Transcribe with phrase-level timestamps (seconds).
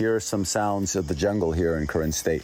[0.00, 2.42] Here are some sounds of the jungle here in Karen State.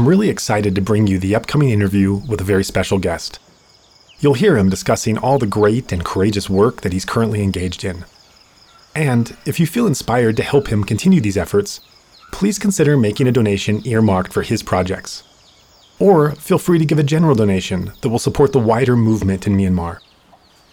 [0.00, 3.38] I'm really excited to bring you the upcoming interview with a very special guest.
[4.18, 8.06] You'll hear him discussing all the great and courageous work that he's currently engaged in.
[8.94, 11.80] And if you feel inspired to help him continue these efforts,
[12.32, 15.22] please consider making a donation earmarked for his projects.
[15.98, 19.54] Or feel free to give a general donation that will support the wider movement in
[19.54, 19.98] Myanmar.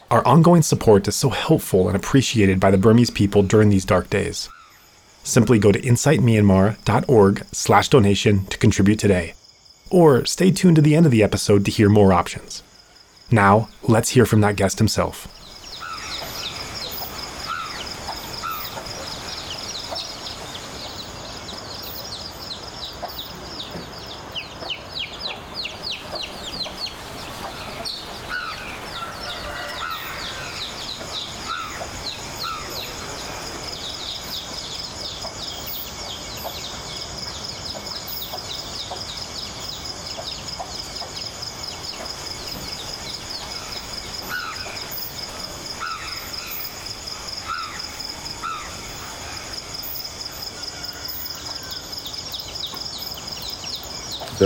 [0.10, 4.10] Our ongoing support is so helpful and appreciated by the Burmese people during these dark
[4.10, 4.48] days.
[5.28, 9.34] Simply go to insightmyanmar.org slash donation to contribute today.
[9.90, 12.64] Or stay tuned to the end of the episode to hear more options.
[13.30, 15.28] Now, let's hear from that guest himself.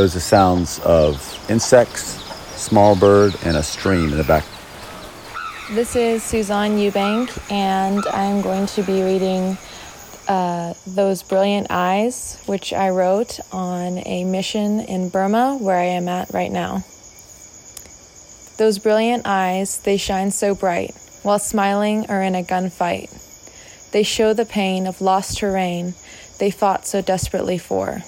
[0.02, 2.24] Those are sounds of insects,
[2.60, 4.44] small bird, and a stream in the back.
[5.70, 9.60] This is Suzanne Eubank, and I'm going to be reading
[10.28, 16.08] uh, Those Brilliant Eyes, which I wrote on a mission in Burma where I am
[16.08, 16.84] at right now.
[18.58, 23.92] Those brilliant eyes, they shine so bright, while smiling or in a gunfight.
[23.92, 25.94] They show the pain of lost terrain
[26.40, 28.02] they fought so desperately for.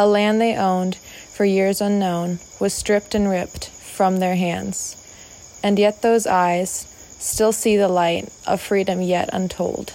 [0.00, 4.96] A land they owned for years unknown was stripped and ripped from their hands.
[5.62, 6.70] And yet those eyes
[7.18, 9.92] still see the light of freedom yet untold.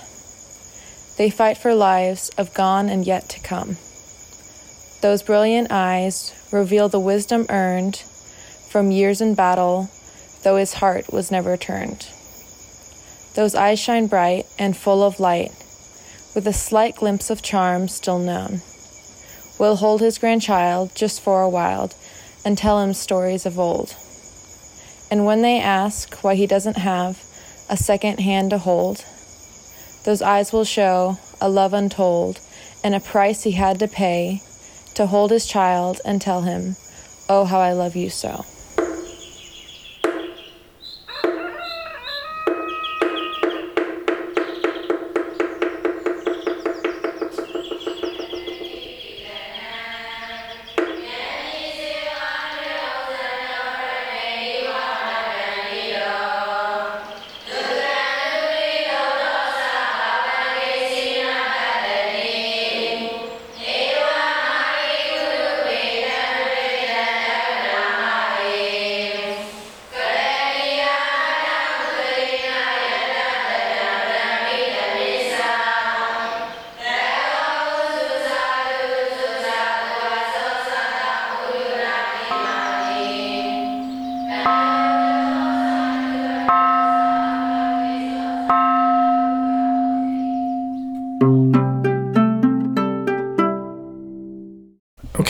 [1.18, 3.78] They fight for lives of gone and yet to come.
[5.02, 7.96] Those brilliant eyes reveal the wisdom earned
[8.70, 9.90] from years in battle,
[10.44, 12.10] though his heart was never turned.
[13.34, 15.50] Those eyes shine bright and full of light,
[16.36, 18.62] with a slight glimpse of charm still known
[19.58, 21.92] will hold his grandchild just for a while
[22.44, 23.96] and tell him stories of old.
[25.10, 27.24] And when they ask why he doesn't have
[27.70, 29.06] a second hand to hold,
[30.04, 32.40] those eyes will show a love untold
[32.84, 34.42] and a price he had to pay
[34.94, 36.76] to hold his child and tell him,
[37.28, 38.46] Oh, how I love you so.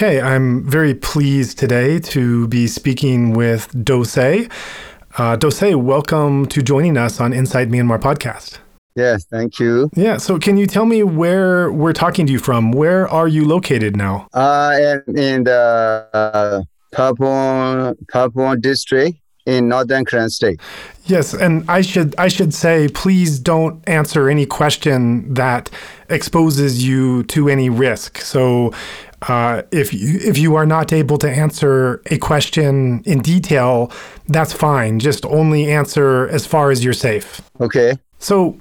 [0.06, 4.50] Okay, I'm very pleased today to be speaking with Doh Say.
[5.18, 8.60] Uh, Doh Say, welcome to joining us on Insight Myanmar podcast.
[8.96, 9.90] Yes, thank you.
[9.96, 12.72] Yeah, so can you tell me where we're talking to you from?
[12.72, 14.28] Where are you located now?
[14.32, 16.62] Uh, in, in the uh,
[16.94, 19.18] Papun district,
[19.48, 20.60] in northern Karen State.
[21.06, 25.70] Yes, and I should I should say, please don't answer any question that
[26.10, 28.20] exposes you to any risk.
[28.20, 28.74] So,
[29.22, 33.92] uh, if you if you are not able to answer a question in detail,
[34.28, 35.00] that's fine.
[35.00, 37.42] Just only answer as far as you're safe.
[37.60, 37.98] Okay.
[38.20, 38.58] So,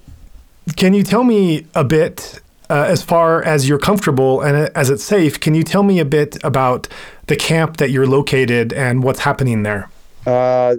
[0.77, 2.41] can you tell me a bit,
[2.71, 5.41] uh, as far as you're comfortable and as it's safe?
[5.41, 6.89] Can you tell me a bit about
[7.27, 9.89] the camp that you're located and what's happening there?
[10.27, 10.77] Uh,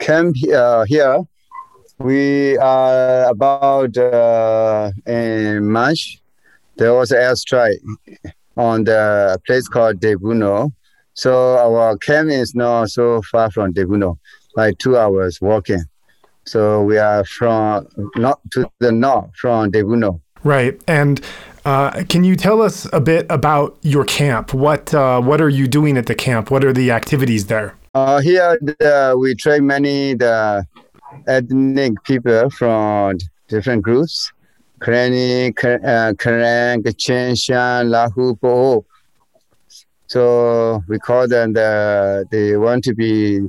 [0.00, 1.20] camp uh, here,
[1.98, 6.20] we are about uh, in March.
[6.76, 7.78] There was an airstrike
[8.60, 10.70] on the place called Day Bu Noh.
[11.14, 14.18] So our camp is not so far from Day Bu Noh,
[14.54, 15.84] like two hours walking.
[16.44, 20.20] So we are from not to the north from Day Bu Noh.
[20.44, 20.80] Right.
[20.86, 21.20] And
[21.64, 24.52] uh, can you tell us a bit about your camp?
[24.52, 26.50] What uh, what are you doing at the camp?
[26.50, 27.76] What are the activities there?
[27.94, 30.64] Uh, here the, we train many the
[31.26, 33.18] ethnic people from
[33.48, 34.32] different groups.
[34.80, 35.52] Karenni,
[35.84, 36.82] uh, Karen,
[37.36, 38.84] Shan, Lahu, Po.
[40.06, 43.40] So we call them the, they want to be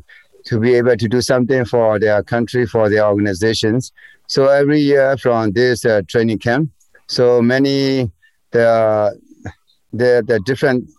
[0.45, 3.91] to be able to do something for their country, for their organizations.
[4.27, 6.71] So every year from this uh, training camp,
[7.07, 8.11] so many
[8.51, 9.19] the
[9.93, 10.89] the the different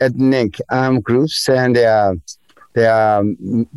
[0.00, 2.14] ethnic armed groups and their
[2.74, 3.22] their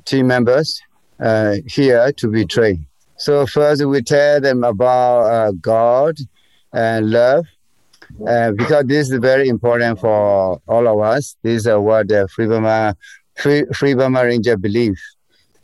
[0.05, 0.81] team members
[1.19, 2.85] uh, here to be trained.
[3.19, 6.16] So first we tell them about uh, God
[6.71, 7.45] and love,
[8.25, 11.36] uh, because this is very important for all of us.
[11.44, 12.95] This is what the Free Burma,
[13.36, 14.98] Free, Free Burma Ranger believe.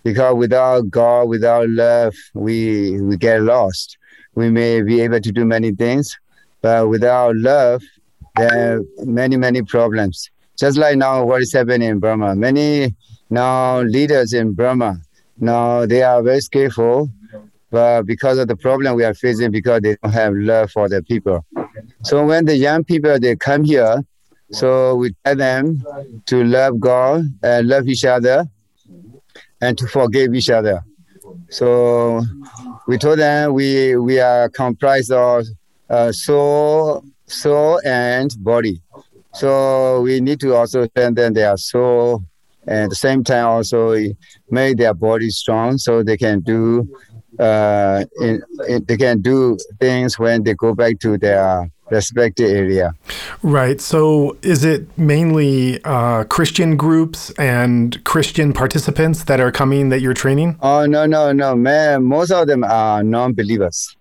[0.04, 3.98] Because without God, without love, we we get lost.
[4.36, 6.14] We may be able to do many things,
[6.62, 7.82] but without love,
[8.36, 10.30] there are many many problems.
[10.58, 12.96] Just like now, what is happening in Burma, many
[13.30, 15.00] now leaders in Burma
[15.38, 17.10] now they are very skillful,
[17.76, 21.04] but because of the problem we are facing, because they don't have love for the
[21.04, 21.46] people.
[22.04, 24.02] So when the young people they come here,
[24.50, 25.84] so we tell them
[26.28, 28.46] to love God and love each other
[29.60, 30.86] and to forgive each other.
[31.50, 32.22] So
[32.88, 35.46] we told them we we are comprised of
[35.90, 38.82] uh, soul, soul and body.
[39.34, 42.24] So we need to also strengthen their soul
[42.68, 43.98] and at the same time also
[44.50, 46.88] make their body strong so they can do
[47.40, 52.94] uh, in, in, they can do things when they go back to their respective area.
[53.44, 53.80] Right.
[53.80, 60.14] So is it mainly uh, Christian groups and Christian participants that are coming that you're
[60.14, 60.58] training?
[60.62, 62.04] Oh no no no man!
[62.04, 63.96] Most of them are non-believers.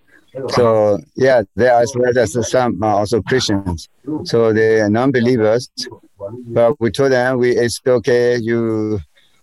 [0.49, 3.87] So yeah, there are as well as some are also Christians.
[4.23, 5.69] So they are non-believers.
[6.47, 8.37] But we told them we it's okay.
[8.37, 8.99] You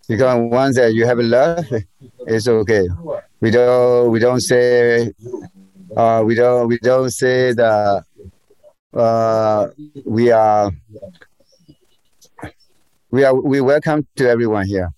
[0.08, 1.64] because once that you have a love,
[2.26, 2.88] it's okay.
[3.42, 5.12] We don't we don't say
[5.96, 8.04] uh, we don't we don't say that
[8.94, 9.66] uh,
[10.04, 10.70] we are
[13.10, 14.92] we are we welcome to everyone here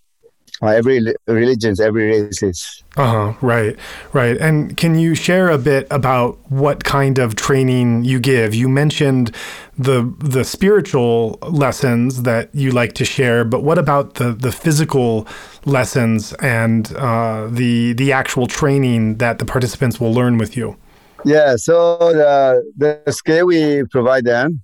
[0.63, 2.83] uh, every religions, every races.
[2.97, 3.33] Uh huh.
[3.41, 3.77] Right.
[4.13, 4.37] Right.
[4.37, 8.55] And can you share a bit about what kind of training you give?
[8.55, 9.35] You mentioned
[9.77, 15.27] the the spiritual lessons that you like to share, but what about the the physical
[15.65, 20.77] lessons and uh, the the actual training that the participants will learn with you?
[21.25, 21.57] Yeah.
[21.57, 24.63] So the the skill we provide them.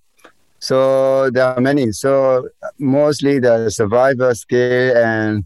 [0.60, 1.90] So there are many.
[1.90, 2.48] So
[2.78, 5.44] mostly the survivor skill and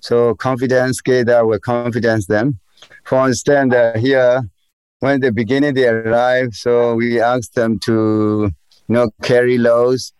[0.00, 2.58] so confidence that will confidence them.
[3.04, 4.42] For instance, uh, here
[5.00, 8.50] when the beginning they arrive, so we ask them to
[8.88, 10.12] you know carry loads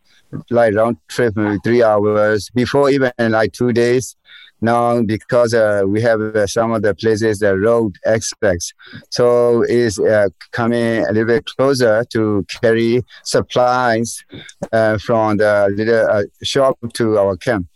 [0.50, 4.16] like round trip maybe three hours before even like two days.
[4.62, 8.74] Now because uh, we have uh, some of the places the road aspects,
[9.08, 14.22] so is uh, coming a little bit closer to carry supplies
[14.70, 17.68] uh, from the little uh, shop to our camp.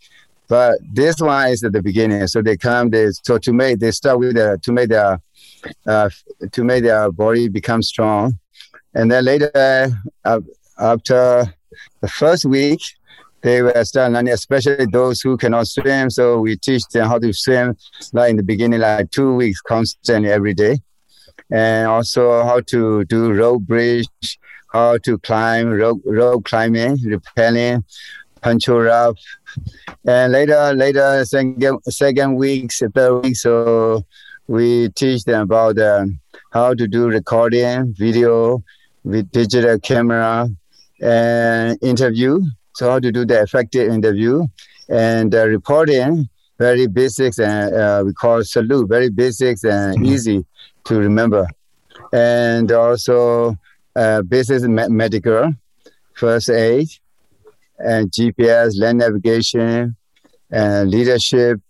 [0.48, 2.26] But this one is at the beginning.
[2.26, 5.20] So they come, they so to make they start with the to make their
[5.86, 6.10] uh,
[6.52, 8.38] to make their body become strong,
[8.94, 9.50] and then later
[10.24, 10.40] uh,
[10.78, 11.54] after
[12.00, 12.80] the first week,
[13.40, 16.10] they will start learning, especially those who cannot swim.
[16.10, 17.76] So we teach them how to swim,
[18.12, 20.80] like in the beginning, like two weeks constantly every day,
[21.50, 24.08] and also how to do rope bridge,
[24.72, 27.84] how to climb rope, rope climbing, rappelling,
[28.42, 29.20] poncho raft.
[30.06, 34.04] And later, later, second, second week, third week, so
[34.46, 35.76] we teach them about
[36.50, 38.62] how to do recording, video
[39.04, 40.48] with digital camera,
[41.00, 42.40] and interview.
[42.74, 44.46] So how to do the effective interview
[44.88, 46.28] and uh, reporting.
[46.56, 50.06] very basics and uh, we call it salute, very basics and Mhm.
[50.06, 50.46] easy
[50.84, 51.44] to remember.
[52.12, 53.56] And also
[53.96, 55.52] uh, basic me- medical,
[56.14, 56.88] first aid,
[57.78, 59.96] and GPS, land navigation,
[60.50, 61.60] and leadership.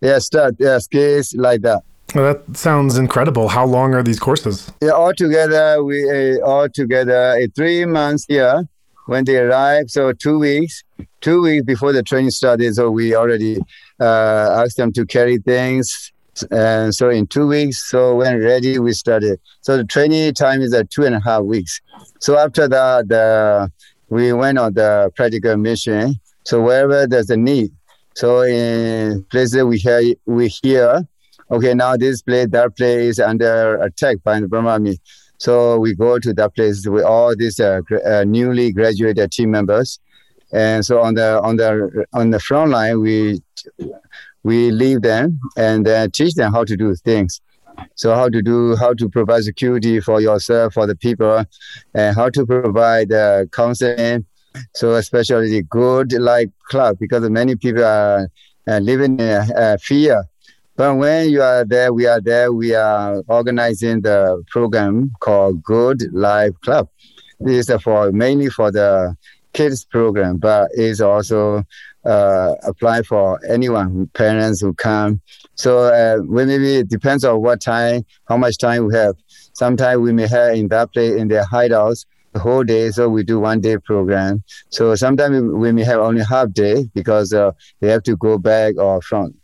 [0.00, 1.82] Yeah, stuff, yeah, skills like that.
[2.14, 3.48] Well, that sounds incredible.
[3.48, 4.72] How long are these courses?
[4.80, 8.68] Yeah, all together, we uh, all together uh, three months here
[9.06, 9.90] when they arrive.
[9.90, 10.82] So two weeks,
[11.20, 12.74] two weeks before the training started.
[12.74, 13.58] So we already
[14.00, 16.12] uh, asked them to carry things.
[16.50, 19.40] And so in two weeks, so when ready, we started.
[19.62, 21.80] So the training time is at two and a half weeks.
[22.20, 23.72] So after that, the,
[24.08, 26.14] we went on the practical mission.
[26.44, 27.72] So wherever there's a need.
[28.14, 31.06] So in places we hear, we hear
[31.50, 34.98] okay, now this place, that place is under attack by the Burma Army.
[35.38, 40.00] So we go to that place with all these uh, uh, newly graduated team members,
[40.52, 43.42] and so on the on the on the front line, we
[44.44, 47.40] we leave them and then teach them how to do things.
[47.94, 51.44] So how to do how to provide security for yourself for the people,
[51.94, 54.26] and how to provide uh, counseling.
[54.74, 58.28] So especially the good life club because many people are
[58.66, 60.24] uh, living in uh, fear
[60.76, 62.52] but when you are there, we are there.
[62.52, 66.90] We are organizing the program called Good Life Club.
[67.40, 69.16] This is for mainly for the
[69.54, 71.64] kids program, but it's also
[72.06, 75.20] uh, apply for anyone, parents who come.
[75.54, 79.16] So uh, we maybe it depends on what time, how much time we have.
[79.52, 83.24] Sometimes we may have in that place in their hideouts the whole day, so we
[83.24, 84.42] do one day program.
[84.68, 88.76] So sometimes we, may have only half day because uh, they have to go back
[88.76, 89.34] or from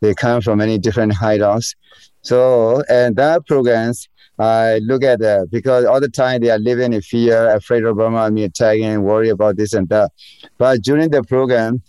[0.00, 1.76] they come from many different hideouts.
[2.22, 4.08] So, and that programs,
[4.38, 7.96] I look at that because all the time they are living in fear, afraid of
[7.98, 10.10] Burma Army attacking, worry about this and that.
[10.56, 11.82] But during the program,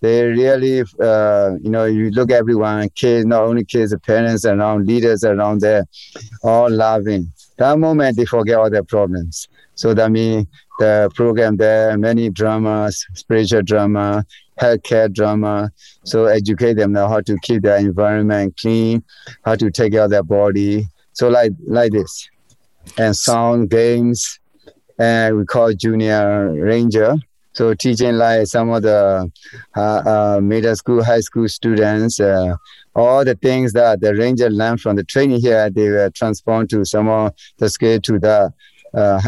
[0.00, 4.86] they really, uh, you know, you look everyone, kids, not only kids, the parents around,
[4.86, 5.84] leaders around there,
[6.42, 7.32] all loving.
[7.58, 9.48] That moment, they forget all their problems.
[9.74, 10.46] So that means
[10.78, 14.24] the program there, many dramas, spiritual drama,
[14.60, 15.70] healthcare drama.
[16.04, 19.02] So educate them now how to keep their environment clean,
[19.44, 20.88] how to take care of their body.
[21.12, 22.28] So like like this,
[22.98, 24.40] and sound games,
[24.98, 27.16] and we call junior ranger.
[27.54, 29.30] So teaching like some of the
[29.76, 32.56] uh, uh, middle school, high school students, uh,
[32.94, 36.84] all the things that the ranger learned from the training here, they were transformed to
[36.84, 38.52] some of the skill to the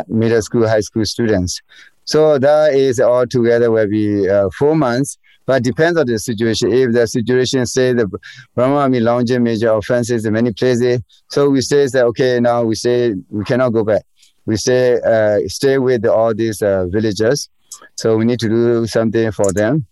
[0.09, 1.61] middle school, high school students.
[2.05, 6.73] So that is all together will be uh, four months, but depends on the situation.
[6.73, 8.09] If the situation say the
[8.55, 12.77] Burma Army launching major offenses in many places, so we say that okay, now we
[12.77, 14.03] say we cannot go back.
[14.47, 17.49] We say uh, stay with all these uh, villagers.
[17.97, 19.87] So we need to do something for them.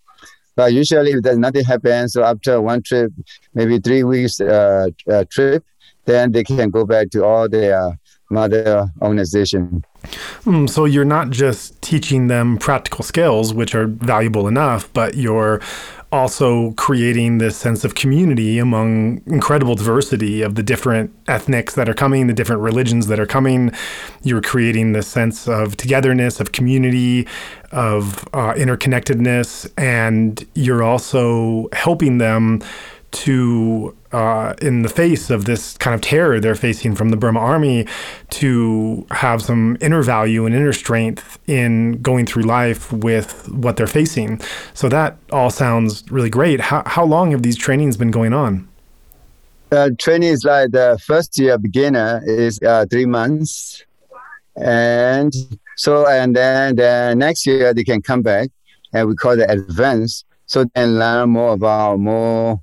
[0.56, 3.12] But usually, if there's nothing happens, so after one trip,
[3.54, 5.64] maybe three weeks uh, uh, trip,
[6.04, 7.98] then they can go back to all their
[8.30, 9.84] mother organization.
[10.44, 15.60] Hmm, so you're not just teaching them practical skills, which are valuable enough, but you're
[16.14, 21.94] also creating this sense of community among incredible diversity of the different ethnics that are
[21.94, 23.72] coming, the different religions that are coming.
[24.22, 27.26] You're creating this sense of togetherness, of community,
[27.72, 32.62] of uh, interconnectedness, and you're also helping them
[33.12, 37.40] to, uh, in the face of this kind of terror they're facing from the Burma
[37.40, 37.86] army,
[38.30, 43.94] to have some inner value and inner strength in going through life with what they're
[44.00, 44.40] facing.
[44.72, 46.60] So that all sounds really great.
[46.60, 48.68] How, how long have these trainings been going on?
[49.72, 53.84] Uh, training is like the first year beginner is uh, three months,
[54.54, 55.32] and
[55.76, 58.50] so and then the next year they can come back,
[58.92, 60.24] and we call it advance.
[60.46, 62.60] So then learn more about more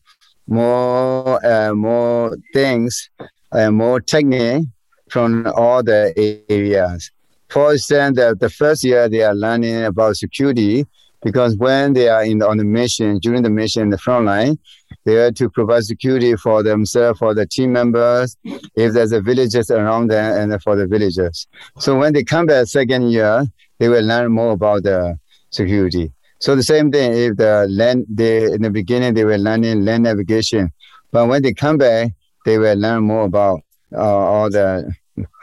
[0.51, 3.09] more uh, more things
[3.53, 4.65] and more technique
[5.09, 6.13] from all the
[6.49, 7.09] areas.
[7.49, 10.85] For instance, the, the first year they are learning about security
[11.23, 14.57] because when they are in on the mission during the mission in the front line,
[15.05, 19.71] they are to provide security for themselves, for the team members, if there's a villagers
[19.71, 21.47] around them, and for the villagers.
[21.79, 23.45] So when they come back second year,
[23.79, 25.17] they will learn more about the
[25.49, 26.11] security.
[26.41, 30.03] So the same thing, if the land, they in the beginning they were learning land
[30.03, 30.71] navigation,
[31.11, 32.13] but when they come back,
[32.45, 33.61] they will learn more about
[33.95, 34.91] uh, all the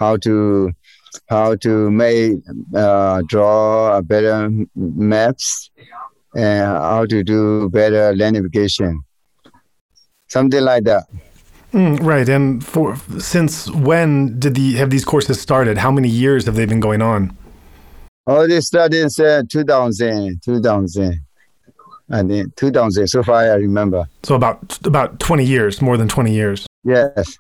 [0.01, 0.73] how to
[1.29, 2.33] how to make
[2.75, 5.71] uh, draw better maps
[6.35, 9.01] and how to do better land navigation,
[10.27, 11.05] something like that.
[11.73, 12.29] Mm, right.
[12.29, 15.79] And for since when did the have these courses started?
[15.79, 17.38] How many years have they been going on?
[18.29, 21.21] All started in uh, 2000, 2000.
[22.11, 24.07] And in 2000, so far I remember.
[24.23, 26.67] So about about 20 years, more than 20 years.
[26.85, 27.39] Yes.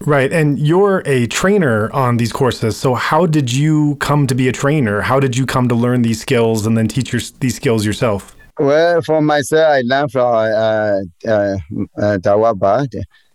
[0.00, 0.30] Right.
[0.30, 2.76] And you're a trainer on these courses.
[2.76, 5.00] So how did you come to be a trainer?
[5.00, 8.36] How did you come to learn these skills and then teach your, these skills yourself?
[8.58, 11.56] Well, for myself, I learned from uh, uh,
[11.98, 12.86] uh, Dawaba,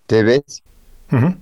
[0.07, 0.43] David.
[1.11, 1.37] Mhm.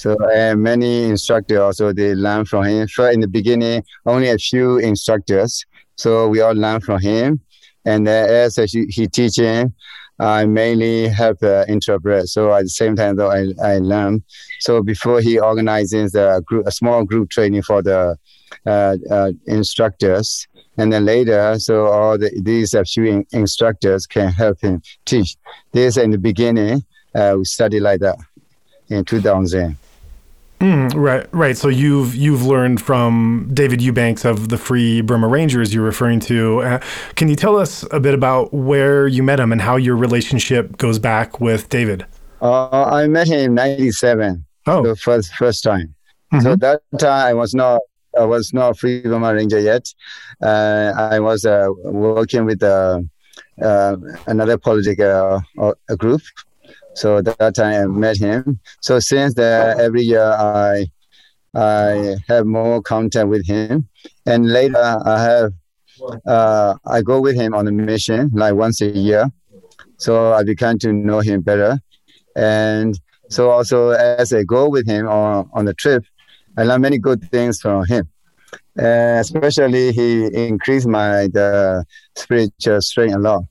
[0.00, 2.88] So uh, many instructors also they learn from him.
[2.88, 5.66] So in the beginning, only a few instructors.
[5.96, 7.40] So we all learn from him.
[7.84, 8.10] And uh,
[8.46, 9.74] as he, he teaching,
[10.18, 12.28] I mainly help uh, interpret.
[12.28, 14.22] So at the same time, though, I, I learn.
[14.60, 18.16] So before he organizes a, group, a small group training for the
[18.66, 24.32] uh, uh, instructors, and then later, so all the, these a few in, instructors can
[24.32, 25.36] help him teach.
[25.72, 28.16] This in the beginning, uh, we study like that
[28.88, 29.76] in 2000.
[30.60, 31.56] Mm, right, right.
[31.56, 36.60] So you've you've learned from David Eubanks of the Free Burma Rangers you're referring to.
[36.60, 36.80] Uh,
[37.14, 40.76] can you tell us a bit about where you met him and how your relationship
[40.76, 42.04] goes back with David?
[42.42, 45.94] Uh, I met him in '97, Oh, the first first time.
[46.42, 46.60] So Mhm.
[46.60, 47.80] that time I was not
[48.18, 49.86] I was not free Burma Ranger yet.
[50.42, 53.00] Uh, I was uh, working with uh,
[53.62, 55.42] uh, another political
[55.88, 56.20] a group.
[56.94, 58.60] So that, that time I met him.
[58.80, 60.86] So since that, every year I
[61.54, 63.88] I have more contact with him,
[64.26, 65.52] and later I have
[66.26, 69.30] uh, I go with him on a mission like once a year.
[69.96, 71.78] So I began to know him better,
[72.36, 76.04] and so also as I go with him on on the trip,
[76.56, 78.08] I learn many good things from him.
[78.78, 81.84] Uh, especially he increased my the
[82.16, 83.42] spiritual strength a lot.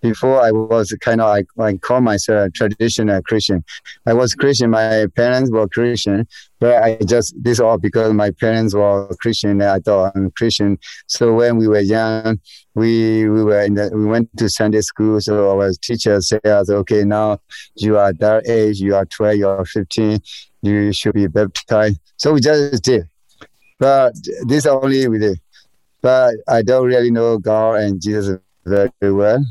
[0.00, 3.64] Before I was kind of like I call myself a traditional Christian.
[4.06, 4.70] I was Christian.
[4.70, 6.26] My parents were Christian,
[6.60, 9.62] but I just this all because my parents were Christian.
[9.62, 10.78] I thought I'm Christian.
[11.06, 12.38] So when we were young,
[12.74, 15.20] we we were in the, we went to Sunday school.
[15.20, 17.38] So our teachers said, "Okay, now
[17.76, 18.80] you are that age.
[18.80, 19.36] You are 12.
[19.36, 20.20] You are 15.
[20.62, 23.08] You should be baptized." So we just did.
[23.78, 24.14] But
[24.46, 25.38] this only we did.
[26.00, 29.44] But I don't really know God and Jesus very well,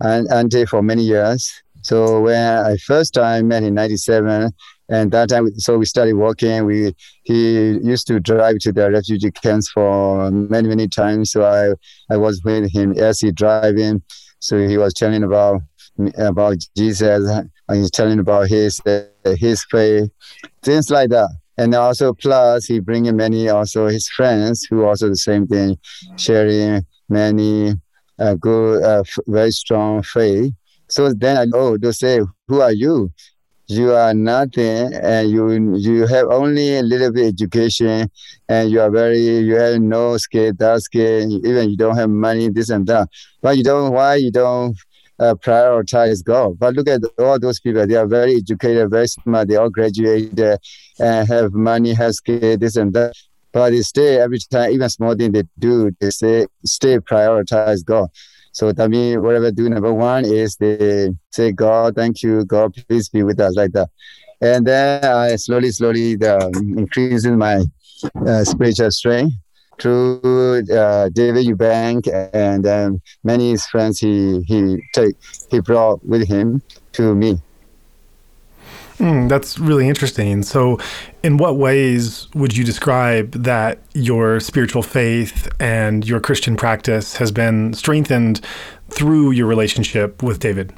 [0.00, 1.50] and until for many years.
[1.82, 4.52] So when I first time met in '97,
[4.88, 6.64] and that time, so we started working.
[6.64, 6.94] We
[7.24, 11.32] he used to drive to the refugee camps for many many times.
[11.32, 11.74] So I
[12.12, 14.02] I was with him as he driving.
[14.40, 15.62] So he was telling about
[16.18, 18.80] about Jesus, and he's telling about his
[19.24, 20.10] his faith,
[20.62, 21.28] things like that.
[21.58, 25.78] And also plus he bringing many also his friends who also the same thing,
[26.16, 27.74] sharing many
[28.18, 30.52] uh, good, uh, f- very strong faith.
[30.88, 33.10] So then I oh they say, who are you?
[33.68, 38.08] You are nothing, and you you have only a little bit education,
[38.48, 42.48] and you are very you have no skill, that skill, even you don't have money,
[42.48, 43.08] this and that.
[43.42, 44.76] But you don't why you don't
[45.18, 46.58] uh, prioritize God.
[46.60, 49.48] But look at all those people; they are very educated, very smart.
[49.48, 50.60] They all graduated
[51.00, 53.14] and have money, have skill, this and that.
[53.56, 58.10] But they stay every time, even small thing they do, they say stay prioritize God.
[58.52, 63.08] So that means whatever do number one is they say God, thank you, God, please
[63.08, 63.88] be with us like that.
[64.42, 67.64] And then I slowly, slowly the, increasing my
[68.26, 69.32] uh, spiritual strength
[69.80, 75.14] through uh, David Eubank and um, many friends he he take
[75.48, 76.60] he brought with him
[76.92, 77.40] to me.
[78.98, 80.42] Mm, that's really interesting.
[80.42, 80.78] So,
[81.22, 87.30] in what ways would you describe that your spiritual faith and your Christian practice has
[87.30, 88.40] been strengthened
[88.88, 90.72] through your relationship with David?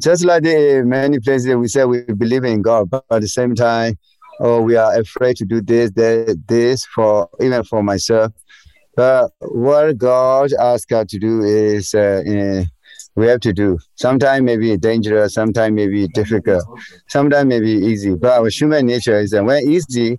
[0.00, 3.54] Just like the many places we say we believe in God, but at the same
[3.54, 3.98] time,
[4.40, 8.32] oh, we are afraid to do this, that, this for even for myself.
[8.96, 12.64] But what God asks us to do is uh, eh,
[13.14, 13.78] we have to do.
[13.96, 16.62] Sometimes maybe dangerous, sometimes maybe difficult,
[17.08, 18.14] sometimes maybe easy.
[18.14, 20.18] But our human nature is that when easy,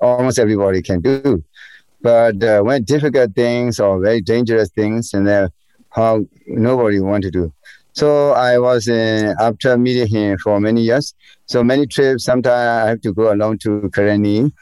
[0.00, 1.42] almost everybody can do.
[2.02, 5.48] But uh, when difficult things or very dangerous things, and then
[5.90, 7.52] how nobody want to do.
[7.94, 11.14] So I was uh, after meeting him for many years.
[11.46, 12.24] So many trips.
[12.24, 14.52] Sometimes I have to go alone to Karenni,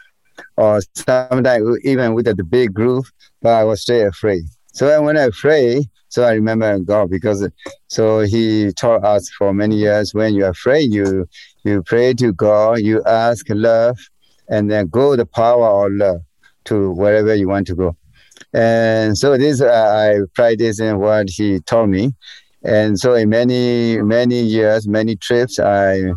[0.57, 3.07] or sometimes even with the big group.
[3.43, 4.45] But I was still afraid.
[4.73, 7.45] So when I afraid, so I remember God because
[7.89, 10.15] so He taught us for many years.
[10.15, 11.29] When you're afraid, you
[11.65, 13.99] you pray to God, you ask love,
[14.49, 16.21] and then go the power of love
[16.67, 17.97] to wherever you want to go.
[18.53, 22.13] And so this uh, I practice in what He taught me.
[22.63, 26.13] And so in many many years, many trips, I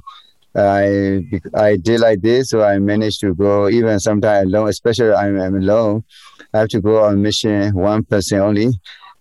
[0.55, 1.23] I
[1.55, 2.51] I did like this.
[2.51, 6.03] So I managed to go even sometimes alone, especially I'm, I'm alone.
[6.53, 8.69] I have to go on mission one person only.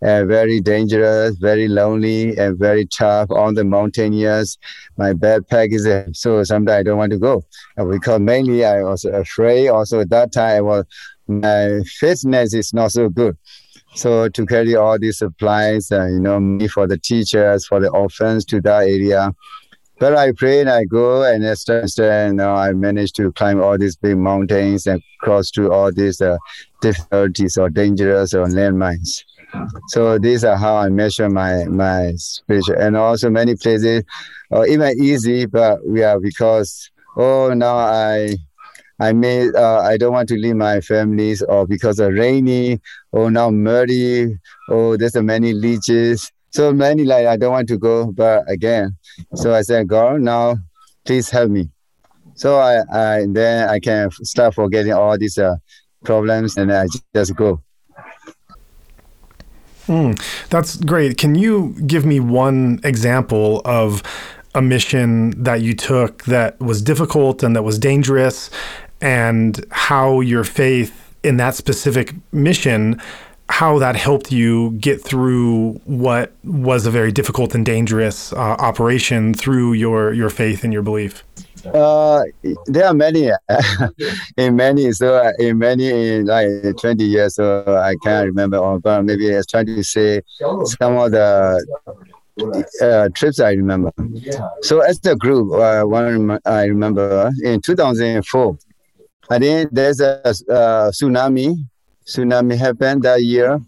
[0.02, 4.58] Very dangerous, very lonely, and very tough on the mountainous.
[4.96, 7.44] My backpack is uh, so sometimes I don't want to go
[7.90, 9.68] because mainly I was afraid.
[9.68, 10.84] Also at that time, I was
[11.28, 13.36] my fitness is not so good.
[13.94, 17.88] So to carry all these supplies, uh, you know, me for the teachers, for the
[17.88, 19.34] orphans to that area.
[19.98, 23.78] But I pray and I go and step, step, and I managed to climb all
[23.78, 26.36] these big mountains and cross through all these uh,
[26.82, 29.22] difficulties or dangerous or landmines.
[29.88, 34.02] So these are how I measure my my spiritual, and also many places,
[34.52, 38.36] uh, even easy, but we are because oh now I
[38.98, 42.80] I may uh, I don't want to leave my families or because of rainy
[43.12, 46.30] or now muddy or there's so many leeches.
[46.50, 48.96] So many like I don't want to go, but again,
[49.34, 50.56] so I said, God, now
[51.04, 51.68] please help me.
[52.34, 55.56] So I, I then I can start forgetting all these uh,
[56.04, 57.62] problems and I just go.
[59.86, 61.16] Mm, that's great.
[61.16, 64.02] Can you give me one example of
[64.54, 68.50] a mission that you took that was difficult and that was dangerous
[69.00, 73.00] and how your faith in that specific mission
[73.48, 79.34] how that helped you get through what was a very difficult and dangerous uh, operation
[79.34, 81.22] through your your faith and your belief
[81.74, 82.22] uh,
[82.66, 83.30] there are many
[84.36, 86.48] in many so uh, in many in like
[86.80, 90.22] 20 years so i can't remember all but maybe i was trying to say
[90.64, 91.64] some of the
[92.82, 93.92] uh, trips I remember.
[94.62, 98.58] So as the group, uh, one I remember in 2004,
[99.30, 101.56] I think there's a, a tsunami.
[102.06, 103.58] Tsunami happened that year.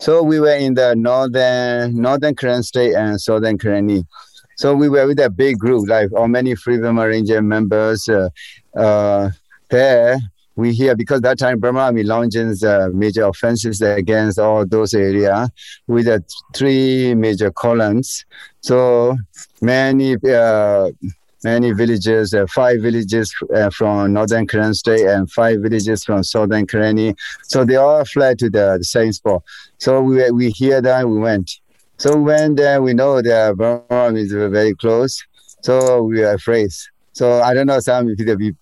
[0.00, 4.04] So we were in the northern northern Karen state and southern Karenni.
[4.56, 8.30] So we were with a big group, like all many Freedom Ranger members uh,
[8.74, 9.30] uh,
[9.68, 10.18] there.
[10.56, 15.50] We hear because that time Burma Army launches uh, major offensives against all those areas
[15.86, 18.24] with the three major columns.
[18.62, 19.18] So
[19.60, 20.90] many uh,
[21.44, 26.66] many villages, uh, five villages uh, from northern Karen state and five villages from southern
[26.66, 27.14] Karenni.
[27.42, 29.42] So they all fled to the, the, same spot.
[29.78, 31.60] So we we hear that we went.
[31.98, 35.22] So when we know the Burma is very close.
[35.62, 36.70] So we are afraid.
[37.12, 38.14] So I don't know some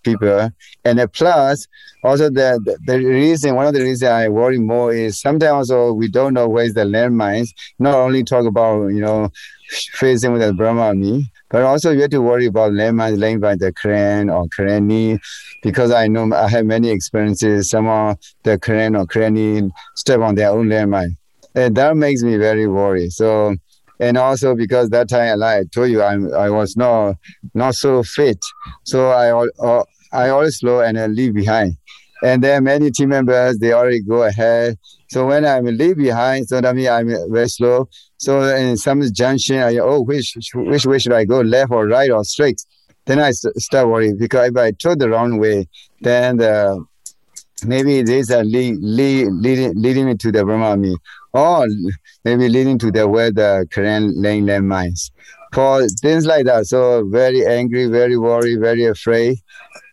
[0.05, 0.51] people.
[0.85, 1.67] And plus,
[2.05, 5.93] also the, the, the reason, one of the reasons I worry more is sometimes also
[5.93, 7.49] we don't know where's the landmines.
[7.81, 9.33] Not only talk about, you know,
[9.95, 13.57] facing with the Burma army, but also you have to worry about landmines laying by
[13.57, 15.19] the Karen or Karenni,
[15.63, 17.69] because I know I have many experiences.
[17.69, 21.17] Some of the Karen or Karenni step on their own landmine.
[21.55, 23.13] And that makes me very worried.
[23.13, 23.57] So,
[24.01, 27.17] and also because that time, I told you, I'm, I was not
[27.55, 28.39] not so fit.
[28.85, 29.31] So I
[29.65, 31.77] uh, I always slow and I leave behind.
[32.23, 34.79] And then many team members, they already go ahead.
[35.11, 37.89] So when I'm leave behind, so that means I'm very slow.
[38.17, 42.11] So in some junction, I oh which which way should I go, left or right
[42.11, 42.65] or straight?
[43.05, 45.69] Then I start worrying because if I took the wrong way,
[46.01, 46.83] then the,
[47.67, 50.77] maybe these are lead, lead, leading leading me to the Burma
[51.35, 51.67] or
[52.25, 55.11] maybe leading to the where uh, the current laying land mines.
[55.53, 59.39] For things like that, so very angry, very worried, very afraid.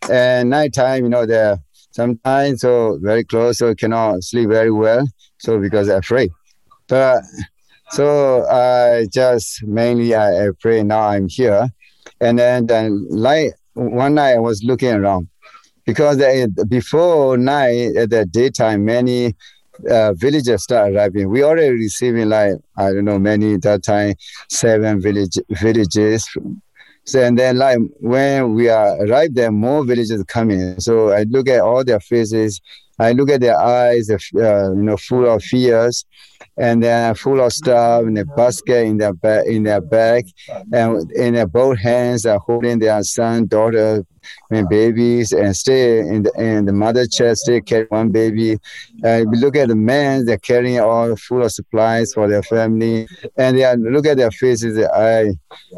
[0.10, 1.60] And nighttime, you know, the
[1.92, 5.06] sometimes so very close, so cannot sleep very well.
[5.40, 6.32] So because afraid.
[6.88, 7.24] But
[7.90, 11.68] so I just mainly I, pray now I'm here.
[12.20, 15.28] And then, then like one night I was looking around
[15.86, 19.36] because uh, before night at the daytime, many
[19.90, 21.30] uh, villagers start arriving.
[21.30, 24.16] We already receiving like I don't know many that time
[24.50, 26.28] seven village villages
[27.04, 30.80] so and then like when we are arrived there, more villages coming.
[30.80, 32.62] So I look at all their faces.
[33.00, 36.06] I look at their eyes, uh, you know, full of fears,
[36.58, 40.26] and then full of stuff in a basket in their back, in their back,
[40.72, 44.06] and in their both hands are holding their son, daughter,
[44.52, 48.58] and babies, and stay in the in the mother chest, they carry one baby.
[49.04, 53.08] And we look at the men; they're carrying all full of supplies for their family,
[53.38, 54.78] and they are, look at their faces.
[54.94, 55.32] I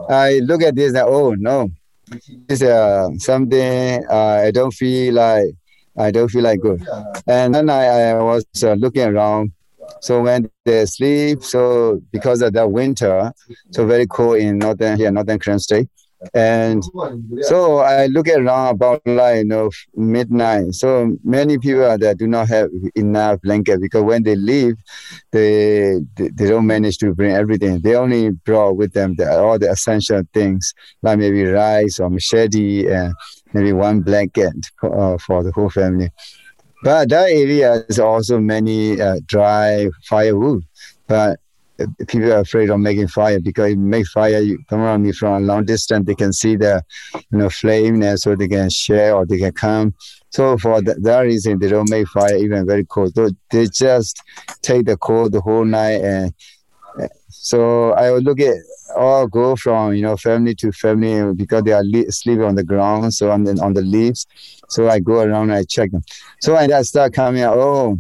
[0.10, 1.70] I look at this and oh no,
[2.48, 5.56] this is uh, something uh, I don't feel like.
[5.98, 6.86] I don't feel like good.
[7.28, 9.52] And then I, I was uh, looking around
[10.02, 13.32] so when they sleep, so because of the winter,
[13.72, 15.88] so very cold in northern here, northern Karen state.
[16.34, 16.84] And
[17.42, 20.74] so I look around about like you know midnight.
[20.74, 24.76] So many people that do not have enough blanket because when they leave,
[25.32, 27.82] they they, they don't manage to bring everything.
[27.82, 32.90] They only brought with them the, all the essential things like maybe rice or machete
[32.90, 33.14] and
[33.54, 36.10] maybe one blanket uh, for the whole family.
[36.84, 40.64] But that area is also many uh, dry firewood.
[41.08, 41.40] but
[42.08, 45.12] people are afraid of making fire because if you make fire, you come around me
[45.12, 48.70] from a long distance, they can see the, you know, flame, and so they can
[48.70, 49.94] share or they can come.
[50.30, 53.14] So for th- that reason, they don't make fire even very cold.
[53.16, 54.22] So they just
[54.62, 56.34] take the cold the whole night, and
[57.02, 58.56] uh, so I would look at
[58.96, 62.64] all go from you know family to family because they are li- sleeping on the
[62.64, 64.28] ground, so on the on the leaves.
[64.70, 66.02] So I go around and I check them.
[66.42, 67.58] So I start coming out.
[67.58, 68.00] Oh,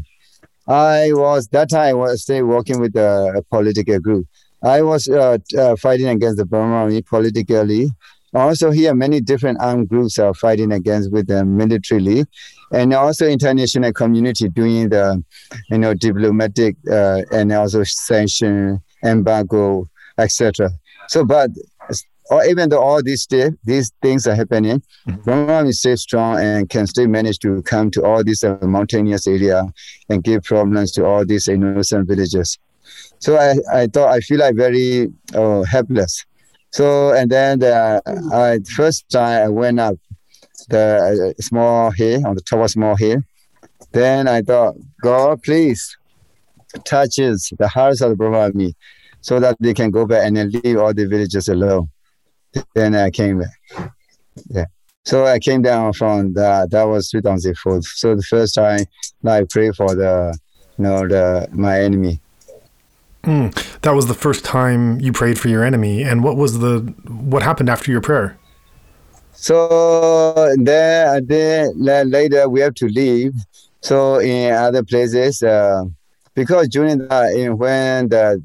[0.67, 4.27] I was that time I was still working with a, a political group.
[4.63, 7.89] I was uh, uh, fighting against the Burma Army politically.
[8.33, 12.25] Also, here many different armed groups are fighting against with them militarily,
[12.71, 15.23] and also international community doing the,
[15.69, 20.71] you know, diplomatic uh, and also sanction, embargo, etc.
[21.07, 21.51] So, but
[22.29, 25.67] or even though all these th- these things are happening, mm-hmm.
[25.67, 29.63] Is still strong and can still manage to come to all these uh, mountainous area
[30.09, 32.57] and give problems to all these innocent villages.
[33.19, 36.25] So I, I thought I feel like very oh, helpless.
[36.71, 38.01] So and then the
[38.33, 39.95] I, first time I went up
[40.69, 43.21] the uh, small hill on the top of small hill.
[43.91, 45.97] Then I thought, God, please
[46.85, 48.75] touches the hearts of the me
[49.23, 51.89] so that they can go back and then leave all the villages alone.
[52.75, 53.91] Then I came back.
[54.49, 54.65] Yeah.
[55.05, 56.71] So I came down from that.
[56.71, 57.81] That was 2004.
[57.83, 58.85] So the first time
[59.25, 60.37] I prayed for the,
[60.77, 62.19] you know, the my enemy.
[63.23, 66.03] Mm, that was the first time you prayed for your enemy.
[66.03, 68.37] And what was the what happened after your prayer?
[69.31, 73.33] So then, then later we have to leave.
[73.81, 75.83] So in other places, uh,
[76.35, 78.41] because during the when the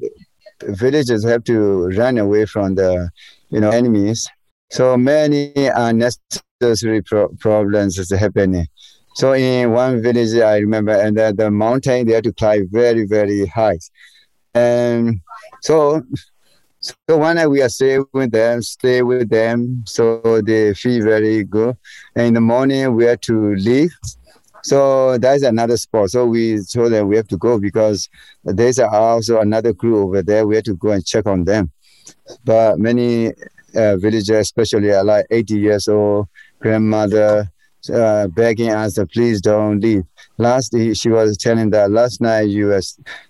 [0.63, 3.09] villagers have to run away from the
[3.49, 4.27] you know enemies,
[4.69, 8.67] so many unnecessary pro- problems is happening.
[9.15, 13.05] So in one village, I remember, and the, the mountain they had to climb very
[13.05, 13.79] very high,
[14.53, 15.21] and
[15.61, 16.03] so
[16.81, 21.43] so one night we are staying with them, stay with them, so they feel very
[21.43, 21.75] good.
[22.15, 23.93] And in the morning we have to leave.
[24.63, 26.09] So that's another spot.
[26.09, 28.09] So we told them we have to go because
[28.43, 30.45] there's also another crew over there.
[30.45, 31.71] We have to go and check on them.
[32.43, 33.27] But many
[33.75, 36.27] uh, villagers, especially like 80 years old
[36.59, 37.49] grandmother,
[37.93, 40.03] uh, begging us, please don't leave.
[40.37, 42.81] Last, she was telling that last night you were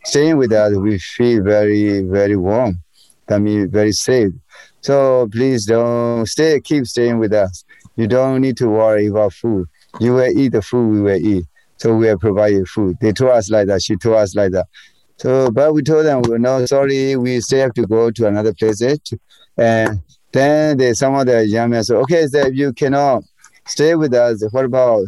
[0.04, 0.76] staying with us.
[0.76, 2.82] We feel very, very warm
[3.30, 4.34] that means very safe.
[4.82, 7.64] So please don't stay, keep staying with us.
[7.96, 9.68] You don't need to worry about food.
[10.00, 11.46] You will eat the food we will eat.
[11.78, 12.98] So we will provide you food.
[13.00, 13.82] They told us like that.
[13.82, 14.68] She told us like that.
[15.18, 18.54] So, but we told them, we no, sorry, we still have to go to another
[18.54, 18.82] place.
[19.58, 23.24] And then they, some of the young men said, okay, so you cannot
[23.66, 25.06] stay with us, what about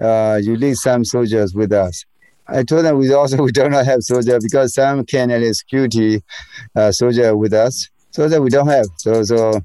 [0.00, 2.04] uh, you leave some soldiers with us?
[2.46, 6.22] I told them we also we do not have soldiers because some Canadian security
[6.74, 7.88] uh, soldier with us.
[8.12, 8.86] So that we don't have.
[8.96, 9.60] So so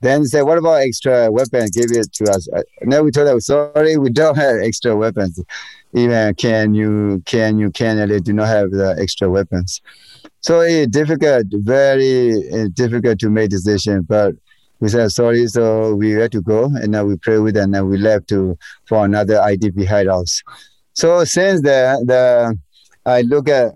[0.00, 1.70] then say, what about extra weapons?
[1.70, 2.48] Give it to us.
[2.54, 5.42] Uh, no, we told them sorry, we don't have extra weapons.
[5.92, 9.80] Even can you can you Canada do not have the extra weapons.
[10.40, 14.02] So it's difficult, very uh, difficult to make decision.
[14.02, 14.34] But
[14.80, 17.88] we said sorry, so we had to go, and now we pray with them, and
[17.88, 18.56] we left to
[18.88, 20.42] for another IDP hideouts.
[20.94, 22.58] So since the the
[23.04, 23.72] I look at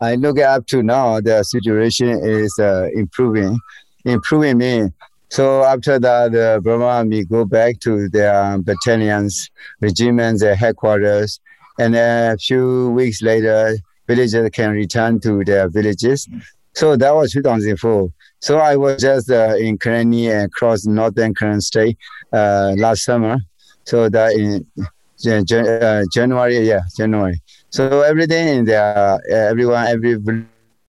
[0.00, 3.58] I look up to now the situation is uh, improving,
[4.06, 4.88] improving me.
[5.28, 11.40] So after that, the Burma Army go back to their battalions, regiments, their headquarters,
[11.78, 16.28] and a few weeks later, villagers can return to their villages.
[16.74, 18.08] So that was 2004.
[18.40, 21.98] So I was just uh, in Karenni and across northern Karen state
[22.32, 23.38] uh, last summer.
[23.84, 27.40] So that in uh, January, yeah, January.
[27.70, 30.18] So everything in their, uh, everyone, every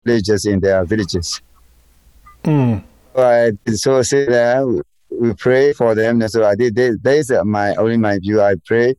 [0.05, 1.41] villages in their villages.
[2.45, 2.83] Mm.
[3.17, 6.21] But so say that we pray for them.
[6.29, 6.75] So I did.
[7.03, 8.43] This is my only my view.
[8.43, 8.95] I pray,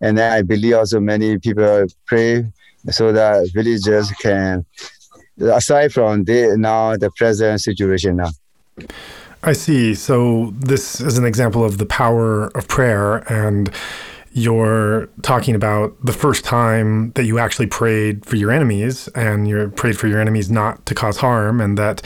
[0.00, 2.50] and then I believe also many people pray
[2.90, 4.64] so that villagers can,
[5.38, 8.30] aside from the now the present situation now.
[9.42, 9.94] I see.
[9.94, 13.70] So this is an example of the power of prayer and
[14.32, 19.68] you're talking about the first time that you actually prayed for your enemies and you
[19.70, 22.02] prayed for your enemies not to cause harm and that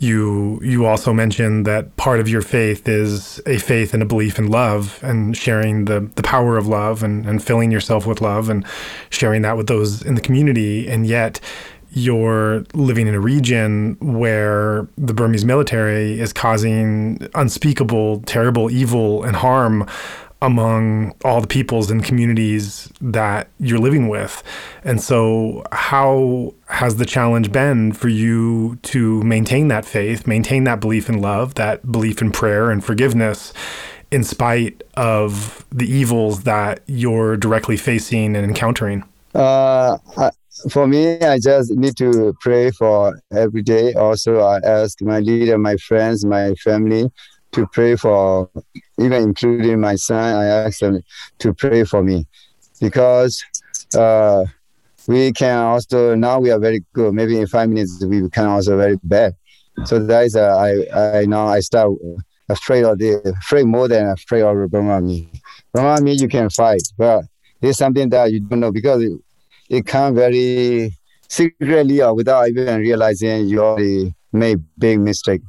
[0.00, 4.38] you you also mentioned that part of your faith is a faith and a belief
[4.38, 8.48] in love and sharing the the power of love and, and filling yourself with love
[8.48, 8.64] and
[9.10, 10.88] sharing that with those in the community.
[10.88, 11.38] And yet
[11.92, 19.36] you're living in a region where the Burmese military is causing unspeakable, terrible evil and
[19.36, 19.86] harm
[20.42, 24.42] among all the peoples and communities that you're living with.
[24.84, 30.80] And so, how has the challenge been for you to maintain that faith, maintain that
[30.80, 33.52] belief in love, that belief in prayer and forgiveness,
[34.10, 39.04] in spite of the evils that you're directly facing and encountering?
[39.34, 40.30] Uh, I,
[40.70, 43.94] for me, I just need to pray for every day.
[43.94, 47.10] Also, I ask my leader, my friends, my family
[47.52, 48.50] to pray for,
[48.98, 50.36] even including my son.
[50.36, 51.02] I ask them
[51.38, 52.26] to pray for me
[52.80, 53.42] because
[53.96, 54.44] uh,
[55.06, 57.14] we can also now we are very good.
[57.14, 59.34] Maybe in five minutes we can also very bad.
[59.84, 61.92] So that is uh, I I now I start
[62.48, 65.30] afraid of the afraid more than afraid of me.
[65.72, 67.24] Burma you can fight, but
[67.60, 69.12] there's something that you don't know because it,
[69.68, 70.96] it very
[71.28, 75.42] secretly or without even realizing you already made big mistake.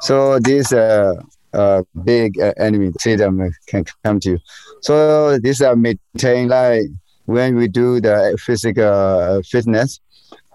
[0.00, 1.14] So this uh,
[1.54, 4.38] uh, big uh, enemy freedom can come to you.
[4.82, 6.82] So this are uh, maintain like
[7.26, 10.00] when we do the physical uh, fitness.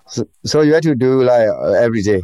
[0.07, 2.21] So, so you have to do like uh, every day.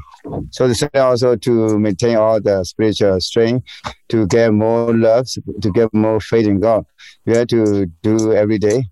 [0.51, 3.67] So the same also to maintain all the spiritual strength,
[4.09, 5.27] to get more love,
[5.61, 6.85] to get more faith in God.
[7.25, 8.85] You have to do every day,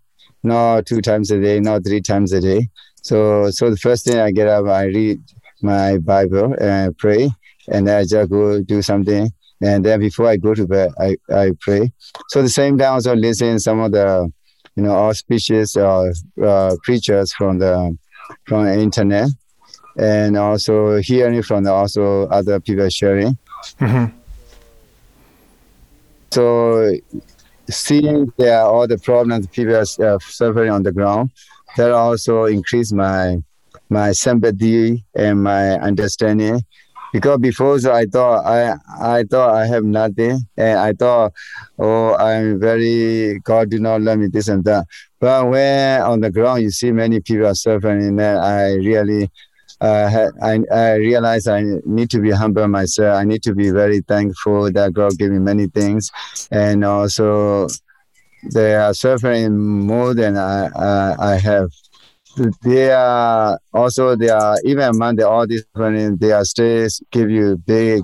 [0.43, 2.69] not two times a day, not three times a day.
[3.01, 5.21] So so the first thing I get up, I read
[5.61, 7.31] my Bible and I pray,
[7.67, 9.31] and I just go do something.
[9.63, 11.91] And then before I go to bed, I, I pray.
[12.29, 14.31] So the same time also listen some of the
[14.75, 16.11] you know auspicious uh,
[16.43, 17.97] uh, preachers from the
[18.45, 19.29] from the internet
[19.97, 23.37] and also hearing from the also other people sharing.
[23.79, 24.17] Mm-hmm.
[26.31, 26.93] So
[27.69, 31.31] seeing there are all the problems people are uh, suffering on the ground,
[31.77, 33.37] that also increase my
[33.89, 36.65] my sympathy and my understanding.
[37.13, 41.31] Because before so I thought I I thought I have nothing and I thought
[41.79, 44.85] oh I'm very God do not love me this and that.
[45.19, 49.29] But when on the ground you see many people are suffering and then I really
[49.79, 53.17] uh, I, I realize I need to be humble myself.
[53.17, 56.09] I need to be very thankful that God gave me many things,
[56.51, 57.67] and also
[58.53, 61.69] they are suffering more than I uh, I have.
[62.63, 67.57] They are also they are even among the, all suffering, they are still give you
[67.57, 68.03] big,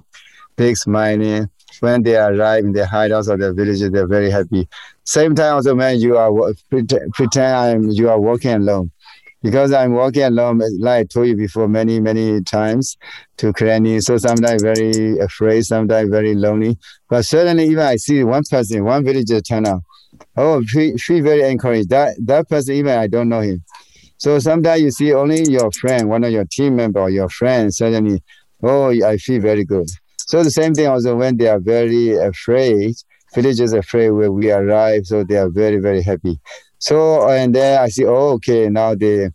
[0.55, 1.49] big smiling.
[1.79, 4.67] When they arrive in the hideouts or the villages, they're very happy.
[5.03, 6.31] Same time also when you are
[6.69, 8.91] pretend, pretend you are walking alone
[9.41, 12.97] because I'm walking alone, like I told you before, many, many times
[13.37, 14.03] to Karenni.
[14.03, 16.77] So sometimes very afraid, sometimes very lonely.
[17.09, 19.81] But suddenly even I see one person, one villager turn up.
[20.35, 21.89] Oh, she, she very encouraged.
[21.89, 23.63] That that person, even I don't know him.
[24.19, 27.73] So sometimes you see only your friend, one of your team member or your friend,
[27.73, 28.21] suddenly,
[28.61, 29.87] oh, I feel very good.
[30.17, 32.95] So the same thing also when they are very afraid,
[33.33, 36.37] villagers afraid when we arrive, so they are very, very happy.
[36.79, 39.29] So and then I see, oh, okay, now they,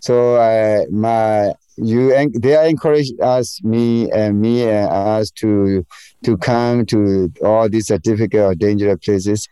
[0.00, 5.84] so I my you they encourage us, me and me and us to
[6.24, 9.48] to come to all these difficult or dangerous places,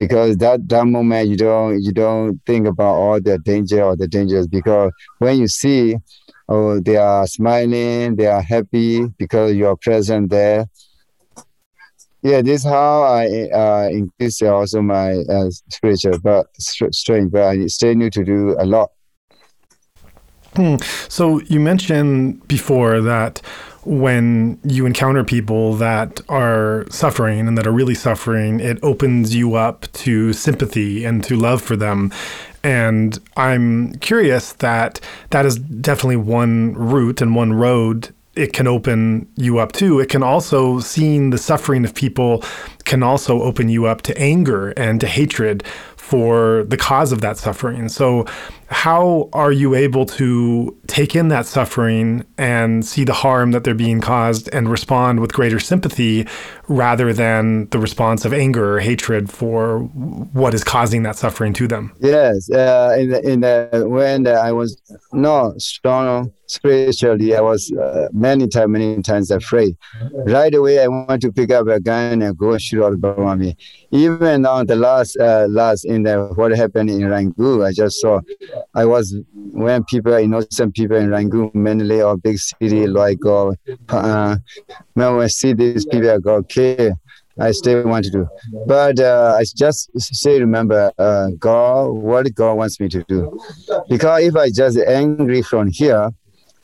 [0.00, 4.08] because that that moment you don't you don't think about all the danger or the
[4.08, 5.96] dangers because when you see,
[6.48, 10.66] oh, they are smiling, they are happy because you are present there
[12.22, 17.32] yeah, this is how I uh, increase also my uh, spiritual but strength.
[17.32, 18.90] But I still need to do a lot.
[20.54, 20.76] Hmm.
[21.08, 23.40] So you mentioned before that
[23.84, 29.54] when you encounter people that are suffering and that are really suffering, it opens you
[29.54, 32.12] up to sympathy and to love for them.
[32.62, 39.28] And I'm curious that that is definitely one route and one road it can open
[39.36, 39.98] you up to.
[39.98, 42.44] It can also, seeing the suffering of people,
[42.84, 45.64] can also open you up to anger and to hatred
[45.96, 47.88] for the cause of that suffering.
[47.88, 48.26] So,
[48.70, 53.74] how are you able to take in that suffering and see the harm that they're
[53.74, 56.26] being caused and respond with greater sympathy
[56.68, 61.66] rather than the response of anger or hatred for what is causing that suffering to
[61.66, 61.92] them?
[61.98, 64.80] Yes, uh, in the, in the, when I was
[65.12, 69.76] not strong spiritually, I was uh, many times, many times afraid.
[70.26, 73.56] Right away, I want to pick up a gun and go shoot all the me.
[73.92, 78.20] Even on the last, uh, last in the what happened in Rangoon, I just saw.
[78.74, 83.52] I was when people, innocent people in Rangoon, mainly or big city like uh,
[83.88, 84.36] uh
[84.94, 86.94] when I see these people I go, killed.
[87.38, 88.28] I still want to do.
[88.66, 93.40] But uh, I just say, remember, uh, God, what God wants me to do.
[93.88, 96.10] Because if I just angry from here,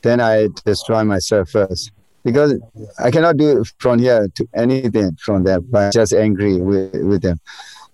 [0.03, 1.91] then I destroy myself first.
[2.23, 2.59] Because
[2.99, 7.39] I cannot do from here to anything from them, but just angry with, with them.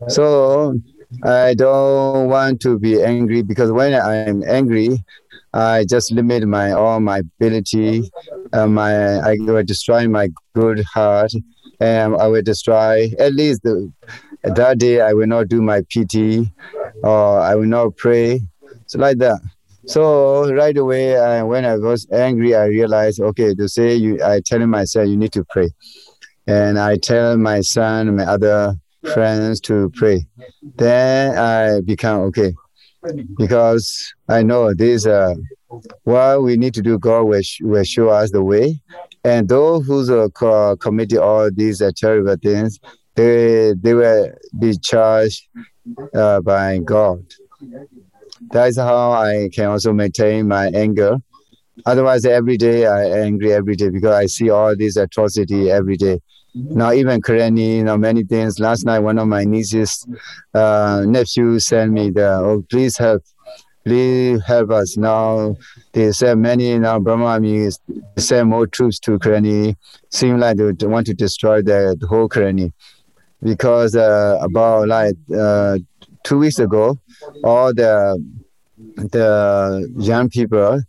[0.10, 0.76] So
[1.22, 5.04] I don't want to be angry because when I'm angry,
[5.54, 8.10] I just limit my all my ability.
[8.52, 11.32] Uh, my I will destroy my good heart,
[11.80, 13.92] and I will destroy at least the,
[14.44, 15.02] that day.
[15.02, 16.48] I will not do my PT,
[17.04, 18.42] or I will not pray.
[18.88, 19.40] So like that.
[19.86, 24.24] So right away, uh, when I was angry, I realized okay to say you.
[24.24, 25.70] I tell myself you need to pray,
[26.48, 30.26] and I tell my son, my other friends to pray.
[30.78, 32.54] Then I become okay
[33.38, 35.06] because I know this.
[35.06, 35.36] Uh,
[36.04, 38.80] what we need to do, God will, sh- will show us the way,
[39.24, 42.80] and those who uh, co- committed all these uh, terrible things,
[43.16, 45.48] they they will be charged
[46.14, 47.26] uh, by God.
[48.52, 51.18] That is how I can also maintain my anger.
[51.86, 56.20] Otherwise, every day I angry every day because I see all these atrocity every day.
[56.56, 58.60] Now even currently, you know, many things.
[58.60, 60.06] Last night, one of my nieces,
[60.54, 63.24] uh, nephew sent me the, oh, please help,
[63.84, 64.96] please help us.
[64.96, 65.56] Now
[65.94, 67.70] they said many now Burma Army
[68.18, 69.76] send more troops to Karenni.
[70.12, 72.72] Seem like they want to destroy the, the whole Karenni,
[73.42, 75.80] because uh, about like uh,
[76.24, 77.00] two weeks ago,
[77.44, 78.24] all the
[78.96, 80.82] the young people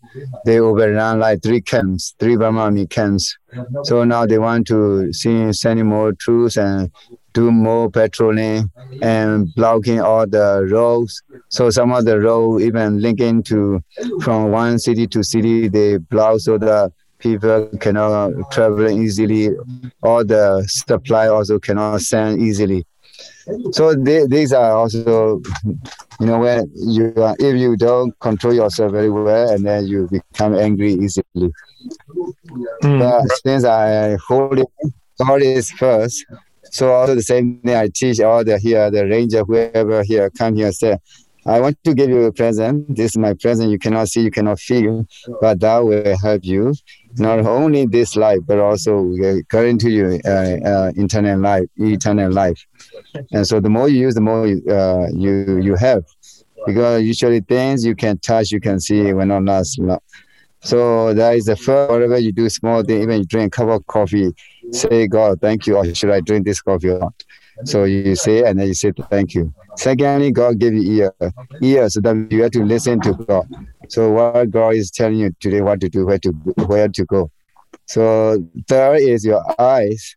[0.45, 3.37] they overrun like three camps, three Army camps.
[3.85, 6.91] So now they want to see sending more troops and
[7.33, 8.71] do more patrolling
[9.03, 11.23] and blocking all the roads.
[11.49, 13.83] So some of the roads even linking to
[14.23, 19.51] from one city to city they block so the people cannot travel easily.
[20.03, 22.87] All the supply also cannot send easily.
[23.73, 25.41] So they, these are also,
[26.21, 30.09] you know, when you are, if you don't control yourself very well, and then you
[30.09, 31.53] become angry easily.
[32.83, 34.69] Mm, But since I hold it,
[35.19, 36.25] God is first.
[36.71, 40.57] So also the same thing I teach all the here, the ranger, whoever here come
[40.57, 40.99] here say,
[41.47, 42.97] I want to give you a present.
[42.97, 43.71] This is my present.
[43.71, 45.07] You cannot see, you cannot feel,
[45.41, 46.75] but that will help you.
[47.17, 52.33] Not only this life, but also uh, going to your uh, uh, eternal life, eternal
[52.33, 52.67] life.
[53.33, 56.05] And so the more you use, the more you, uh, you you have,
[56.67, 60.01] because usually things you can touch, you can see will not last long.
[60.61, 61.91] So that is the first.
[61.91, 64.33] Whatever you do, small thing, even you drink a cup of coffee,
[64.73, 67.15] say God, thank you, or should I drink this coffee or not?
[67.65, 69.55] So you say, and then you say thank you.
[69.77, 71.11] Secondly, God gave you
[71.61, 73.47] ear, so that you have to listen to God.
[73.89, 76.31] So what God is telling you today, what to do, where to
[76.67, 77.31] where to go.
[77.87, 80.17] So third is your eyes.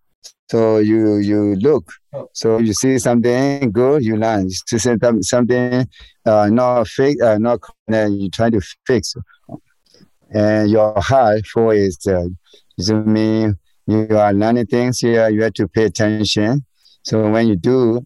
[0.50, 1.92] So you you look.
[2.34, 4.46] So you see something good, you learn.
[4.72, 5.86] You see something
[6.26, 9.14] uh, not fake, uh, not then you try to fix.
[10.30, 12.26] And your heart for is uh,
[12.94, 15.30] mean you are learning things here.
[15.30, 16.66] You have to pay attention.
[17.04, 18.06] So when you do,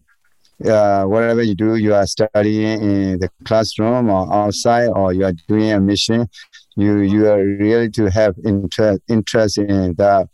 [0.64, 5.32] uh, whatever you do, you are studying in the classroom or outside, or you are
[5.48, 6.28] doing a mission.
[6.76, 10.28] You you are really to have interest interest in that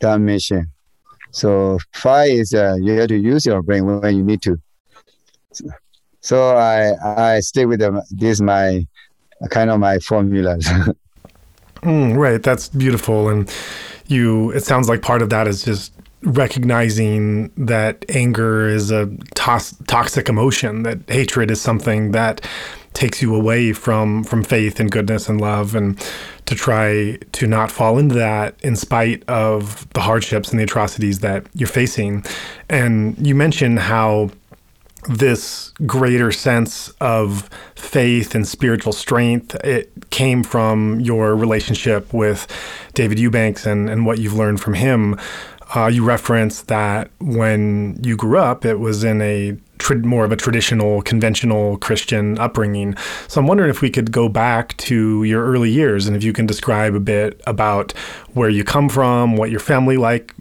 [0.00, 0.70] that mission.
[1.30, 4.60] So five is uh, you have to use your brain when you need to.
[6.20, 6.92] So I
[7.36, 8.00] I stay with them.
[8.10, 8.86] This my
[9.50, 10.68] kind of my formulas.
[11.82, 13.52] Mm, right, that's beautiful, and
[14.06, 14.52] you.
[14.52, 15.91] It sounds like part of that is just
[16.22, 20.82] recognizing that anger is a toxic emotion.
[20.82, 22.46] That hatred is something that
[22.94, 25.98] takes you away from from faith and goodness and love, and
[26.46, 31.20] to try to not fall into that in spite of the hardships and the atrocities
[31.20, 32.24] that you're facing.
[32.68, 34.30] And you mentioned how
[35.08, 42.46] this greater sense of faith and spiritual strength it came from your relationship with
[42.94, 45.18] david eubanks and, and what you've learned from him
[45.74, 50.32] uh, you referenced that when you grew up it was in a tra- more of
[50.32, 52.96] a traditional conventional christian upbringing.
[53.28, 56.32] So i'm wondering if we could go back to your early years and if you
[56.32, 57.92] can describe a bit about
[58.34, 60.34] where you come from what your family like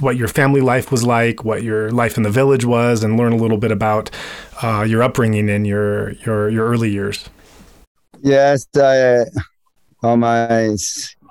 [0.00, 3.32] what your family life was like what your life in the village was and learn
[3.32, 4.10] a little bit about
[4.62, 7.28] uh, your upbringing in your your your early years.
[8.22, 9.24] Yes, I,
[10.02, 10.76] my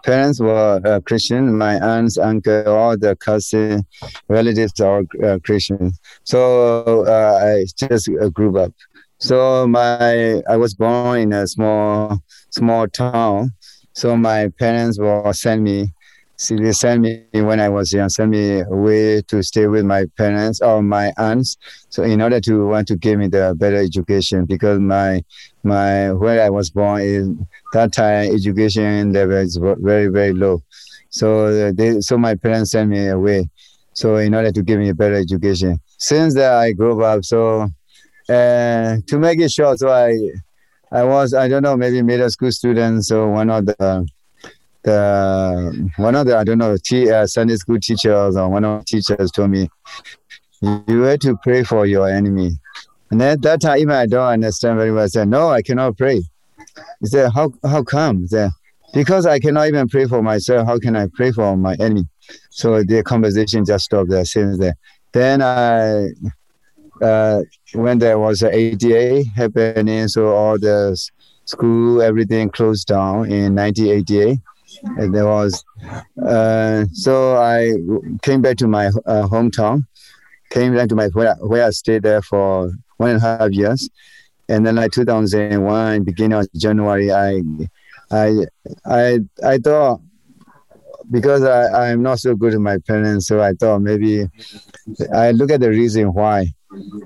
[0.03, 1.57] parents were uh, Christian.
[1.57, 3.85] My aunts, uncle, all the cousin,
[4.27, 5.91] relatives are uh, Christian.
[6.23, 8.73] So uh, I just uh, grew up.
[9.19, 12.19] So my I was born in a small
[12.51, 13.51] small town.
[13.93, 15.93] So my parents will send me.
[16.37, 18.07] See, they sent me when I was young.
[18.07, 21.57] Send me away to stay with my parents or my aunts.
[21.89, 25.21] So in order to want to give me the better education, because my
[25.63, 30.63] my where I was born in that time education level is very very low.
[31.09, 33.49] So uh, they so my parents sent me away.
[33.93, 37.67] So in order to give me a better education, since that I grew up, so
[38.29, 40.15] uh, to make it short, so I,
[40.91, 43.05] I was I don't know maybe middle school student.
[43.05, 44.07] So one of the
[44.83, 48.79] the one of the I don't know t- uh, Sunday school teachers or one of
[48.79, 49.69] the teachers told me
[50.61, 52.51] you have to pray for your enemy.
[53.11, 55.03] And at that time, even I don't understand very well.
[55.03, 56.21] I said, no, I cannot pray.
[56.99, 58.21] He said, how, how come?
[58.21, 58.51] He said,
[58.93, 60.67] because I cannot even pray for myself.
[60.67, 62.07] How can I pray for my enemy?
[62.49, 64.75] So the conversation just stopped there since there.
[65.11, 66.09] Then I,
[67.01, 67.41] uh,
[67.73, 70.95] when there was a ADA happening, so all the
[71.45, 74.39] school, everything closed down in 1988.
[74.97, 75.63] And there was,
[76.23, 77.73] uh, so I
[78.21, 79.87] came back to my uh, hometown,
[80.51, 83.89] came back to my where, where I stayed there for one and a half years,
[84.49, 87.41] and then like 2001, beginning of January, I,
[88.11, 88.45] I,
[88.85, 90.01] I, I thought
[91.11, 94.27] because I, I'm not so good with my parents, so I thought maybe
[95.13, 96.47] I look at the reason why.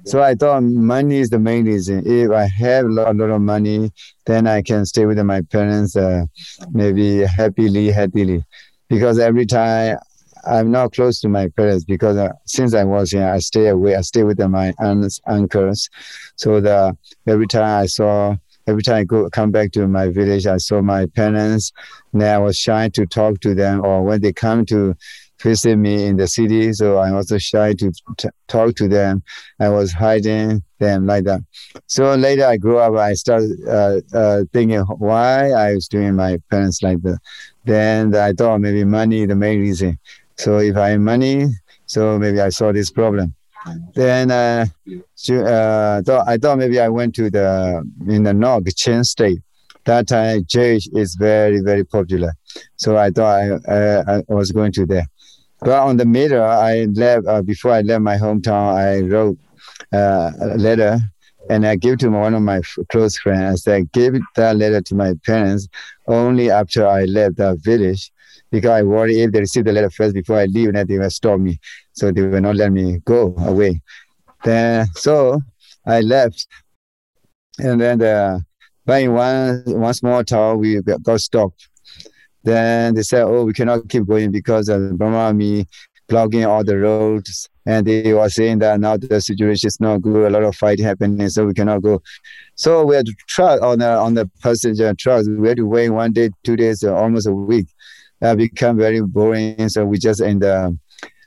[0.05, 2.03] So I thought money is the main reason.
[2.05, 3.91] If I have a lot, lot of money,
[4.25, 6.25] then I can stay with my parents, uh,
[6.71, 8.43] maybe happily, happily.
[8.89, 9.99] Because every time
[10.45, 13.95] I'm not close to my parents, because uh, since I was here, I stay away.
[13.95, 15.89] I stay with my aunts, uncles.
[16.35, 18.35] So the every time I saw
[18.67, 21.71] every time I go come back to my village, I saw my parents.
[22.13, 24.95] And I was shy to talk to them, or when they come to
[25.41, 29.23] visit me in the city, so I also shy to t- talk to them.
[29.59, 31.41] I was hiding them like that.
[31.87, 36.37] So later I grew up, I started uh, uh, thinking why I was doing my
[36.49, 37.19] parents like that.
[37.65, 39.99] Then I thought maybe money the main reason.
[40.43, 41.47] So if I have money,
[41.85, 43.33] so maybe I saw this problem.
[43.95, 44.65] Then uh,
[45.29, 49.39] uh, thought, I thought maybe I went to the in the north, Chen State.
[49.85, 52.33] That time, Jewish is very very popular.
[52.75, 55.07] So I thought I, uh, I was going to there.
[55.61, 58.75] But on the middle, I left uh, before I left my hometown.
[58.75, 59.37] I wrote
[59.93, 60.99] uh, a letter
[61.49, 62.59] and I gave to one of my
[62.91, 63.45] close friends.
[63.53, 65.69] I said, give that letter to my parents
[66.07, 68.11] only after I left that village
[68.53, 71.09] because I worry if they receive the letter first before I leave, then they will
[71.09, 71.59] stop me.
[71.93, 73.81] So they will not let me go away.
[74.43, 75.41] Then so
[75.87, 76.45] I left,
[77.57, 78.43] and then the
[78.85, 81.67] by one one small town we got stopped.
[82.43, 85.65] Then they said, "Oh, we cannot keep going because of the Burma army
[86.07, 90.27] blocking all the roads." And they were saying that now the situation is not good.
[90.27, 92.03] A lot of fight happening, so we cannot go.
[92.55, 95.27] So we had to truck on the on the passenger trucks.
[95.27, 97.67] We had to wait one day, two days, almost a week.
[98.23, 99.67] That become very boring.
[99.67, 100.77] So we just in the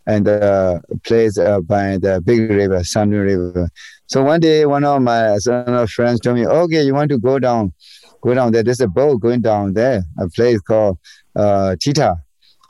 [0.07, 3.69] and the place uh, by the big river, Sandu River.
[4.07, 7.19] So one day, one of my son of friends told me, "Okay, you want to
[7.19, 7.75] go down,
[8.23, 8.63] go down there.
[8.63, 10.97] There's a boat going down there, a place called
[11.35, 12.17] uh, Tita.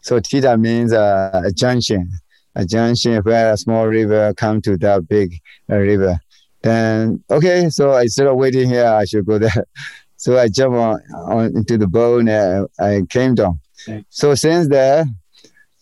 [0.02, 2.10] So Tita means uh, a junction,
[2.56, 5.38] a junction where a small river come to that big
[5.70, 6.18] uh, river.
[6.62, 9.66] Then okay, so instead of waiting here, I should go there.
[10.18, 13.60] So I jump on, on into the boat and I came down.
[14.08, 15.04] So since there,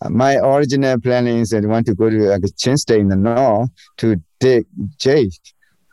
[0.09, 3.15] my original plan is that I want to go to like, Chin State in the
[3.15, 4.65] north to dig
[4.99, 5.31] jade.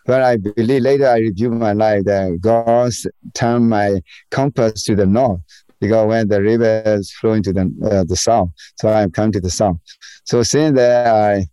[0.04, 2.92] But I believe later I review my life that God
[3.34, 4.00] turned my
[4.30, 5.40] compass to the north
[5.80, 8.50] because when the river is flowing to the uh, the south,
[8.80, 9.76] so I come to the south.
[10.24, 11.46] So since that, I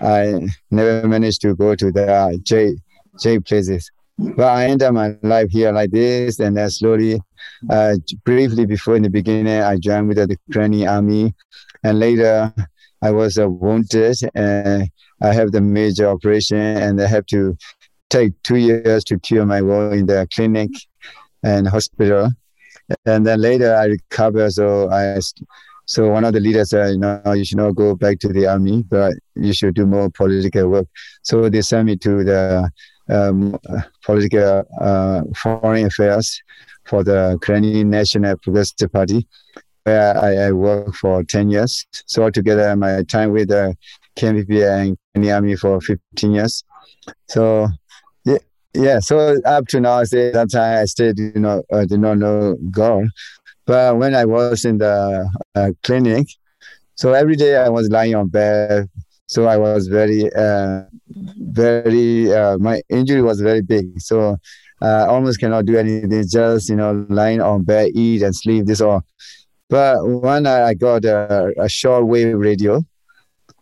[0.00, 2.76] I never managed to go to the uh, J
[3.20, 3.90] J places.
[4.18, 7.20] But I ended my life here like this, and then slowly,
[7.68, 11.34] uh, briefly before in the beginning, I joined with the Karenni army,
[11.82, 12.52] and later
[13.02, 14.88] I was uh, wounded, and
[15.22, 17.56] I have the major operation, and I have to
[18.08, 20.70] take two years to cure my wound in the clinic
[21.42, 22.30] and hospital,
[23.06, 24.50] and then later I recover.
[24.50, 25.20] So I,
[25.86, 28.46] so one of the leaders said, you know, you should not go back to the
[28.46, 30.86] army, but you should do more political work.
[31.22, 32.70] So they sent me to the
[33.10, 33.58] um,
[34.04, 36.42] political uh, foreign affairs
[36.84, 39.26] for the Karenni National Progressive Party,
[39.84, 41.86] where I, I worked for 10 years.
[42.06, 43.76] So altogether, my time with the
[44.16, 46.64] KNPP and the army for 15 years.
[47.28, 47.68] So
[48.24, 48.38] yeah,
[48.74, 48.98] yeah.
[49.00, 52.18] So up to now, I say that time I still you know, uh, did not
[52.18, 53.04] know God,
[53.66, 56.26] but when I was in the uh, clinic,
[56.94, 58.88] so every day I was lying on bed
[59.30, 64.00] so I was very, uh, very, uh, my injury was very big.
[64.00, 64.36] So
[64.82, 68.66] I uh, almost cannot do anything, just, you know, lying on bed, eat and sleep,
[68.66, 69.02] this all.
[69.68, 72.82] But when I got a, a short wave radio,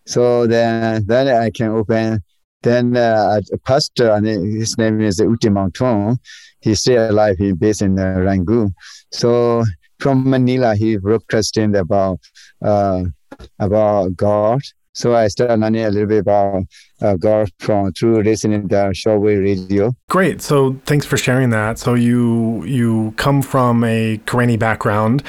[0.07, 2.23] so then, then I can open,
[2.63, 6.17] then uh, a pastor, and his name is Uti Mountong,
[6.63, 8.75] he's still alive, he's based in uh, Rangoon.
[9.13, 9.65] So
[9.99, 12.21] from Manila, he broadcasting about,
[12.63, 13.05] uh,
[13.59, 14.63] about God
[14.99, 16.65] So I started learning a little bit about
[17.01, 19.95] uh, golf from through listening to shortwave radio.
[20.09, 20.43] Great.
[20.43, 21.79] So thanks for sharing that.
[21.79, 25.23] So you you come from a Karenni background,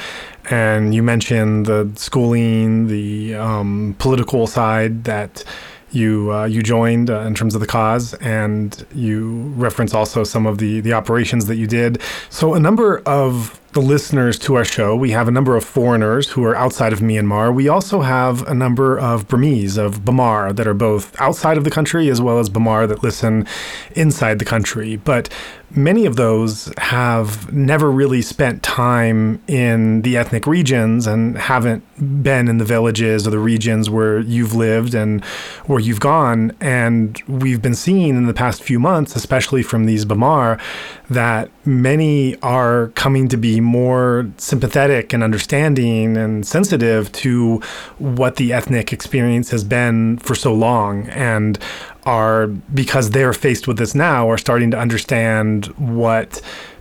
[0.50, 5.44] and you mentioned the schooling, the um, political side that
[5.92, 10.46] you uh, you joined uh, in terms of the cause, and you reference also some
[10.46, 12.02] of the the operations that you did.
[12.28, 16.30] So a number of the listeners to our show, we have a number of foreigners
[16.30, 17.54] who are outside of Myanmar.
[17.54, 21.70] We also have a number of Burmese, of Bamar, that are both outside of the
[21.70, 23.46] country as well as Bamar that listen
[23.94, 24.96] inside the country.
[24.96, 25.28] But
[25.72, 31.84] many of those have never really spent time in the ethnic regions and haven't
[32.22, 35.24] been in the villages or the regions where you've lived and
[35.66, 36.52] where you've gone.
[36.60, 40.60] And we've been seeing in the past few months, especially from these Bamar,
[41.08, 47.60] that many are coming to be more sympathetic and understanding and sensitive to
[47.98, 51.58] what the ethnic experience has been for so long and
[52.04, 56.40] are because they're faced with this now are starting to understand what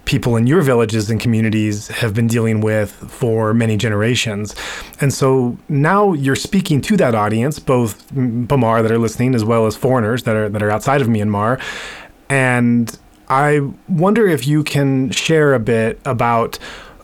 [0.09, 4.55] people in your villages and communities have been dealing with for many generations.
[4.99, 9.67] And so now you're speaking to that audience, both Bamar that are listening as well
[9.67, 11.61] as foreigners that are that are outside of Myanmar.
[12.27, 12.97] And
[13.29, 16.57] I wonder if you can share a bit about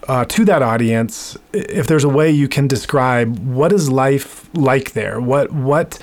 [0.07, 4.93] uh, to that audience, if there's a way you can describe what is life like
[4.93, 5.99] there, what what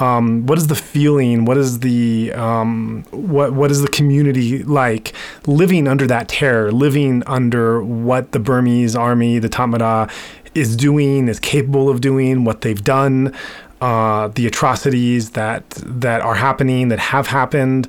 [0.00, 5.14] um, what is the feeling, what is the um, what what is the community like
[5.46, 10.10] living under that terror, living under what the Burmese army, the Tatmadaw,
[10.54, 13.34] is doing, is capable of doing, what they've done,
[13.80, 17.88] uh, the atrocities that that are happening, that have happened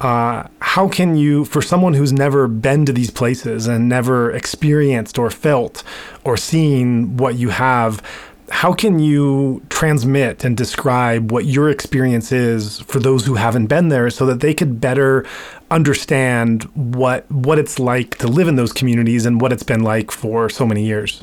[0.00, 5.18] uh, how can you, for someone who's never been to these places and never experienced
[5.18, 5.82] or felt
[6.24, 8.02] or seen what you have,
[8.50, 13.88] how can you transmit and describe what your experience is for those who haven't been
[13.88, 15.26] there so that they could better
[15.70, 20.10] understand what what it's like to live in those communities and what it's been like
[20.10, 21.22] for so many years?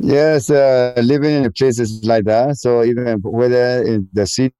[0.00, 2.56] Yes, uh, living in places like that.
[2.56, 4.52] So even whether in the city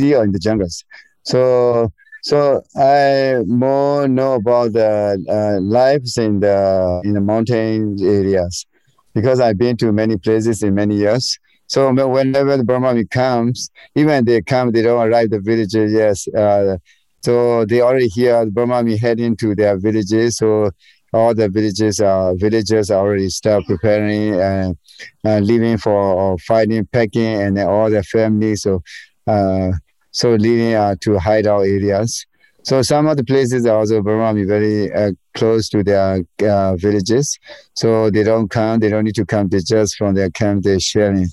[0.00, 0.84] or in the jungles,
[1.24, 1.92] so
[2.22, 8.66] so I more know about the uh, lives in the in the mountain areas
[9.14, 11.38] because I've been to many places in many years.
[11.66, 15.92] So whenever the Burma comes, even they come, they don't arrive the villages.
[15.92, 16.76] Yes, uh,
[17.22, 20.36] so they already hear the Army heading to their villages.
[20.38, 20.70] So
[21.12, 24.76] all the villages, uh, villagers already start preparing and
[25.24, 28.62] uh, leaving for fighting, packing, and all their families.
[28.62, 28.82] So
[29.26, 29.70] uh,
[30.10, 32.26] so uh, to hideout areas.
[32.62, 37.38] So some of the places are also Burma very uh, close to their uh, villages.
[37.74, 40.80] So they don't come, they don't need to come, they just from their camp, they're
[40.80, 41.26] sharing.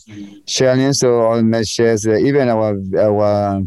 [0.47, 3.61] Sharing, so all my shares, uh, even our, our,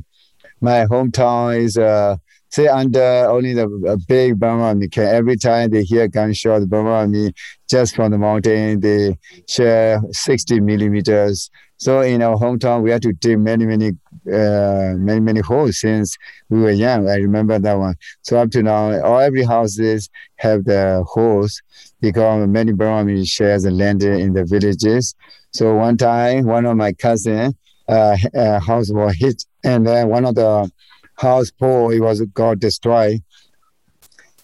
[0.61, 2.17] my hometown is, uh,
[2.51, 5.13] say under only the a big Burma Army camp.
[5.13, 7.33] Every time they hear gunshot, the Burma Army
[7.69, 9.17] just from the mountain, they
[9.49, 11.51] share 60 millimeters.
[11.81, 13.97] So in our hometown, we had to dig many, many
[14.31, 16.15] uh, many many holes since
[16.51, 17.09] we were young.
[17.09, 17.95] I remember that one.
[18.21, 21.63] So up to now, all every houses have the holes
[22.03, 25.15] because many Burmese shares the land in the villages.
[25.53, 27.57] So one time, one of my cousin
[27.89, 30.71] uh, uh, house was hit, and then one of the
[31.17, 33.23] house pole it was got destroyed.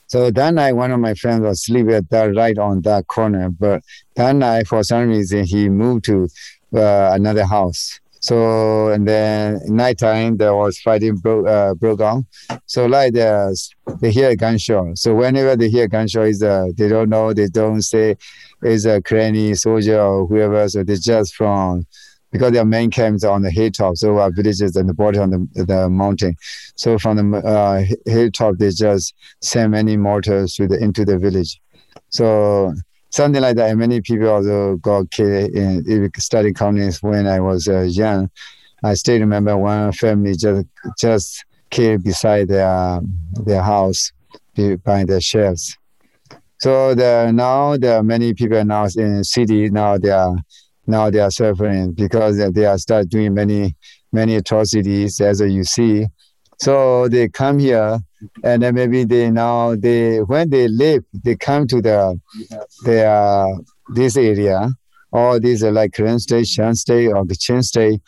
[0.09, 3.51] So that night, one of my friends was sleeping at that right on that corner.
[3.51, 3.83] But
[4.15, 6.29] that night, for some reason, he moved to
[6.75, 8.01] uh, another house.
[8.21, 12.27] So and then nighttime there was fighting broke uh, broke on.
[12.67, 14.99] So like there's they hear a gunshot.
[14.99, 18.17] So whenever they hear gunshot, is uh, they don't know, they don't say
[18.63, 20.69] is a Karenni soldier or whoever.
[20.69, 21.87] So they just from
[22.33, 25.31] because their main camps are on the hilltop, so our villages and the border on
[25.31, 26.37] the, the mountain.
[26.75, 31.61] So from the uh, hilltop, they just send many mortars to the into the village.
[32.09, 32.75] So
[33.17, 33.71] something like that.
[33.71, 38.31] And many people also got killed in study colonies when I was uh, young.
[38.85, 40.67] I still remember one family just
[40.99, 43.01] just killed beside their
[43.45, 44.13] their house
[44.85, 45.77] by the shells.
[46.59, 50.37] So the now there are many people now in the city now they are
[50.87, 53.75] now they are suffering because they are start doing many
[54.13, 56.07] many atrocities as you see.
[56.59, 57.99] So they come here
[58.45, 62.19] and then maybe they now they when they live they come to the
[62.85, 63.47] their
[63.95, 64.71] this area
[65.13, 68.01] or these are like Karen State, Shan State, or Kachin State.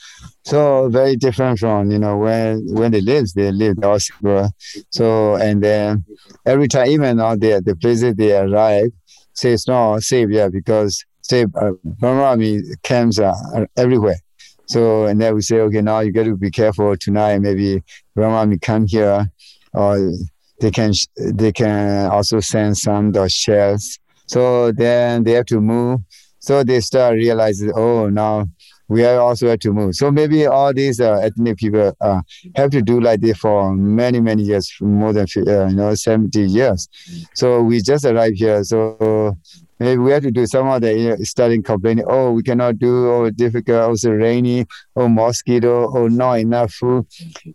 [0.45, 4.51] So very different from you know when when they live, they live elsewhere.
[4.91, 6.05] So and then
[6.45, 8.91] every time, even now they the places they arrive,
[9.33, 14.19] say it's not safe, yeah, because say uh, Burma camps are everywhere.
[14.67, 17.39] So and then we say, okay, now you got to be careful tonight.
[17.39, 17.83] Maybe
[18.17, 19.31] may come here,
[19.79, 20.13] or
[20.61, 23.99] they can they can also send some the shells.
[24.27, 26.01] So then they have to move.
[26.41, 28.47] So they start realizing, oh, now
[28.89, 29.95] we are also have to move.
[29.95, 32.21] So maybe all these uh, ethnic people uh,
[32.57, 36.41] have to do like this for many, many years, more than uh, you know, 70
[36.43, 36.89] years.
[37.35, 38.65] So we just arrived here.
[38.65, 39.37] So
[39.79, 42.79] maybe we have to do some of the you know, starting complaining, oh, we cannot
[42.79, 44.67] do, oh, difficult, also rainy,
[44.97, 47.07] oh, mosquito, oh, not enough food.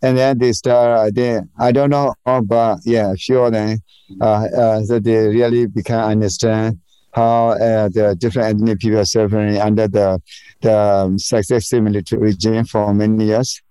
[0.01, 3.81] And then they start, they, I don't know, oh, but yeah, sure, then
[4.21, 6.79] uh, uh, so they really become understand
[7.13, 10.21] how uh, the different ethnic people are suffering under the
[10.61, 13.61] the um, successive military regime for many years.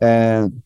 [0.00, 0.62] And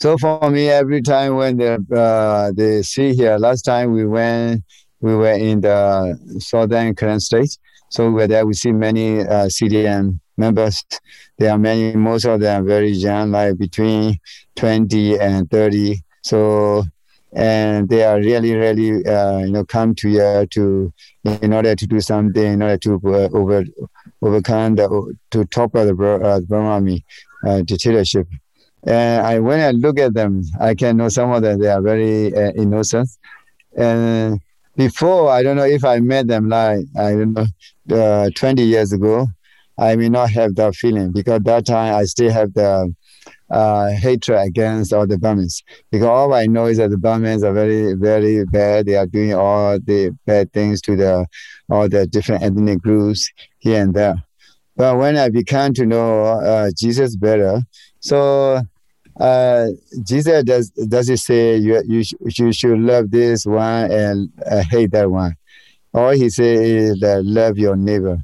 [0.00, 4.64] so for me, every time when the uh, they see here, last time we went,
[5.00, 7.56] we were in the southern Karen state.
[7.90, 8.46] So we were there.
[8.46, 10.84] We see many uh, CDM members.
[11.38, 11.94] There are many.
[11.94, 14.18] Most of them very young, like between
[14.56, 16.02] twenty and thirty.
[16.22, 16.84] So
[17.32, 20.92] and they are really, really, uh, you know, come to here to
[21.24, 23.64] in order to do something, in order to uh, over
[24.20, 27.04] overcome the to topple the uh, Burma army
[27.46, 28.28] uh, dictatorship.
[28.84, 31.80] And I when I look at them, I can know some of them they are
[31.80, 33.08] very uh, innocent.
[33.76, 34.40] And
[34.76, 37.46] before, I don't know if I met them like I don't know,
[37.96, 39.26] uh, 20 years ago,
[39.78, 42.94] I may not have that feeling because that time I still have the
[43.52, 47.52] uh, hatred against all the Burmese because all I know is that the Burmese are
[47.52, 48.86] very, very bad.
[48.86, 51.26] They are doing all the bad things to the
[51.70, 54.16] all the different ethnic groups here and there.
[54.74, 57.60] But when I began to know uh, Jesus better,
[58.00, 58.62] so
[59.20, 59.66] uh,
[60.02, 64.92] Jesus does does he say you you, you should love this one and uh, hate
[64.92, 65.36] that one?
[65.92, 68.16] All he say is that love your neighbor.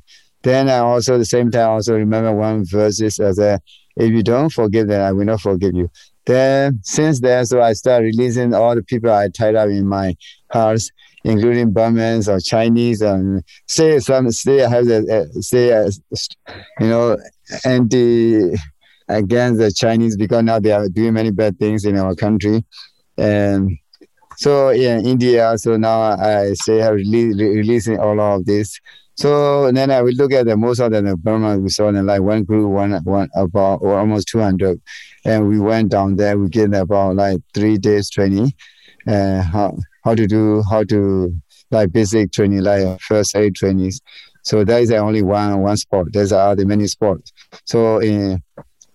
[0.42, 3.60] Then I also at the same time also remember one verses as a
[3.98, 5.90] if you don't forgive them, I will not forgive you.
[6.24, 10.14] Then since then, so I start releasing all the people I tied up in my
[10.50, 10.90] house,
[11.24, 15.90] including Burmans or Chinese, and say some say I have the uh, say uh,
[16.80, 17.16] you know
[17.64, 18.54] anti
[19.08, 22.64] against the Chinese because now they are doing many bad things in our country,
[23.16, 23.78] and
[24.36, 28.78] so in India, so now I say I release, releasing all of this.
[29.18, 32.22] So then I will look at the most of the Burma we saw them like
[32.22, 34.80] one group, one one about or almost two hundred,
[35.24, 36.38] and we went down there.
[36.38, 38.52] We get about like three days training,
[39.08, 41.34] uh, how how to do how to
[41.72, 44.00] like basic training, like first aid trainings.
[44.44, 46.12] So that is only one one sport.
[46.12, 47.32] There's other many sports.
[47.64, 48.40] So in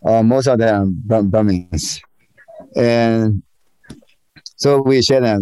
[0.06, 2.02] uh, most of them Burmese,
[2.78, 3.44] and
[4.64, 5.42] so we share them.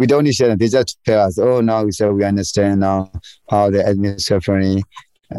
[0.00, 0.56] We don't share them.
[0.56, 3.12] They just tell us, oh, now we so we understand now
[3.50, 4.82] how the ethnic suffering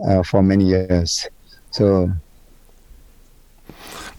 [0.08, 1.28] uh, for many years.
[1.72, 2.12] So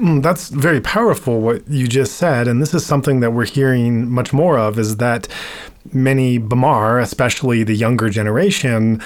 [0.01, 4.11] mm, that's very powerful what you just said, and this is something that we're hearing
[4.11, 4.81] much more of.
[4.81, 5.29] Is that
[5.93, 9.01] many Bamar, especially the younger generation,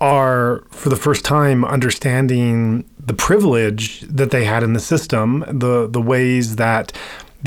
[0.00, 5.88] are for the first time understanding the privilege that they had in the system, the
[5.88, 6.92] the ways that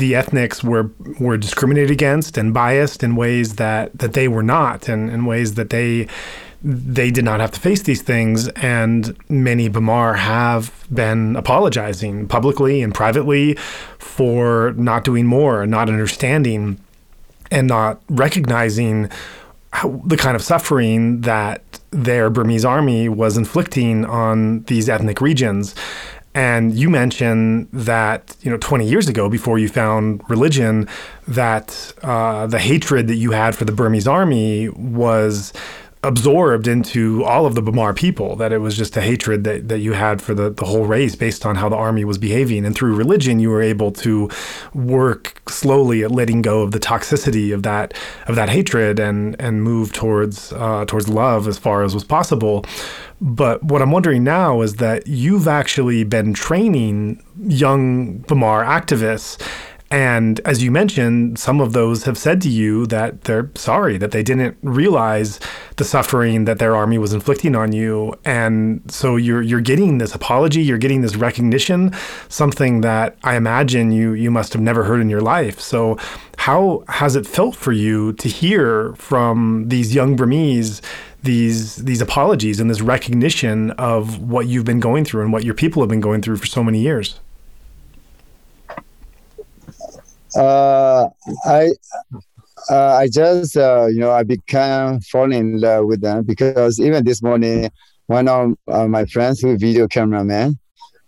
[0.00, 0.90] the ethnics were
[1.20, 5.54] were discriminated against and biased in ways that that they were not, and in ways
[5.54, 6.08] that they
[6.62, 12.82] they did not have to face these things, and many Bamar have been apologizing publicly
[12.82, 13.54] and privately
[13.98, 16.78] for not doing more, not understanding,
[17.50, 19.08] and not recognizing
[19.72, 25.74] how, the kind of suffering that their Burmese army was inflicting on these ethnic regions.
[26.34, 30.88] And you mentioned that, you know, 20 years ago, before you found religion,
[31.26, 35.52] that uh, the hatred that you had for the Burmese army was
[36.02, 39.80] absorbed into all of the Bamar people, that it was just a hatred that, that
[39.80, 42.64] you had for the, the whole race based on how the army was behaving.
[42.64, 44.30] And through religion, you were able to
[44.72, 47.92] work slowly at letting go of the toxicity of that
[48.28, 52.64] of that hatred and and move towards uh, towards love as far as was possible.
[53.20, 59.38] But what I'm wondering now is that you've actually been training young Bamar activists
[59.90, 64.12] and as you mentioned, some of those have said to you that they're sorry that
[64.12, 65.40] they didn't realize
[65.78, 68.14] the suffering that their army was inflicting on you.
[68.24, 71.92] And so you're you're getting this apology, you're getting this recognition,
[72.28, 75.58] something that I imagine you you must have never heard in your life.
[75.58, 75.98] So
[76.38, 80.82] how has it felt for you to hear from these young Burmese
[81.24, 85.54] these these apologies and this recognition of what you've been going through and what your
[85.54, 87.18] people have been going through for so many years?
[90.36, 91.08] Uh,
[91.44, 91.70] I
[92.70, 97.04] uh, I just uh, you know I became falling in love with them because even
[97.04, 97.70] this morning
[98.06, 100.58] one of uh, my friends who video cameraman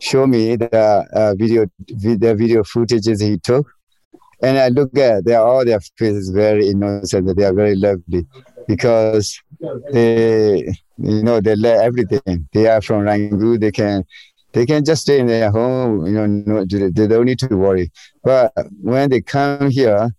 [0.01, 3.67] showed me the uh, video the video footages he took,
[4.43, 7.37] and I look at they are all their faces very innocent.
[7.37, 8.27] They are very lovely
[8.67, 9.39] because
[9.93, 10.65] they
[10.99, 12.49] you know they let everything.
[12.53, 13.61] They are from Rangoon.
[13.61, 14.05] They can
[14.53, 16.07] they can just stay in their home.
[16.07, 17.91] You know, no, they don't need to worry.
[18.23, 20.11] But when they come here,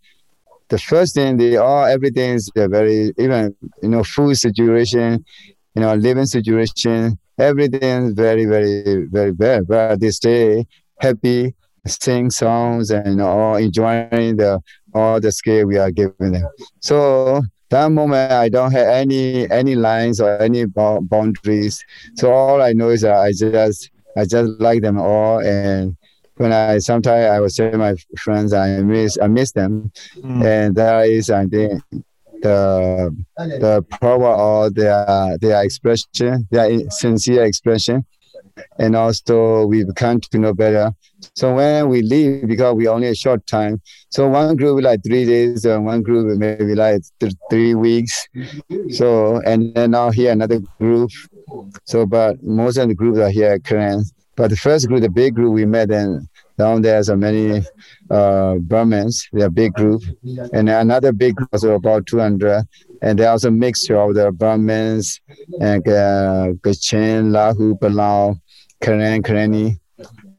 [0.70, 5.24] the first thing they all everything is very even you know food situation,
[5.76, 9.68] you know living situation, everything is very very very bad.
[9.68, 10.66] But they stay
[11.00, 11.54] happy,
[11.86, 14.60] sing songs, and all enjoying the
[14.94, 16.50] all the skill we are giving them.
[16.80, 21.84] So that moment I don't have any any lines or any boundaries.
[22.16, 25.96] So all I know is that I just I just like them all and
[26.36, 30.44] when I sometimes I was telling my friends I miss I miss them, mm.
[30.44, 31.82] and that is I think
[32.42, 38.06] the the power of their their expression, their sincere expression,
[38.80, 40.92] and also we've come to know better.
[41.36, 45.26] So when we leave, because we only a short time, so one group like three
[45.26, 48.28] days, and one group maybe like th- three weeks.
[48.90, 51.12] So and then now here another group.
[51.86, 54.14] So but most of the groups are here at Koreans.
[54.36, 56.28] But the first group, the big group we met, and
[56.58, 57.60] down there are many
[58.10, 59.28] uh, Burmans.
[59.32, 60.02] They're a big group,
[60.54, 62.66] and another big group also about 200.
[63.02, 65.20] And there's also a mixture of the Burmans
[65.60, 68.40] and uh, Kachin, Lahu, Palau,
[68.82, 69.80] Karen, Karenni.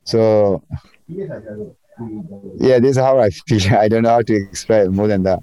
[0.05, 0.65] So,
[1.09, 3.77] yeah, this is how I feel.
[3.79, 5.41] I don't know how to express more than that.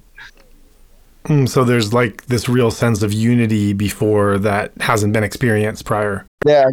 [1.24, 6.26] Mm, so there's like this real sense of unity before that hasn't been experienced prior.
[6.44, 6.68] Yeah,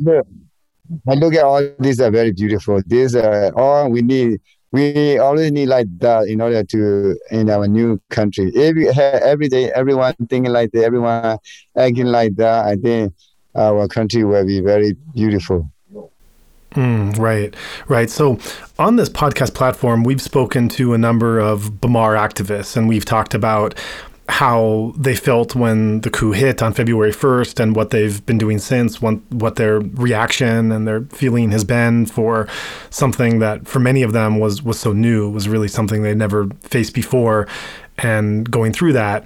[1.07, 2.81] I look at all these are very beautiful.
[2.85, 4.41] These are all we need.
[4.71, 8.51] We always need like that in order to in our new country.
[8.55, 11.37] Every every day, everyone thinking like that, everyone
[11.75, 12.65] acting like that.
[12.65, 13.13] I think
[13.55, 15.69] our country will be very beautiful.
[16.75, 17.55] Mm, right,
[17.87, 18.09] right.
[18.11, 18.37] So,
[18.77, 23.33] on this podcast platform, we've spoken to a number of Bamar activists, and we've talked
[23.33, 23.73] about
[24.29, 28.59] how they felt when the coup hit on February 1st and what they've been doing
[28.59, 32.47] since, what, their reaction and their feeling has been for
[32.91, 36.47] something that for many of them was was so new, was really something they'd never
[36.61, 37.47] faced before.
[37.97, 39.25] And going through that,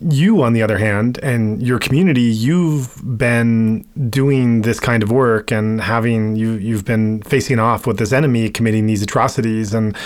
[0.00, 5.50] you, on the other hand, and your community, you've been doing this kind of work
[5.50, 9.96] and having you you've been facing off with this enemy committing these atrocities and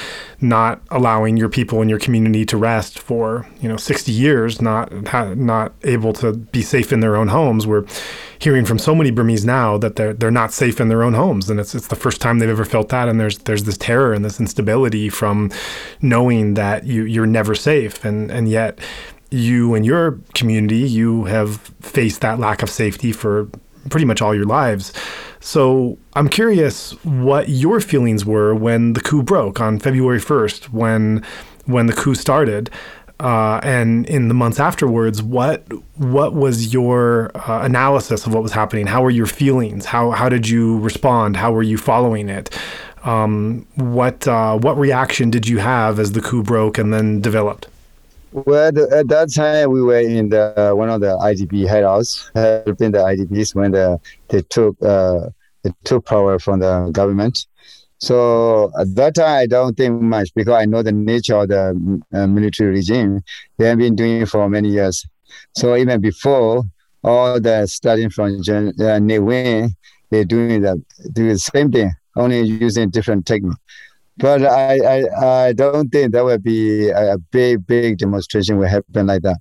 [0.40, 4.90] not allowing your people in your community to rest for you know 60 years, not
[5.36, 7.66] not able to be safe in their own homes.
[7.66, 7.86] We're
[8.38, 11.48] hearing from so many Burmese now that they're they're not safe in their own homes,
[11.48, 13.08] and it's it's the first time they've ever felt that.
[13.08, 15.50] And there's there's this terror and this instability from
[16.02, 18.78] knowing that you you're never safe, and and yet
[19.34, 23.48] you and your community, you have faced that lack of safety for
[23.90, 24.92] pretty much all your lives.
[25.40, 31.24] So I'm curious what your feelings were when the coup broke on February 1st, when
[31.66, 32.70] when the coup started,
[33.20, 35.22] uh, and in the months afterwards.
[35.22, 35.66] What
[35.96, 38.86] what was your uh, analysis of what was happening?
[38.86, 39.84] How were your feelings?
[39.86, 41.36] How how did you respond?
[41.36, 42.56] How were you following it?
[43.04, 47.68] Um, what uh, what reaction did you have as the coup broke and then developed?
[48.34, 52.98] Well, at that time we were in the one of the IDP hideouts, helping the
[52.98, 55.28] IDPs when the, they took uh,
[55.62, 57.46] they took power from the government.
[57.98, 62.02] So at that time, I don't think much because I know the nature of the
[62.12, 63.22] uh, military regime.
[63.56, 65.06] They have been doing it for many years.
[65.54, 66.64] So even before
[67.04, 68.98] all the starting from Gen- uh,
[70.10, 70.82] they're doing the
[71.12, 73.56] doing the same thing, only using different technique
[74.16, 79.06] but I, I, I don't think that would be a, big, big demonstration will happen
[79.06, 79.38] like that.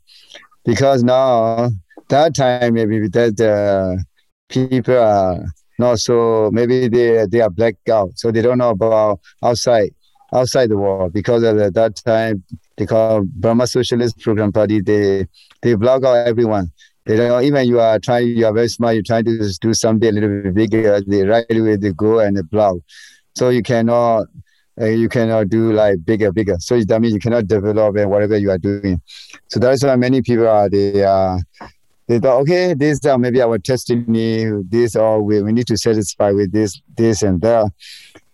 [0.66, 1.70] Because now,
[2.10, 4.02] that time, maybe that uh,
[4.50, 5.44] people are
[5.78, 8.12] not so, maybe they, they are blacked out.
[8.16, 9.92] So they don't know about outside,
[10.34, 11.14] outside the world.
[11.14, 12.44] Because at that time,
[12.78, 15.28] they call Burma Socialist Program Party, they,
[15.62, 16.72] they block out everyone.
[17.06, 20.08] They don't even you are trying, you are very smart, you're trying to do something
[20.08, 22.78] a little bit bigger, they right away they go and they block.
[23.36, 24.28] So you cannot
[24.80, 26.58] uh, you cannot do like bigger, bigger.
[26.60, 29.02] So that means you cannot develop and whatever you are doing.
[29.50, 31.40] So that's why many people are they are
[32.08, 36.32] they thought, okay, this uh, maybe our destiny, this or we, we need to satisfy
[36.32, 37.72] with this, this and that.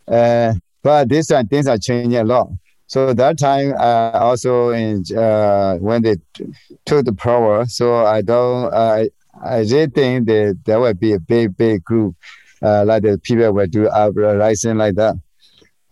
[0.08, 2.50] Uh, but this time things are changing a lot.
[2.88, 6.48] So that time, uh, also in uh, when they t-
[6.86, 9.10] took the power, so I don't, I
[9.44, 12.16] I did think that there would be a big, big group
[12.62, 15.16] uh, like the people would do uprising like that.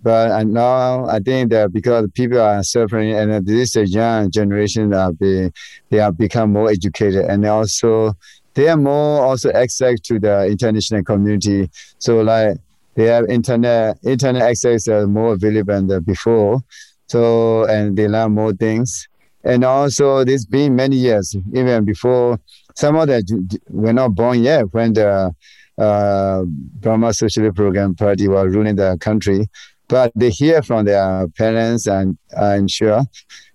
[0.07, 5.17] But now I think that because people are suffering and this is young generation that
[5.19, 5.51] they,
[5.89, 8.13] they have become more educated and also
[8.53, 11.69] they are more also access to the international community.
[11.99, 12.55] So like
[12.95, 16.61] they have internet internet access uh, more available than before.
[17.07, 19.09] So and they learn more things.
[19.43, 22.39] And also, this been many years, even before
[22.75, 23.23] some of them
[23.69, 25.35] were not born yet when the
[25.77, 29.49] uh, Burma Socialist Program Party was ruling the country.
[29.89, 33.03] But they hear from their parents, and I'm sure.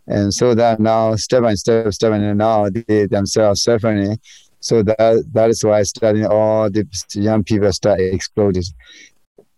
[0.07, 4.19] And so that now, step by step, step and now they themselves suffering.
[4.61, 8.63] So that that is why studying all the young people start exploding.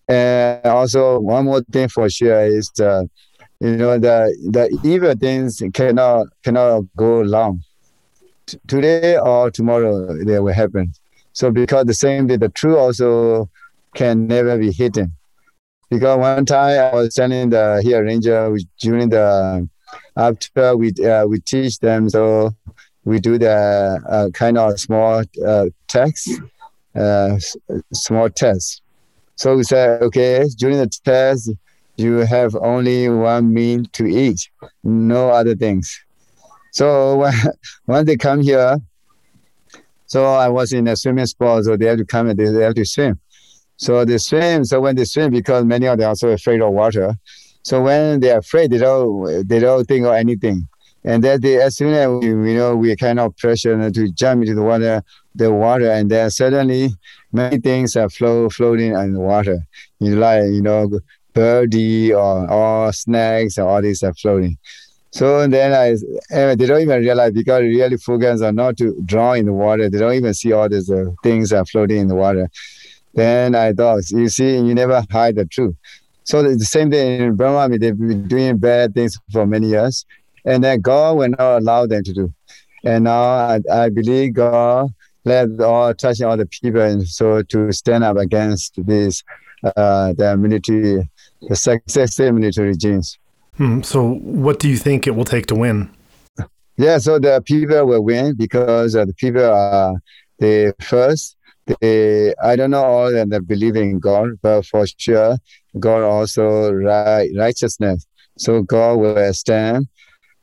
[0.08, 3.08] And also, one more thing for sure is the
[3.60, 7.62] you know the the evil things cannot cannot go long
[8.46, 10.92] T- today or tomorrow they will happen
[11.32, 13.48] so because the same day the truth also
[13.94, 15.12] can never be hidden
[15.94, 19.68] because one time i was telling the here ranger during the
[20.16, 22.50] after we uh, we teach them so
[23.04, 26.28] we do the uh, kind of small uh, text
[26.94, 27.38] uh,
[27.92, 28.82] small test
[29.36, 31.50] so we say okay during the test
[31.96, 34.48] you have only one meal to eat,
[34.82, 36.00] no other things.
[36.72, 37.34] So when,
[37.86, 38.78] when they come here,
[40.06, 42.74] so I was in a swimming spot, so they have to come and they have
[42.74, 43.18] to swim.
[43.76, 44.64] So they swim.
[44.64, 47.14] So when they swim, because many of them are also afraid of water.
[47.62, 50.68] So when they're afraid, they don't they don't think of anything.
[51.06, 54.42] And then they, as soon as we, you know we kind of pressure to jump
[54.42, 55.02] into the water,
[55.34, 56.90] the water, and then suddenly
[57.32, 59.58] many things are flow floating in the water.
[59.98, 60.88] You like you know
[61.34, 64.56] birdie or, or snakes or all these are floating.
[65.10, 65.96] So then I,
[66.34, 69.88] anyway, they don't even realize because really focus are not to draw in the water.
[69.88, 72.50] They don't even see all these uh, things are floating in the water.
[73.14, 75.74] Then I thought, you see, you never hide the truth.
[76.24, 80.06] So the same thing in Burma, they've been doing bad things for many years,
[80.44, 82.32] and then God will not allow them to do.
[82.84, 84.88] And now I, I believe God
[85.24, 89.22] let all touching all the people, and so to stand up against this,
[89.76, 91.08] uh, the military
[91.48, 93.18] the successive military regimes.
[93.56, 93.82] Hmm.
[93.82, 95.90] So, what do you think it will take to win?
[96.76, 99.94] Yeah, so the people will win because uh, the people are
[100.38, 101.36] the first.
[101.66, 105.38] They, I don't know all that they believe in God, but for sure,
[105.78, 108.06] God also right, righteousness.
[108.36, 109.88] So God will stand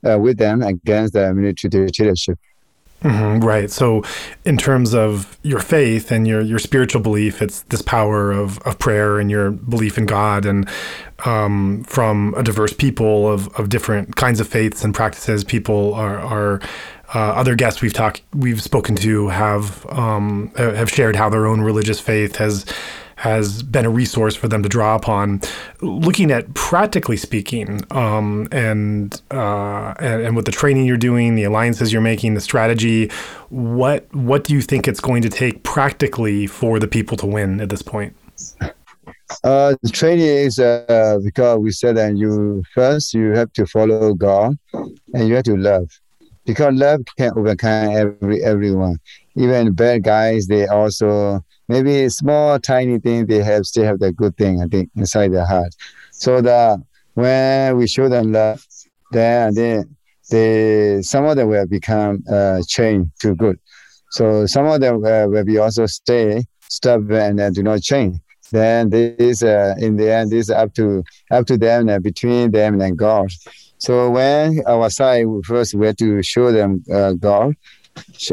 [0.07, 2.39] uh, with them against the military dictatorship.
[3.03, 3.71] Mm-hmm, right.
[3.71, 4.03] So,
[4.45, 8.77] in terms of your faith and your your spiritual belief, it's this power of, of
[8.77, 10.69] prayer and your belief in God, and
[11.25, 15.43] um, from a diverse people of, of different kinds of faiths and practices.
[15.43, 16.61] People are are
[17.13, 21.61] uh, other guests we've talked we've spoken to have um, have shared how their own
[21.61, 22.65] religious faith has
[23.21, 25.39] has been a resource for them to draw upon.
[25.81, 31.43] Looking at practically speaking, um, and, uh, and, and with the training you're doing, the
[31.43, 33.11] alliances you're making, the strategy,
[33.49, 37.61] what what do you think it's going to take practically for the people to win
[37.61, 38.15] at this point?
[39.43, 44.15] Uh, the training is uh, because we said that you first you have to follow
[44.15, 45.89] God and you have to love
[46.51, 48.97] because love can overcome every everyone.
[49.35, 51.39] Even bad guys, they also
[51.69, 55.45] maybe small tiny thing they have still have the good thing I think inside their
[55.45, 55.73] heart.
[56.11, 56.79] So that
[57.13, 58.65] when we show them love,
[59.11, 59.83] then they
[60.29, 63.57] they some of them will become uh, change to good.
[64.09, 68.17] So some of them uh, will be also stay stubborn and do not change.
[68.51, 72.51] Then this uh, in the end this is up to up to them uh, between
[72.51, 73.31] them and God.
[73.81, 77.55] So when our side first we had to show them uh, God,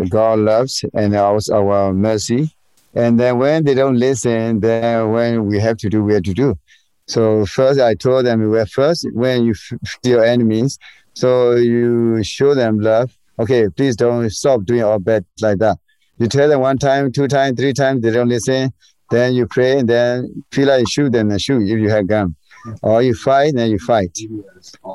[0.09, 2.55] God loves and also our mercy
[2.95, 6.35] and then when they don't listen, then when we have to do, we have to
[6.35, 6.59] do.
[7.07, 9.55] So first, I told them, well, first, when you
[10.03, 10.79] feel enemies,
[11.15, 13.17] so you show them love.
[13.39, 15.79] Okay, please don't stop doing all bad like that.
[16.19, 18.73] You tell them one time, two times, three times, they don't listen.
[19.11, 22.35] Then you pray, and then feel like shoot them, then shoot if you have gun.
[22.83, 24.17] Or you fight, and you fight.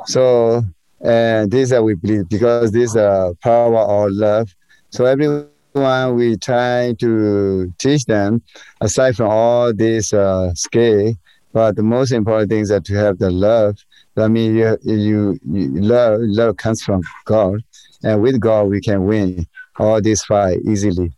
[0.06, 0.64] So,
[1.02, 4.54] and this is we believe because this is a power of love.
[4.90, 8.42] So everyone we try to teach them,
[8.80, 11.14] aside from all this uh, skill,
[11.52, 13.78] but the most important thing is that to have the love.
[14.16, 17.64] I mean, you, you, you love love comes from God,
[18.04, 19.48] and with God we can win
[19.80, 21.12] all this fight easily.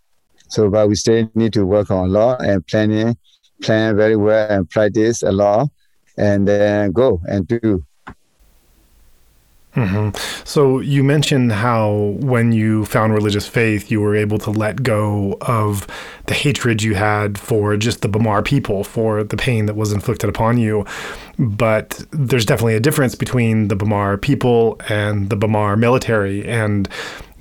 [0.48, 3.18] So, but we still need to work on law and planning,
[3.62, 5.70] plan very well and practice a lot,
[6.18, 7.86] and then go and do.
[9.76, 10.18] Mm-hmm.
[10.46, 15.38] So you mentioned how when you found religious faith, you were able to let go
[15.42, 15.86] of
[16.28, 20.30] the hatred you had for just the Bamar people, for the pain that was inflicted
[20.30, 20.86] upon you.
[21.38, 26.88] But there's definitely a difference between the Bamar people and the Bamar military and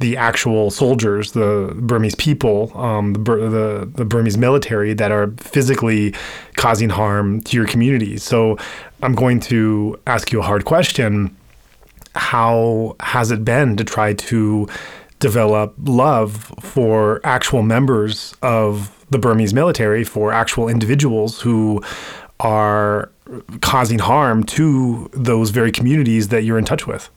[0.00, 6.12] the actual soldiers, the Burmese people, um, the, the, the Burmese military that are physically
[6.56, 8.16] causing harm to your community.
[8.16, 8.58] So
[9.04, 11.34] I'm going to ask you a hard question
[12.14, 14.68] how has it been to try to
[15.20, 21.82] develop love for actual members of the Burmese military, for actual individuals who
[22.40, 23.10] are
[23.60, 27.08] causing harm to those very communities that you're in touch with?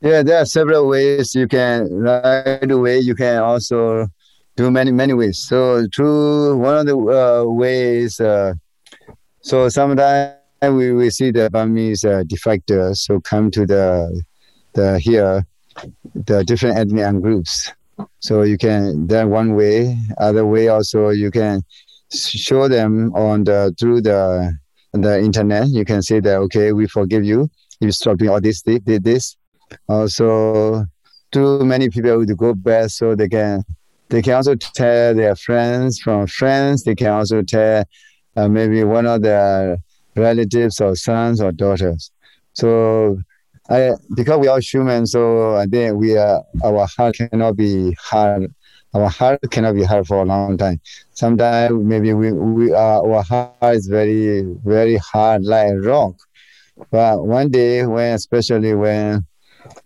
[0.00, 2.98] Yeah, there are several ways you can right away.
[2.98, 4.08] You can also
[4.56, 5.38] do many many ways.
[5.38, 8.54] So through one of the uh, ways, uh,
[9.40, 10.34] so sometimes
[10.70, 14.22] we, we see the Burmese uh, defectors who come to the
[14.74, 15.44] the here
[16.14, 17.72] the different ethnic groups.
[18.20, 19.98] So you can that one way.
[20.18, 21.62] Other way also you can
[22.12, 24.56] show them on the through the
[24.92, 25.68] the internet.
[25.68, 27.50] You can say that okay, we forgive you.
[27.80, 29.36] You stop doing all this, did, did this.
[29.88, 30.84] Also,
[31.32, 33.64] too many people would go back so they can
[34.10, 36.84] they can also tell their friends from friends.
[36.84, 37.84] They can also tell
[38.36, 39.78] uh, maybe one of their
[40.16, 42.10] relatives or sons or daughters.
[42.54, 43.18] So
[43.68, 48.52] I because we are human, so I think we are our heart cannot be hard.
[48.94, 50.80] Our heart cannot be hard for a long time.
[51.12, 56.14] Sometimes maybe we, we are, our heart is very very hard like rock.
[56.90, 59.26] But one day when especially when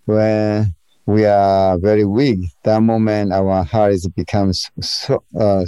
[0.06, 0.74] when
[1.06, 5.64] we are very weak, that moment our heart is becomes so uh,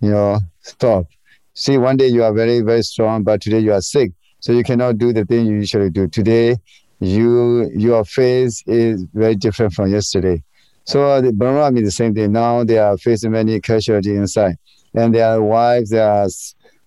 [0.00, 1.06] you know stop
[1.54, 4.12] see one day you are very very strong but today you are sick.
[4.40, 6.08] So you cannot do the thing you usually do.
[6.08, 6.56] Today
[7.00, 10.42] you your face is very different from yesterday.
[10.84, 12.32] So the Burma is the same thing.
[12.32, 14.56] Now they are facing many casualties inside.
[14.94, 16.26] And their wives their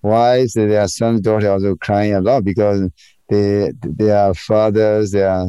[0.02, 2.90] wives their sons daughters also crying a lot because
[3.30, 5.48] they their fathers their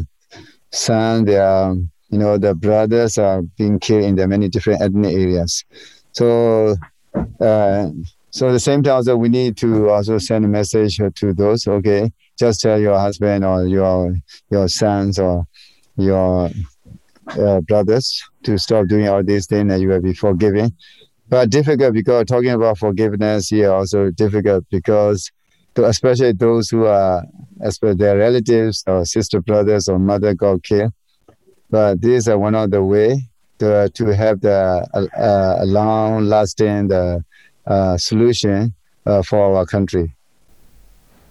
[0.70, 1.74] sons their
[2.10, 5.64] you know the brothers are being killed in the many different ethnic areas.
[6.12, 6.76] So
[7.40, 7.90] uh,
[8.35, 12.11] so the same time also we need to also send a message to those, okay,
[12.37, 14.16] just tell your husband or your
[14.51, 15.47] your sons or
[15.97, 16.51] your
[17.28, 20.72] uh, brothers to stop doing all these things and you will be forgiving.
[21.28, 25.30] But difficult because talking about forgiveness here also difficult because
[25.76, 27.22] especially those who are
[27.61, 30.93] especially their relatives or sister brothers or mother got killed.
[31.70, 33.30] But these are one of the way
[33.61, 34.85] to, to have the
[35.16, 37.18] uh, long lasting the uh,
[37.98, 38.74] solution
[39.06, 40.14] uh, for our country.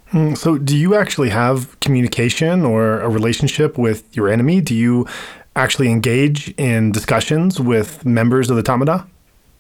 [0.08, 4.62] Hmm, so, do you actually have communication or a relationship with your enemy?
[4.62, 5.08] Do you
[5.56, 9.08] actually engage in discussions with members of the Tatmadaw?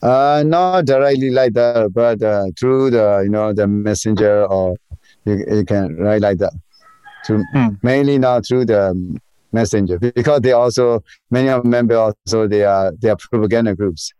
[0.04, 4.76] Uh, not directly like that, but uh, through the you know the messenger or
[5.26, 6.54] you, you can write like that.
[7.26, 7.82] To mm.
[7.84, 9.20] mainly not through the
[9.54, 14.12] messenger because they also many of members also they are they are propaganda groups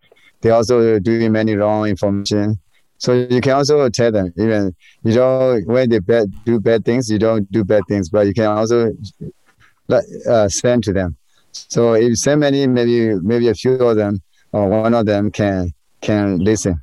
[0.44, 2.60] they also doing many wrong information.
[2.98, 7.10] So you can also tell them, even you know when they bad, do bad things,
[7.10, 8.92] you don't do bad things, but you can also
[10.30, 11.18] uh, send to them.
[11.52, 14.22] So if send many, maybe maybe a few of them
[14.52, 16.82] or one of them can can listen.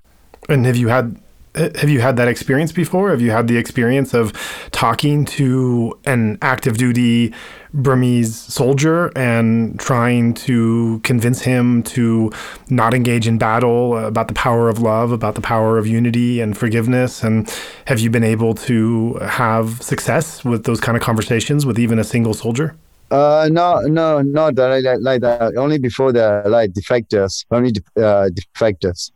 [0.48, 1.20] And have you had
[1.54, 3.10] have you had that experience before?
[3.10, 4.32] Have you had the experience of
[4.70, 7.34] talking to an active duty
[7.72, 12.32] Burmese soldier and trying to convince him to
[12.68, 16.56] not engage in battle about the power of love, about the power of unity and
[16.56, 17.24] forgiveness?
[17.24, 17.52] And
[17.86, 22.04] have you been able to have success with those kind of conversations with even a
[22.04, 22.76] single soldier?
[23.10, 25.56] Uh, no, no, not like, like that.
[25.56, 29.10] Only before the like defectors, only uh, defectors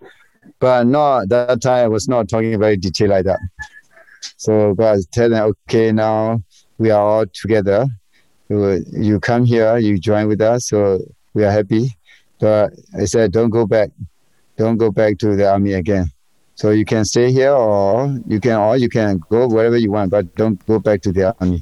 [0.65, 3.39] but no, that time I was not talking very detailed like that.
[4.39, 6.43] So, but tell them, okay, now
[6.79, 7.87] we are all together.
[8.49, 11.01] You, you come here, you join with us, so
[11.35, 11.91] we are happy.
[12.41, 13.91] But I said, don't go back,
[14.57, 16.07] don't go back to the army again.
[16.55, 20.13] So you can stay here, or you can, or you can go wherever you want,
[20.13, 21.61] but don't go back to the army.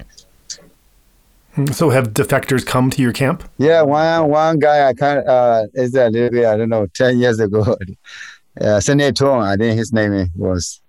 [1.73, 3.43] So have defectors come to your camp?
[3.59, 7.19] Yeah, one one guy I kind uh is a little bit I don't know ten
[7.19, 7.77] years ago.
[8.61, 10.81] uh, Senator, I think his name was.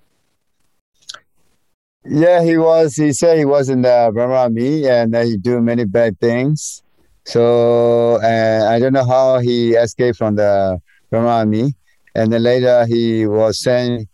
[2.06, 2.95] Yeah, he was.
[2.95, 6.84] He said he was in the Burma Army and he do many bad things.
[7.26, 11.73] So uh, I don't know how he escaped from the Burma Army,
[12.15, 14.10] and then later he was sent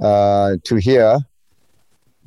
[0.00, 1.18] uh, to here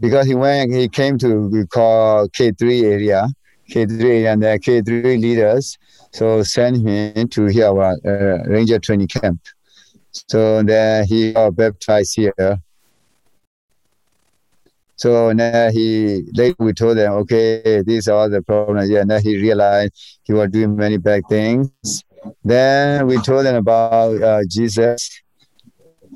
[0.01, 0.73] because he went.
[0.73, 3.27] He came to we call K three area,
[3.69, 5.77] K3 and the K3 leaders.
[6.13, 9.41] So send him to here our uh, ranger training camp.
[10.27, 12.59] So then he got baptized here.
[14.97, 18.89] So now he later we told them, okay, these are the problems.
[18.89, 19.93] Yeah, now he realized
[20.23, 21.69] he was doing many bad things.
[22.43, 25.21] Then we told them about uh, Jesus,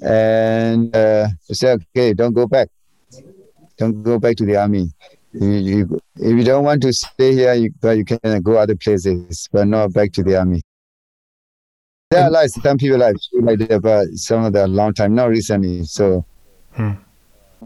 [0.01, 2.69] and uh, said, okay, don't go back,
[3.77, 4.89] don't go back to the army.
[5.33, 9.47] You, you, if you don't want to stay here, you, you can go other places,
[9.51, 10.61] but not back to the army.
[12.11, 15.29] There are like some people like like that, but some of the long time, not
[15.29, 15.83] recently.
[15.83, 16.25] So,
[16.71, 16.93] Hmm.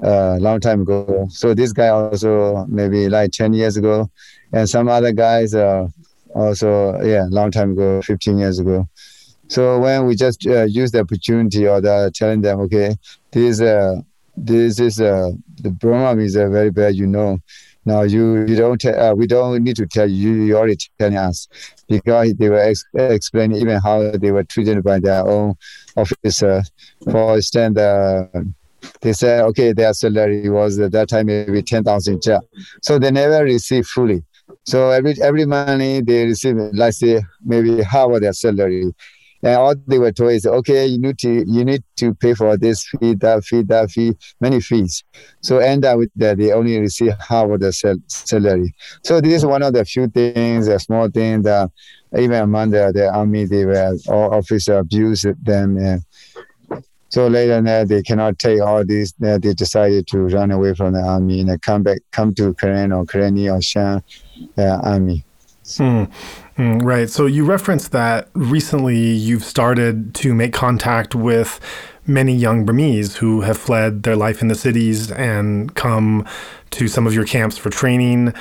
[0.03, 1.28] uh, long time ago.
[1.30, 4.10] So this guy also maybe like ten years ago,
[4.52, 5.88] and some other guys uh,
[6.36, 8.86] also yeah, long time ago, fifteen years ago.
[9.48, 12.98] So when we just uh, use the opportunity or the telling them, okay,
[13.32, 14.02] this uh,
[14.36, 15.30] this is uh,
[15.61, 17.38] the Burma is uh, very bad, you know.
[17.86, 20.34] Now you you don't uh, we don't need to tell you.
[20.34, 21.48] You already telling us
[21.98, 25.56] because they were ex- explaining even how they were treated by their own
[25.95, 26.64] officer.
[27.11, 28.28] For instance, uh,
[29.02, 32.41] they said okay, their salary was at that time maybe ten thousand kyat.
[32.82, 34.24] So they never receive fully.
[34.65, 38.94] So every every money they receive, let's say maybe half of their salary.
[39.44, 42.56] And all they were told is, okay, you need to you need to pay for
[42.57, 45.03] this fee, that fee, that fee, many fees.
[45.41, 48.74] So end up with that they only receive half of the sal- salary.
[49.03, 51.70] So this is one of the few things, a small thing that
[52.18, 55.78] even among the, the army, they were all officers abused them.
[55.78, 56.03] And
[57.10, 59.11] so later on, they cannot take all this.
[59.20, 63.06] They decided to run away from the army and come back, come to Karen or
[63.06, 64.02] Karenni or Shan
[64.57, 65.26] uh, army.
[65.64, 66.11] Mm,
[66.58, 67.10] mm, right.
[67.10, 71.60] So you referenced that recently you've started to make contact with
[72.06, 76.26] many young Burmese who have fled their life in the cities and come
[76.72, 78.34] to some of your camps for training.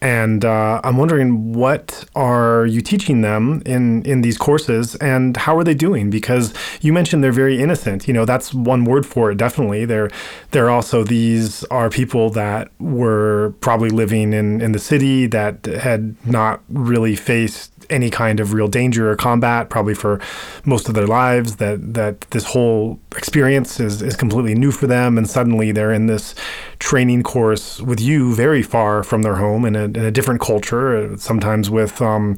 [0.00, 5.56] And uh, I'm wondering what are you teaching them in in these courses, and how
[5.58, 6.08] are they doing?
[6.08, 8.06] Because you mentioned they're very innocent.
[8.06, 9.38] You know, that's one word for it.
[9.38, 10.10] Definitely, they're
[10.52, 16.14] they're also these are people that were probably living in in the city that had
[16.24, 20.20] not really faced any kind of real danger or combat probably for
[20.64, 25.16] most of their lives that that this whole experience is is completely new for them
[25.16, 26.34] and suddenly they're in this
[26.78, 31.16] training course with you very far from their home in a, in a different culture
[31.16, 32.36] sometimes with um,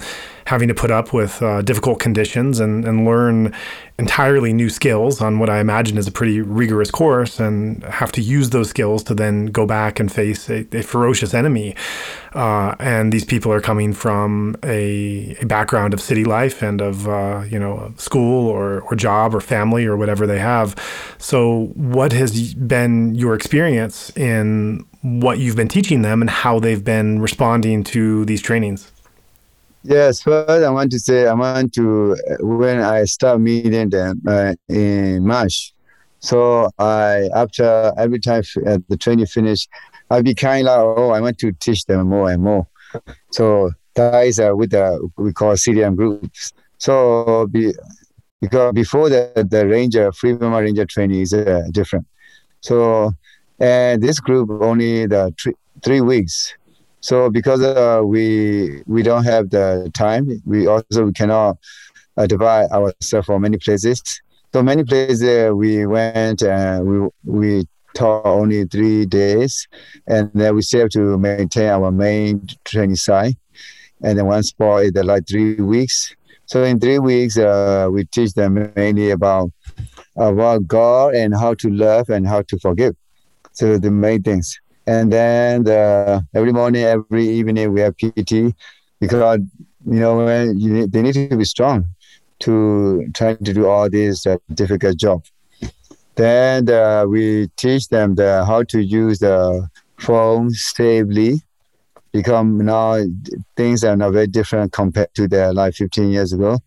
[0.51, 3.55] having to put up with uh, difficult conditions and, and learn
[4.01, 8.21] entirely new skills on what I imagine is a pretty rigorous course and have to
[8.21, 11.77] use those skills to then go back and face a, a ferocious enemy.
[12.33, 17.07] Uh, and these people are coming from a, a background of city life and of,
[17.07, 20.70] uh, you know, school or, or job or family or whatever they have.
[21.19, 26.85] So, what has been your experience in what you've been teaching them and how they've
[26.85, 28.91] been responding to these trainings?
[29.83, 34.55] Yes, first I want to say I want to when I start meeting them uh,
[34.69, 35.73] in March.
[36.19, 39.67] So I after every time uh, the training finish,
[40.11, 42.67] I be kind of oh I want to teach them more and more.
[43.31, 46.53] So that is uh, with the we call CDM groups.
[46.77, 47.73] So be,
[48.41, 52.07] because before the the ranger free Burma ranger training is uh, different.
[52.61, 53.13] So
[53.59, 56.55] and this group only the three, three weeks.
[57.01, 61.59] So because uh, we we don't have the time, we also we cannot
[62.17, 64.03] uh, divide ourselves for many places.
[64.53, 69.69] So many places uh, we went and we we taught only three days,
[70.07, 73.37] and then we still have to maintain our main training site.
[74.03, 76.15] And then one spot is uh, like three weeks.
[76.51, 79.53] So in three weeks, uh, we teach them mainly about
[80.17, 82.97] about God and how to love and how to forgive.
[83.53, 84.59] So the main things
[84.91, 88.33] and then the, every morning, every evening we have PT
[88.99, 89.39] because
[89.87, 90.29] you know
[90.63, 91.87] you they need to be strong
[92.41, 95.23] to try to do all these uh, difficult job.
[96.17, 99.69] Then uh, we teach them the, how to use the
[99.99, 101.43] phone safely
[102.13, 102.99] because now
[103.57, 106.59] things are now very different compared to the like 15 years ago.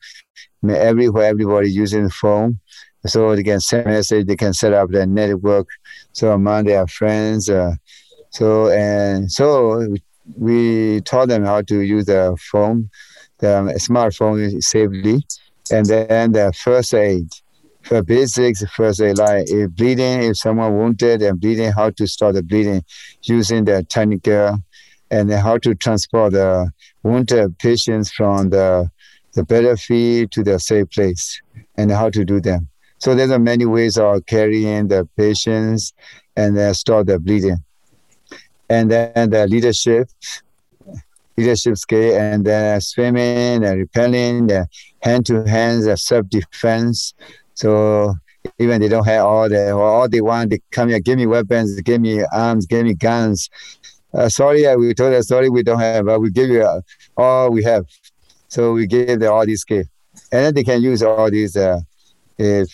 [0.64, 2.60] I mean, everywhere everybody using the phone
[3.06, 5.68] so they can send message they can set up their network
[6.14, 7.74] so among their friends uh,
[8.30, 9.94] so and so
[10.38, 12.90] we taught them how to use the phone,
[13.40, 15.26] the smartphone safely,
[15.72, 17.28] and then the first aid.
[17.82, 22.34] For basics, first aid like if bleeding, if someone wounded and bleeding, how to stop
[22.34, 22.82] the bleeding
[23.24, 24.56] using the tourniquet,
[25.14, 26.72] and how to transport the
[27.04, 28.90] wounded patients from the
[29.36, 31.42] the battlefield to the safe place,
[31.78, 32.68] and how to do them.
[33.00, 35.94] So there's many ways of carrying the patients
[36.36, 37.64] and then stop the bleeding
[38.70, 40.10] and then the leadership
[41.38, 44.68] leadership skill, and then swimming, and rappelling,
[45.02, 47.14] hand to hand self defense.
[47.56, 48.14] So
[48.60, 51.80] even they don't have all the all they want, they come here, give me weapons,
[51.82, 53.50] give me arms, give me guns.
[54.14, 56.82] Uh, sorry, uh, we told them sorry we don't have, but we give you uh,
[57.18, 57.86] all we have.
[58.48, 59.88] So we give them all these skills,
[60.32, 61.80] and then they can use all these uh,
[62.38, 62.70] if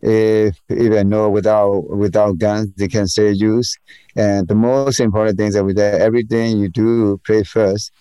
[0.00, 3.76] if even no without without guns they can still use.
[4.16, 7.92] And the most important thing is that with everything you do pray first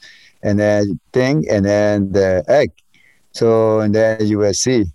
[0.43, 2.71] and then think and then the egg
[3.31, 4.85] so and then you will see.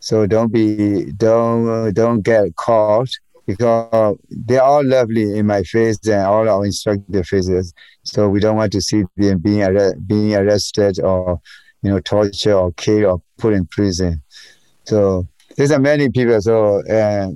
[0.00, 3.08] So don't be don't don't get caught
[3.46, 7.72] because they're all lovely in my face and all our instructor faces.
[8.02, 11.40] So we don't want to see them being being arrested or
[11.82, 14.22] you know tortured or killed or put in prison.
[14.84, 17.30] So there's are many people, so uh,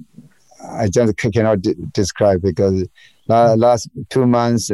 [0.69, 2.87] I just cannot d- describe because
[3.29, 4.71] la- last two months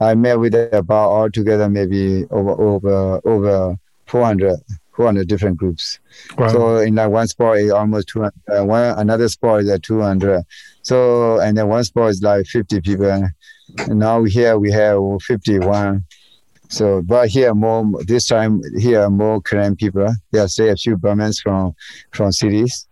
[0.00, 3.76] I met with about altogether maybe over over over
[4.06, 4.56] 400,
[4.98, 6.00] 400 different groups.
[6.36, 6.48] Wow.
[6.48, 10.42] So in like one sport is almost 200, uh, one another sport is at 200.
[10.82, 13.06] So and then one sport is like 50 people.
[13.06, 13.30] And
[14.00, 16.04] now here we have 51.
[16.68, 20.12] So, but here more this time here more Karen people.
[20.32, 21.76] There are say a few Burmans from
[22.10, 22.87] from cities.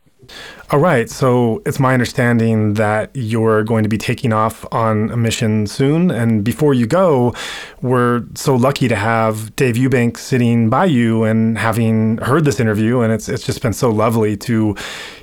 [0.70, 1.08] All right.
[1.08, 6.10] So it's my understanding that you're going to be taking off on a mission soon.
[6.10, 7.34] And before you go,
[7.82, 13.00] we're so lucky to have Dave Eubank sitting by you and having heard this interview.
[13.00, 14.74] And it's, it's just been so lovely to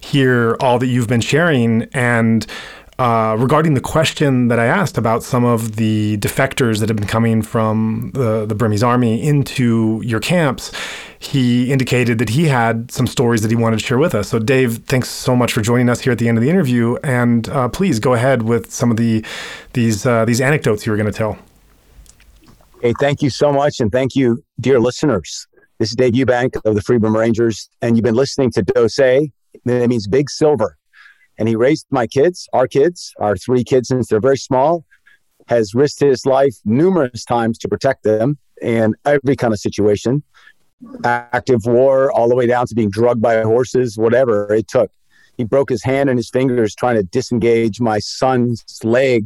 [0.01, 1.83] hear all that you've been sharing.
[1.93, 2.47] And
[2.99, 7.07] uh, regarding the question that I asked about some of the defectors that have been
[7.07, 10.71] coming from the, the Burmese army into your camps,
[11.17, 14.29] he indicated that he had some stories that he wanted to share with us.
[14.29, 16.97] So, Dave, thanks so much for joining us here at the end of the interview,
[17.03, 19.25] and uh, please go ahead with some of the
[19.73, 21.39] these uh, these anecdotes you were going to tell.
[22.81, 25.47] Hey, thank you so much, and thank you, dear listeners.
[25.79, 28.87] This is Dave Eubank of the Free Burma Rangers, and you've been listening to Doh
[28.87, 29.31] Say.
[29.65, 30.77] That means Big Silver
[31.37, 34.85] and he raised my kids, our kids, our three kids since they're very small,
[35.47, 40.23] has risked his life numerous times to protect them in every kind of situation
[41.03, 44.91] active war, all the way down to being drugged by horses, whatever it took.
[45.37, 49.25] He broke his hand and his fingers trying to disengage my son's leg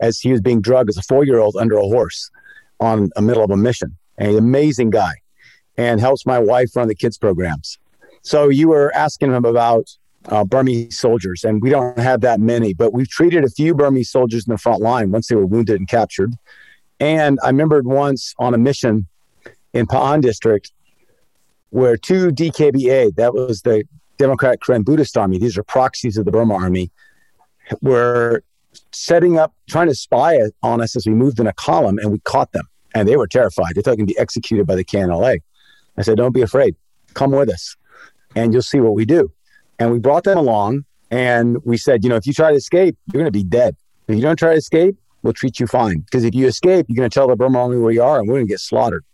[0.00, 2.30] as he was being drugged as a four year old under a horse
[2.80, 3.96] on a middle of a mission.
[4.18, 5.14] An amazing guy
[5.76, 7.78] and helps my wife run the kids programs.
[8.22, 9.88] So you were asking him about
[10.26, 14.10] uh, Burmese soldiers, and we don't have that many, but we've treated a few Burmese
[14.10, 16.34] soldiers in the front line once they were wounded and captured.
[17.00, 19.06] And I remembered once on a mission
[19.72, 20.72] in Pa'an district
[21.70, 23.84] where two DKBA, that was the
[24.16, 26.90] Democratic Karen Buddhist Army, these are proxies of the Burma Army,
[27.80, 28.42] were
[28.92, 32.18] setting up, trying to spy on us as we moved in a column, and we
[32.20, 32.66] caught them.
[32.94, 33.74] And they were terrified.
[33.74, 35.40] They thought they could be executed by the KNLA.
[35.96, 36.74] I said, Don't be afraid.
[37.14, 37.76] Come with us,
[38.34, 39.30] and you'll see what we do.
[39.78, 42.96] And we brought them along and we said, you know, if you try to escape,
[43.06, 43.76] you're going to be dead.
[44.08, 46.00] If you don't try to escape, we'll treat you fine.
[46.00, 48.28] Because if you escape, you're going to tell the Burma army where you are and
[48.28, 49.04] we're going to get slaughtered.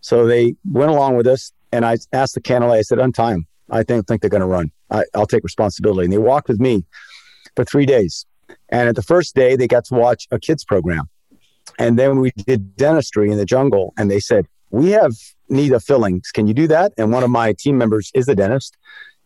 [0.00, 1.52] So they went along with us.
[1.72, 3.46] And I asked the KNLA, I said, untie them.
[3.68, 4.70] I think, think they're going to run.
[4.90, 6.04] I, I'll take responsibility.
[6.04, 6.84] And they walked with me
[7.56, 8.26] for three days.
[8.68, 11.08] And at the first day, they got to watch a kids program.
[11.78, 13.92] And then we did dentistry in the jungle.
[13.98, 15.14] And they said, we have
[15.48, 16.30] need of fillings.
[16.30, 16.92] Can you do that?
[16.96, 18.76] And one of my team members is a dentist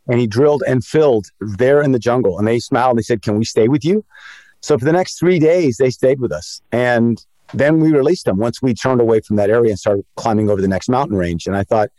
[0.08, 2.38] and he drilled and filled there in the jungle.
[2.38, 4.04] And they smiled and they said, Can we stay with you?
[4.60, 6.60] So for the next three days, they stayed with us.
[6.72, 7.24] And
[7.54, 10.60] then we released them once we turned away from that area and started climbing over
[10.60, 11.46] the next mountain range.
[11.46, 11.90] And I thought,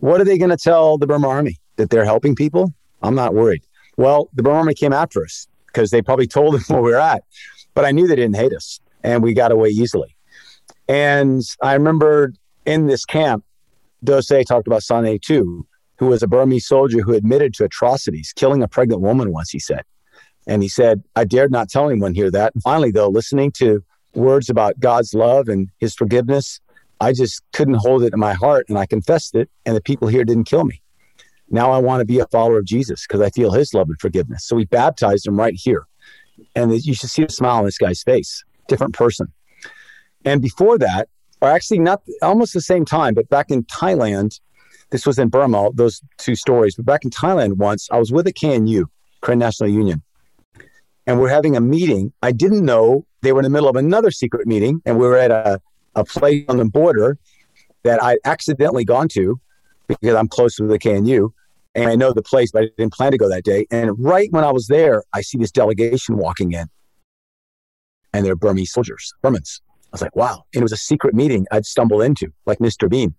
[0.00, 1.56] what are they going to tell the Burma Army?
[1.76, 2.72] That they're helping people?
[3.02, 3.62] I'm not worried.
[3.96, 6.98] Well, the Burma Army came after us because they probably told them where we were
[6.98, 7.24] at.
[7.74, 10.16] But I knew they didn't hate us and we got away easily.
[10.88, 12.32] And I remember
[12.64, 13.44] in this camp,
[14.02, 15.66] Doh Say talked about Sane too
[15.98, 19.58] who was a Burmese soldier who admitted to atrocities, killing a pregnant woman once, he
[19.58, 19.82] said.
[20.46, 22.52] And he said, I dared not tell anyone here that.
[22.62, 23.84] Finally, though, listening to
[24.14, 26.60] words about God's love and his forgiveness,
[27.00, 30.08] I just couldn't hold it in my heart and I confessed it, and the people
[30.08, 30.80] here didn't kill me.
[31.50, 34.00] Now I want to be a follower of Jesus because I feel his love and
[34.00, 34.46] forgiveness.
[34.46, 35.86] So we baptized him right here.
[36.54, 39.28] And you should see the smile on this guy's face, different person.
[40.24, 41.08] And before that,
[41.40, 44.40] or actually not almost the same time, but back in Thailand,
[44.90, 46.74] this was in Burma, those two stories.
[46.76, 48.84] But back in Thailand once, I was with a KNU,
[49.22, 50.02] Karen National Union,
[51.06, 52.12] and we're having a meeting.
[52.22, 55.16] I didn't know they were in the middle of another secret meeting, and we were
[55.16, 55.60] at a,
[55.94, 57.18] a place on the border
[57.82, 59.40] that I'd accidentally gone to
[59.86, 61.30] because I'm close to the KNU.
[61.74, 63.66] And I know the place, but I didn't plan to go that day.
[63.70, 66.66] And right when I was there, I see this delegation walking in,
[68.12, 69.60] and they're Burmese soldiers, Burmans.
[69.84, 70.44] I was like, wow.
[70.52, 72.90] And it was a secret meeting I'd stumbled into, like Mr.
[72.90, 73.14] Bean.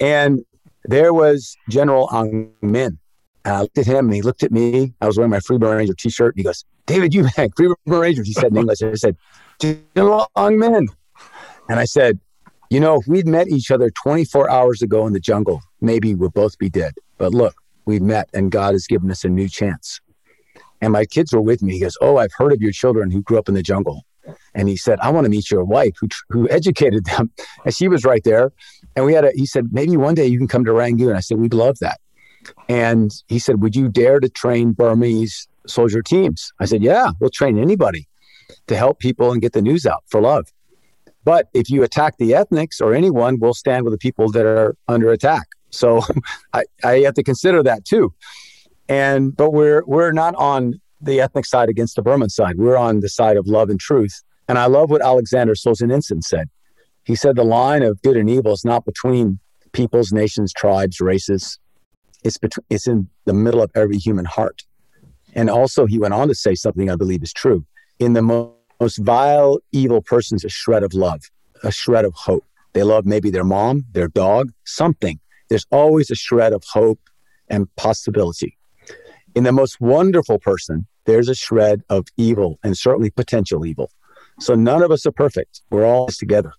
[0.00, 0.44] And
[0.84, 2.98] there was General Aung Min.
[3.44, 4.92] And I looked at him and he looked at me.
[5.00, 6.34] I was wearing my Free Burma Ranger t shirt.
[6.34, 8.26] And he goes, David you Eubank, Free Burma Rangers.
[8.26, 8.82] He said in English.
[8.82, 9.16] I said,
[9.58, 10.88] General Aung Min.
[11.68, 12.18] And I said,
[12.70, 16.32] you know, if we'd met each other 24 hours ago in the jungle, maybe we'd
[16.32, 16.94] both be dead.
[17.18, 17.54] But look,
[17.84, 20.00] we've met and God has given us a new chance.
[20.80, 21.74] And my kids were with me.
[21.74, 24.04] He goes, Oh, I've heard of your children who grew up in the jungle.
[24.54, 27.30] And he said, I want to meet your wife who, who educated them.
[27.64, 28.52] And she was right there.
[28.96, 31.08] And we had a, he said, maybe one day you can come to Rangoon.
[31.08, 32.00] And I said, we'd love that.
[32.68, 36.52] And he said, would you dare to train Burmese soldier teams?
[36.58, 38.08] I said, yeah, we'll train anybody
[38.66, 40.46] to help people and get the news out for love.
[41.24, 44.74] But if you attack the ethnics or anyone, we'll stand with the people that are
[44.88, 45.48] under attack.
[45.70, 46.02] So
[46.52, 48.14] I, I have to consider that too.
[48.88, 52.56] And but we're we're not on the ethnic side against the Burman side.
[52.58, 54.22] We're on the side of love and truth.
[54.48, 56.48] And I love what Alexander Solzhenitsyn said.
[57.04, 59.38] He said the line of good and evil is not between
[59.72, 61.58] peoples, nations, tribes, races.
[62.24, 64.62] It's between, it's in the middle of every human heart.
[65.34, 67.64] And also, he went on to say something I believe is true.
[67.98, 71.20] In the mo- most vile, evil person's a shred of love,
[71.62, 72.44] a shred of hope.
[72.72, 75.20] They love maybe their mom, their dog, something.
[75.48, 77.00] There's always a shred of hope
[77.48, 78.56] and possibility.
[79.34, 83.90] In the most wonderful person, there's a shred of evil and certainly potential evil.
[84.38, 85.62] So none of us are perfect.
[85.70, 86.52] We're all together.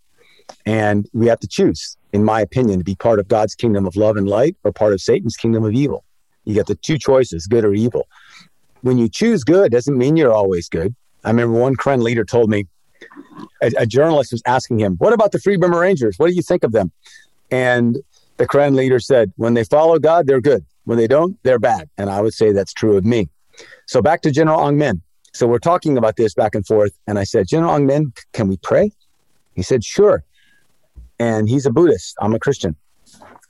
[0.66, 3.96] And we have to choose, in my opinion, to be part of God's kingdom of
[3.96, 6.04] love and light or part of Satan's kingdom of evil.
[6.46, 8.08] You got the two choices, good or evil.
[8.82, 10.96] When you choose good, doesn't mean you're always good.
[11.24, 12.68] I remember one Karen leader told me,
[13.62, 16.16] a, a journalist was asking him, What about the Free Burma Rangers?
[16.18, 16.92] What do you think of them?
[17.50, 18.00] And
[18.38, 20.66] the Karen leader said, When they follow God, they're good.
[20.86, 21.90] When they don't, they're bad.
[21.98, 23.30] And I would say that's true of me.
[23.88, 25.02] So back to General Aung Min.
[25.34, 26.98] So we're talking about this back and forth.
[27.08, 28.92] And I said, General Aung Min, can we pray?
[29.54, 30.24] He said, Sure.
[31.20, 32.16] And he's a Buddhist.
[32.20, 32.76] I'm a Christian.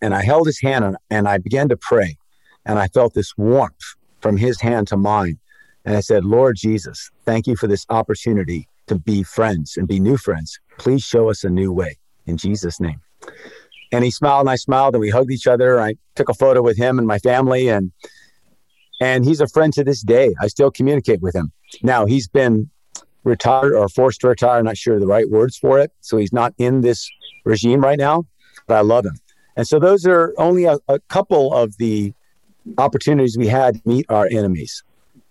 [0.02, 2.18] And I held his hand and, and I began to pray.
[2.66, 5.40] And I felt this warmth from his hand to mine.
[5.86, 10.00] And I said, Lord Jesus, thank you for this opportunity to be friends and be
[10.00, 10.60] new friends.
[10.78, 13.00] Please show us a new way in Jesus' name.
[13.92, 15.80] And he smiled and I smiled and we hugged each other.
[15.80, 17.92] I took a photo with him and my family and
[19.02, 20.34] and he's a friend to this day.
[20.40, 21.52] I still communicate with him.
[21.82, 22.70] Now he's been
[23.24, 24.60] retired or forced to retire.
[24.60, 25.92] I'm not sure the right words for it.
[26.00, 27.10] So he's not in this
[27.44, 28.26] regime right now,
[28.68, 29.16] but I love him.
[29.58, 32.14] And so those are only a, a couple of the
[32.78, 34.84] opportunities we had to meet our enemies.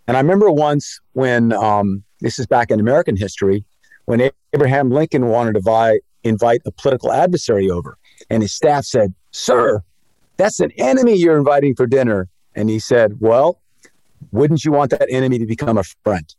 [0.06, 3.64] And I remember once when um, this is back in American history,
[4.06, 7.97] when Abraham Lincoln wanted to vi- invite a political adversary over,
[8.28, 9.82] and his staff said, Sir,
[10.36, 12.28] that's an enemy you're inviting for dinner.
[12.55, 13.60] And he said, Well,
[14.32, 16.35] wouldn't you want that enemy to become a friend?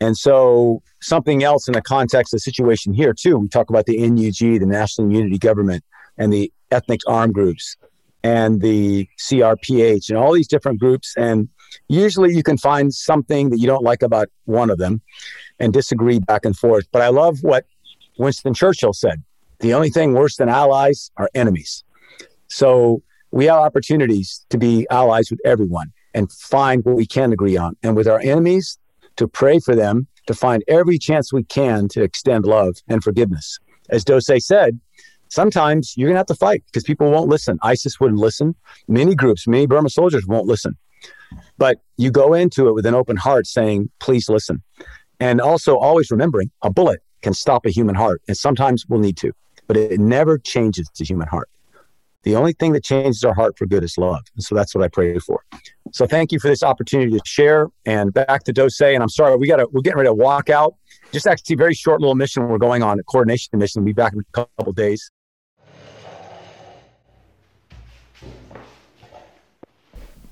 [0.00, 3.86] And so, something else in the context of the situation here, too, we talk about
[3.86, 5.84] the NUG, the National Unity Government,
[6.16, 7.76] and the ethnic armed groups,
[8.22, 11.14] and the CRPH, and all these different groups.
[11.16, 11.48] And
[11.88, 15.00] usually you can find something that you don't like about one of them
[15.58, 16.86] and disagree back and forth.
[16.92, 17.66] But I love what
[18.18, 19.22] Winston Churchill said
[19.60, 21.82] the only thing worse than allies are enemies.
[22.46, 27.56] So we have opportunities to be allies with everyone and find what we can agree
[27.56, 27.76] on.
[27.82, 28.78] And with our enemies,
[29.16, 33.58] to pray for them, to find every chance we can to extend love and forgiveness.
[33.90, 34.78] As Doh Say said,
[35.28, 37.58] sometimes you're going to have to fight because people won't listen.
[37.62, 38.54] ISIS wouldn't listen.
[38.86, 40.76] Many groups, many Burma soldiers won't listen.
[41.56, 44.62] But you go into it with an open heart saying, please listen.
[45.20, 48.22] And also always remembering a bullet can stop a human heart.
[48.28, 49.32] And sometimes we'll need to
[49.68, 51.48] but it never changes the human heart.
[52.24, 54.20] The only thing that changes our heart for good is love.
[54.34, 55.44] And so that's what I pray for.
[55.92, 57.68] So thank you for this opportunity to share.
[57.86, 58.94] And back to Doh Say.
[58.94, 60.74] And I'm sorry, we got to, we're getting ready to walk out.
[61.12, 63.82] Just actually very short little mission we're going on, a coordination mission.
[63.82, 65.10] We'll be back in a couple days.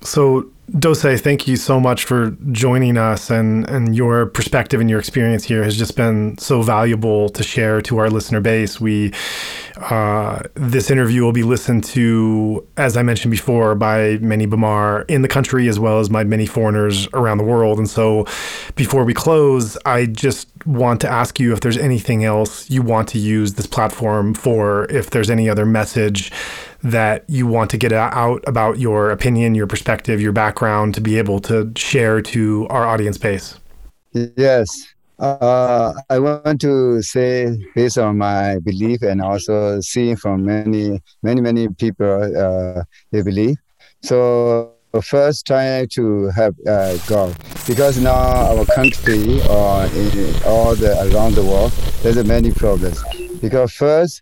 [0.01, 4.89] So Doh Say, thank you so much for joining us and, and your perspective and
[4.89, 8.81] your experience here has just been so valuable to share to our listener base.
[8.81, 9.13] We
[9.77, 15.21] uh, this interview will be listened to, as I mentioned before, by many Bamar in
[15.21, 17.77] the country as well as by many foreigners around the world.
[17.77, 18.25] And so
[18.75, 23.07] before we close, I just want to ask you if there's anything else you want
[23.09, 26.31] to use this platform for, if there's any other message
[26.91, 31.17] that you want to get out about your opinion, your perspective, your background to be
[31.17, 33.59] able to share to our audience base?
[34.13, 34.69] Yes.
[35.19, 41.41] Uh, I want to say based on my belief and also seeing from many, many,
[41.41, 43.57] many people uh, they believe.
[44.01, 47.35] So first try to have uh, God
[47.67, 53.03] because now our country or in all the around the world there's many problems
[53.41, 54.21] because first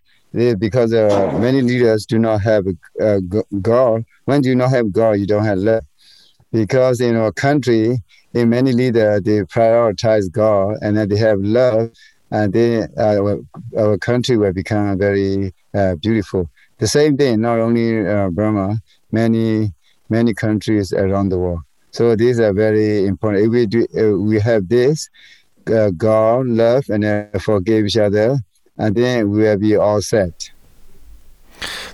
[0.58, 2.66] because uh, many leaders do not have
[3.02, 3.20] uh,
[3.62, 5.84] God when you not have God you don't have love
[6.52, 7.98] because in our country
[8.34, 11.92] in many leaders they prioritize God and then they have love
[12.32, 13.38] and then uh,
[13.78, 16.50] our country will become very uh, beautiful
[16.80, 18.82] the same thing not only uh, Burma
[19.12, 19.74] many
[20.10, 21.62] many countries around the world.
[21.92, 23.46] So these are very important.
[23.46, 25.10] If we do, we have this,
[25.74, 28.38] uh, God, love, and uh, forgive each other,
[28.78, 30.52] and then we will be all set.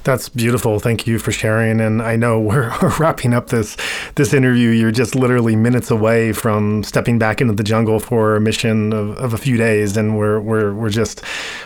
[0.03, 0.79] That's beautiful.
[0.79, 1.79] Thank you for sharing.
[1.79, 3.77] And I know we're, wrapping up this
[4.15, 4.69] this interview.
[4.69, 9.17] You're just literally minutes away from stepping back into the jungle for a mission of,
[9.17, 11.23] of a few days, and we're we're we're just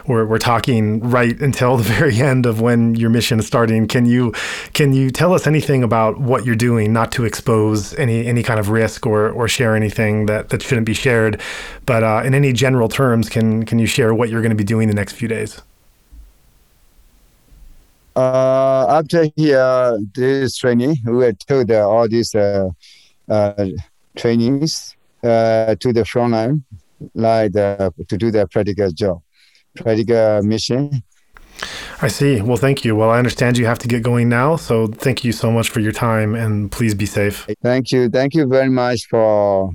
[0.07, 3.87] we're we're talking right until the very end of when your mission is starting.
[3.87, 4.33] Can you
[4.73, 8.59] can you tell us anything about what you're doing, not to expose any any kind
[8.59, 11.41] of risk or or share anything that that shouldn't be shared,
[11.85, 14.63] but uh, in any general terms, can can you share what you're going to be
[14.63, 15.61] doing the next few days?
[18.15, 22.69] Uh, after here, this training, we were told uh, all these uh,
[23.29, 23.65] uh,
[24.15, 26.63] trainees uh, to the front line,
[27.13, 29.21] like to do the practical job,
[29.75, 31.03] practical mission.
[32.01, 32.41] I see.
[32.41, 32.95] Well, thank you.
[32.95, 35.79] Well, I understand you have to get going now, so thank you so much for
[35.79, 37.47] your time, and please be safe.
[37.63, 38.09] Thank you.
[38.09, 39.71] Thank you very much for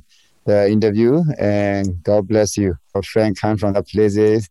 [0.47, 2.77] the interview, and God bless you.
[2.95, 4.49] Our friend come from the places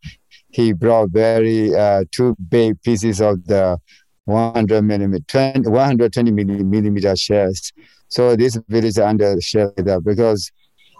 [0.50, 3.78] he brought very uh, two big pieces of the
[4.24, 7.72] 100 millimeter, 20, 120 millimeter shells.
[8.08, 10.50] So this village under shelter because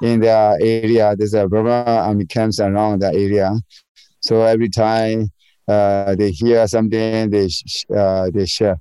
[0.03, 3.53] in the area there's a Burma army camps around the area.
[4.21, 5.31] So every time
[5.67, 7.49] uh, they hear something, they
[7.95, 8.81] uh, they share.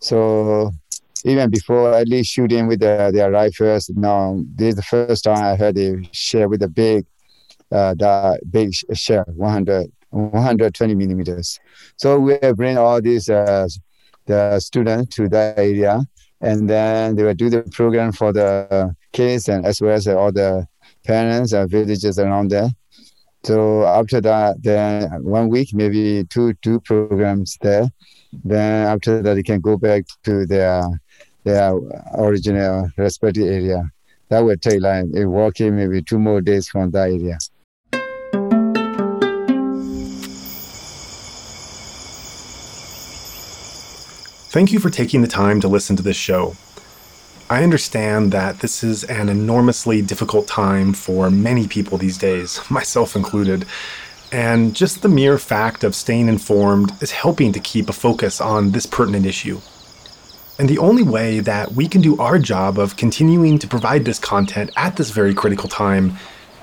[0.00, 0.72] So
[1.24, 5.42] even before at least shooting with the, their rifles, now this is the first time
[5.42, 7.06] I heard they share with the big,
[7.70, 11.58] uh, the big shell, 100 120 millimeters.
[11.96, 13.66] So we bring all these uh,
[14.26, 16.00] the students to that area,
[16.40, 20.32] and then they will do the program for the kids and as well as all
[20.32, 20.66] the
[21.04, 22.68] parents and villagers around there.
[23.44, 27.88] So after that, then one week, maybe two two programs there.
[28.44, 30.82] Then after that, they can go back to their
[31.44, 31.74] their
[32.14, 33.90] original respective area.
[34.28, 37.36] That will take like walking maybe two more days from that area.
[44.52, 46.56] Thank you for taking the time to listen to this show.
[47.48, 53.16] I understand that this is an enormously difficult time for many people these days, myself
[53.16, 53.64] included,
[54.30, 58.72] and just the mere fact of staying informed is helping to keep a focus on
[58.72, 59.58] this pertinent issue.
[60.58, 64.18] And the only way that we can do our job of continuing to provide this
[64.18, 66.18] content at this very critical time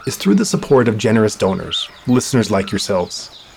[0.05, 3.48] is through the support of generous donors, listeners like yourselves.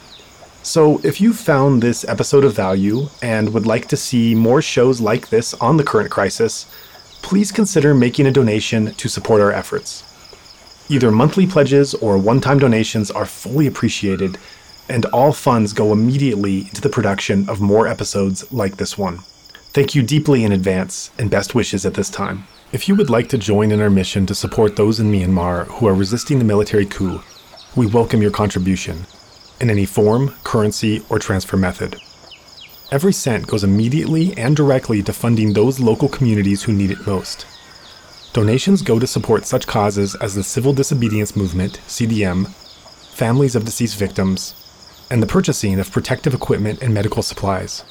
[0.65, 5.01] So, if you found this episode of value and would like to see more shows
[5.01, 6.67] like this on the current crisis,
[7.21, 10.05] please consider making a donation to support our efforts.
[10.89, 14.39] Either monthly pledges or one time donations are fully appreciated,
[14.89, 19.19] and all funds go immediately into the production of more episodes like this one.
[19.75, 22.45] Thank you deeply in advance, and best wishes at this time.
[22.71, 25.89] If you would like to join in our mission to support those in Myanmar who
[25.89, 27.21] are resisting the military coup,
[27.75, 29.07] we welcome your contribution
[29.63, 31.97] in any form, currency, or transfer method.
[32.91, 37.47] Every cent goes immediately and directly to funding those local communities who need it most.
[38.33, 42.49] Donations go to support such causes as the Civil Disobedience Movement, CDM,
[43.15, 44.55] families of deceased victims,
[45.11, 47.85] and the purchasing of protective equipment and medical supplies.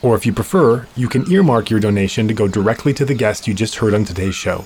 [0.00, 3.48] Or if you prefer, you can earmark your donation to go directly to the guest
[3.48, 4.64] you just heard on today's show.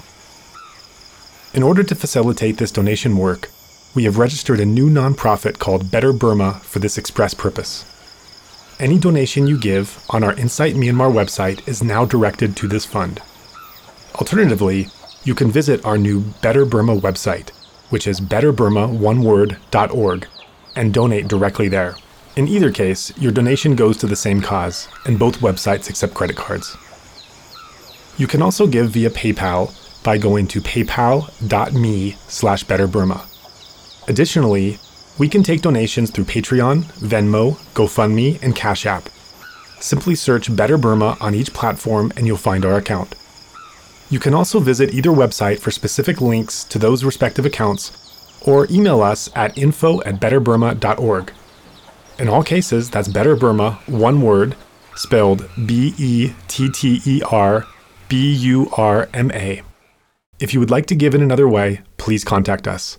[1.55, 3.49] In order to facilitate this donation work,
[3.94, 7.85] we have registered a new nonprofit called Better Burma for this express purpose.
[8.81, 13.20] Any donation you give on our Insight Myanmar website is now directed to this fund.
[14.14, 14.89] Alternatively,
[15.24, 17.51] you can visit our new Better Burma website,
[17.90, 20.27] which is betterburmaoneword.org,
[20.74, 21.97] and donate directly there.
[22.35, 26.36] In either case, your donation goes to the same cause, and both websites accept credit
[26.36, 26.78] cards.
[28.16, 33.27] You can also give via PayPal by going to paypal.me slash betterburma.
[34.09, 34.79] Additionally,
[35.19, 39.09] we can take donations through Patreon, Venmo, GoFundMe, and Cash App.
[39.79, 43.15] Simply search Better Burma on each platform and you'll find our account.
[44.11, 49.03] You can also visit either website for specific links to those respective accounts or email
[49.03, 51.33] us at info at betterburma.org.
[52.19, 54.55] In all cases, that's Better Burma, one word,
[54.97, 57.66] spelled B E T T E R
[58.09, 59.62] B U R M A.
[60.39, 62.99] If you would like to give in another way, please contact us.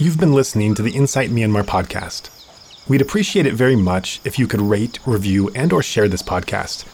[0.00, 2.30] You've been listening to the Insight Myanmar podcast.
[2.88, 6.84] We'd appreciate it very much if you could rate, review, and or share this podcast.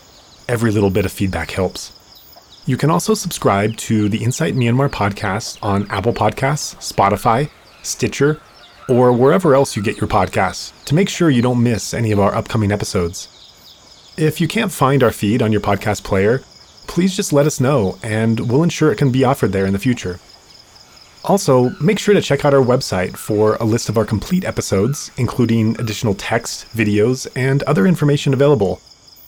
[0.49, 1.93] Every little bit of feedback helps.
[2.65, 7.51] You can also subscribe to the Insight Myanmar podcast on Apple Podcasts, Spotify,
[7.83, 8.41] Stitcher,
[8.89, 12.19] or wherever else you get your podcasts to make sure you don't miss any of
[12.19, 13.29] our upcoming episodes.
[14.17, 16.39] If you can't find our feed on your podcast player,
[16.87, 19.79] please just let us know and we'll ensure it can be offered there in the
[19.79, 20.21] future.
[21.25, 25.11] Also, make sure to check out our website for a list of our complete episodes,
[25.17, 28.83] including additional text, videos, and other information available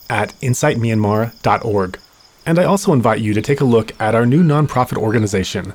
[0.07, 1.99] at insightmyanmar.org.
[2.45, 5.73] And I also invite you to take a look at our new nonprofit organization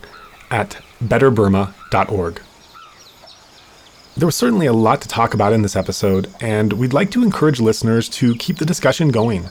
[0.49, 2.41] at betterburma.org.
[4.17, 7.25] There was certainly a lot to talk about in this episode, and we'd like to
[7.25, 9.49] encourage listeners to keep the discussion going.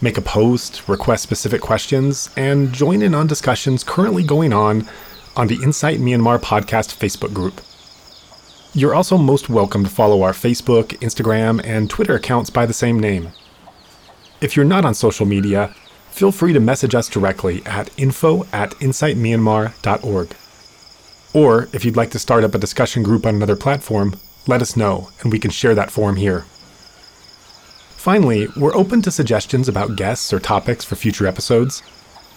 [0.00, 4.86] Make a post, request specific questions, and join in on discussions currently going on
[5.38, 7.60] on the Insight Myanmar podcast Facebook group.
[8.74, 12.98] You're also most welcome to follow our Facebook, Instagram, and Twitter accounts by the same
[12.98, 13.30] name.
[14.40, 15.68] If you're not on social media,
[16.10, 20.34] feel free to message us directly at info at insightmyanmar.org.
[21.32, 24.16] Or if you'd like to start up a discussion group on another platform,
[24.48, 26.46] let us know and we can share that forum here.
[27.96, 31.84] Finally, we're open to suggestions about guests or topics for future episodes.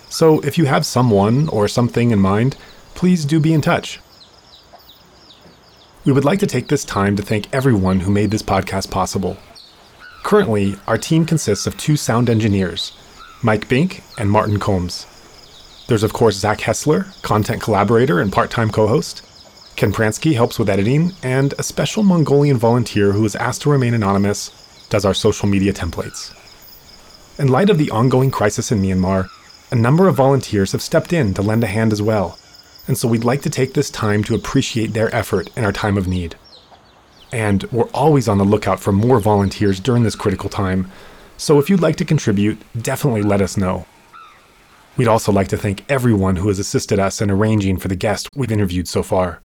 [0.09, 2.57] So if you have someone or something in mind,
[2.95, 3.99] please do be in touch.
[6.03, 9.38] We would like to take this time to thank everyone who made this podcast possible.
[10.23, 12.91] Currently, our team consists of two sound engineers,
[13.43, 15.05] Mike Bink and Martin Combs.
[15.88, 19.22] There's, of course, Zach Hessler, content collaborator and part time co host.
[19.76, 23.93] Ken Pransky helps with editing, and a special Mongolian volunteer who is asked to remain
[23.93, 24.49] anonymous
[24.89, 26.34] does our social media templates.
[27.39, 29.30] In light of the ongoing crisis in Myanmar,
[29.72, 32.38] a number of volunteers have stepped in to lend a hand as well
[32.91, 35.97] and so we'd like to take this time to appreciate their effort in our time
[35.97, 36.35] of need.
[37.31, 40.91] And we're always on the lookout for more volunteers during this critical time,
[41.38, 43.85] so if you'd like to contribute, definitely let us know.
[44.97, 48.27] We'd also like to thank everyone who has assisted us in arranging for the guests
[48.35, 49.41] we've interviewed so far.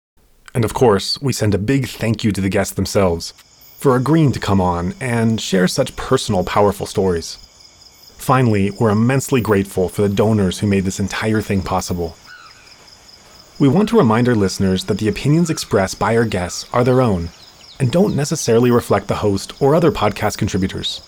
[0.55, 3.33] And of course, we send a big thank you to the guests themselves
[3.79, 7.37] for agreeing to come on and share such personal, powerful stories.
[8.16, 12.16] Finally, we're immensely grateful for the donors who made this entire thing possible.
[13.56, 17.01] We want to remind our listeners that the opinions expressed by our guests are their
[17.01, 17.28] own
[17.78, 21.01] and don't necessarily reflect the host or other podcast contributors.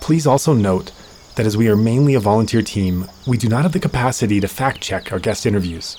[0.00, 0.90] Please also note
[1.36, 4.48] that as we are mainly a volunteer team, we do not have the capacity to
[4.48, 5.96] fact check our guest interviews.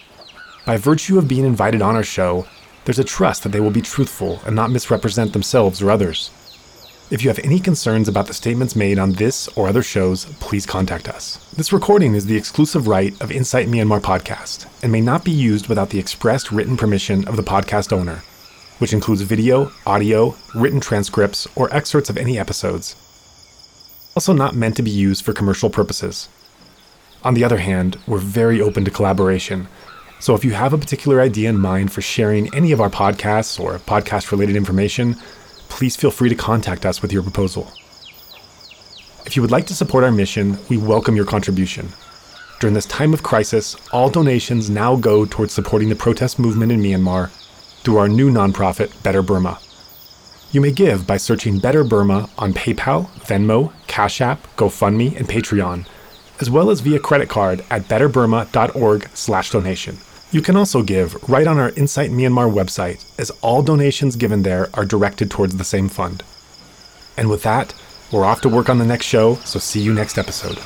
[0.65, 2.45] By virtue of being invited on our show,
[2.83, 6.29] there's a trust that they will be truthful and not misrepresent themselves or others.
[7.11, 10.65] If you have any concerns about the statements made on this or other shows, please
[10.65, 11.37] contact us.
[11.51, 15.67] This recording is the exclusive right of Insight Myanmar podcast and may not be used
[15.67, 18.23] without the expressed written permission of the podcast owner,
[18.79, 22.95] which includes video, audio, written transcripts, or excerpts of any episodes.
[24.15, 26.29] Also, not meant to be used for commercial purposes.
[27.23, 29.67] On the other hand, we're very open to collaboration.
[30.19, 33.59] So if you have a particular idea in mind for sharing any of our podcasts
[33.59, 35.17] or podcast related information,
[35.73, 37.67] please feel free to contact us with your proposal.
[39.25, 41.89] If you would like to support our mission, we welcome your contribution.
[42.59, 46.79] During this time of crisis, all donations now go towards supporting the protest movement in
[46.79, 47.31] Myanmar
[47.81, 49.57] through our new nonprofit, Better Burma.
[50.51, 55.87] You may give by searching Better Burma on PayPal, Venmo, Cash App, GoFundMe, and Patreon,
[56.39, 59.97] as well as via credit card at betterburma.org/donation.
[60.33, 64.67] You can also give right on our Insight Myanmar website, as all donations given there
[64.73, 66.23] are directed towards the same fund.
[67.15, 67.75] And with that,
[68.11, 70.57] we're off to work on the next show, so see you next episode.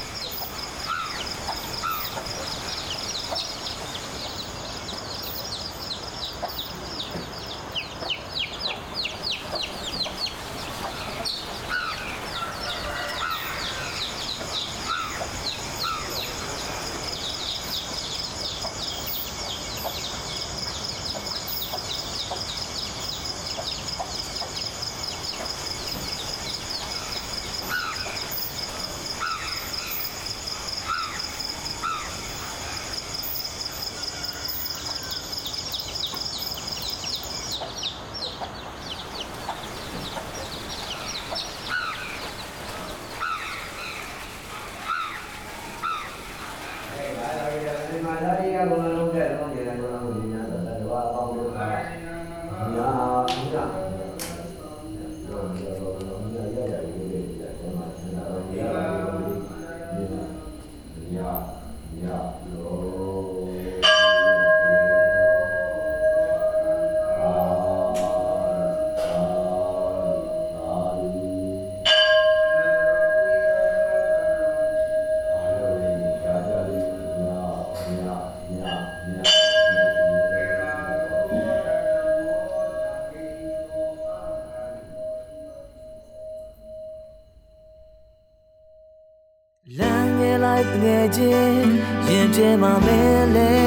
[92.67, 93.66] I'm my belly.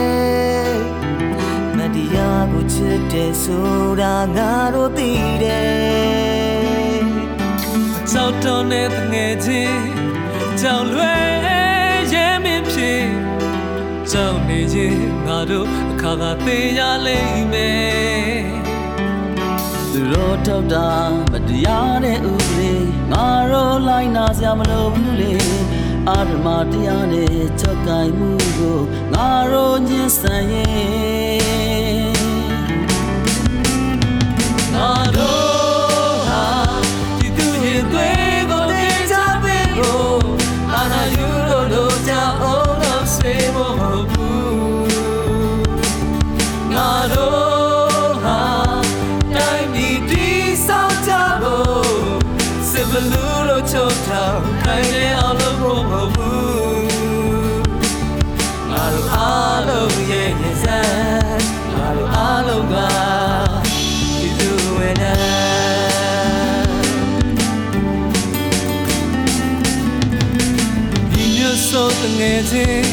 [72.50, 72.88] ချင်း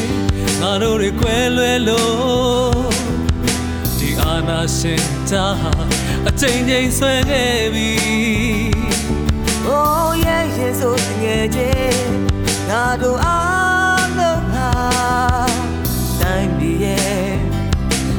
[0.60, 2.88] ငါတို့တွေခွဲလွဲလို့
[3.98, 5.46] ဒီအာနာရှင်တာ
[6.28, 7.90] အချိန်ချင်းဆွဲခဲ့ပြီ
[9.70, 12.12] Oh yeah yeah ဆိုငယ်ချင်း
[12.68, 14.70] ငါတို့အားလုံးဟာ
[16.20, 17.28] တိုင်းပြည်ရဲ့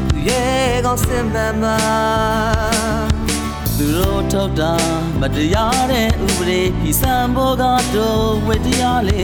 [0.09, 1.79] သူရဲ့ကောင်းစင်မှန်မှာ
[3.77, 4.73] သူတို့ထုတ်တာ
[5.21, 7.63] မတရားတဲ့ဥပဒေဒီစံဘောက
[7.95, 9.23] တော့ဝေတရားလေ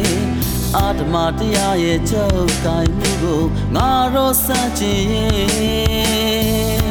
[0.76, 3.44] အာဓမတရားရဲ့ချုပ်ကိုင်မှုကို
[3.76, 4.48] ငါတို့စ
[4.80, 6.86] ချင်ရင်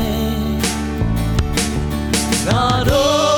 [2.46, 3.33] ငါတို့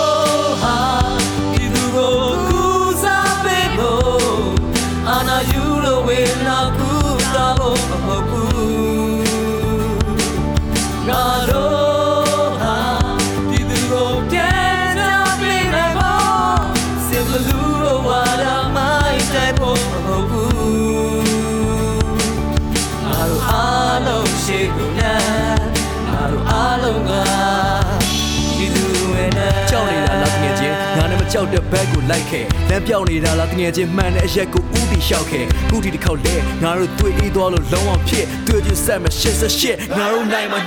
[31.72, 39.06] ဘက်ကိုလိုက်ခဲ့လမ်းပြောင်းနေတာလားတငယ်ချင်းမှန်တဲ့အရက်ကိုဥတီလျှောက်ခဲ့ခုဒီတစ်ခေါက်လဲငါတို့တွေ့အေးသွားလို့လုံးအောင်ဖြစ်တွေ့ကြဆက်မ
[39.52, 40.60] 88ငါတို့နိုင်မှာ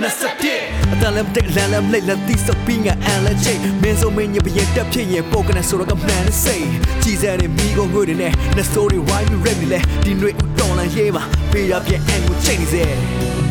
[0.43, 6.67] 21အတန်လည်းမတိတ်လမ်းလည်းမလိတ်လက်သီးစပင်းကအန်လည်းချိတ်မင်းစုံမင်းညပရင်တက်ဖြစ်ရင်ပိုကနေဆိုတော့ကမှန်နဲ့စိတ်
[7.03, 12.83] ကြည်စဲနေမိကိုငွေတွေနဲ့နှစိုးတွေဝိုင်းပြီးရက်နေလဲဒီຫນွေဥတော်လန်ရေးပါပေးရပြအန်ကိုချိန်နေစေ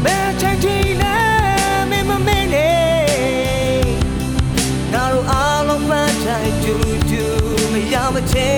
[0.04, 1.28] ဘယ်ချိန်ကြီးလဲ
[6.28, 6.74] တိုင်းတူ
[7.10, 7.24] တူ
[7.72, 8.52] မရမချေ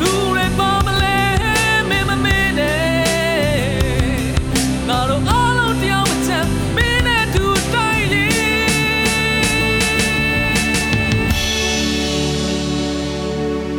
[0.00, 1.18] သူတွေပေါ်မလဲ
[1.88, 2.86] မင်းမမင်းနဲ့
[4.88, 8.26] ငါတို့အားလုံးတရားမချမ်းမင်းနဲ့တူတိုင်းလေ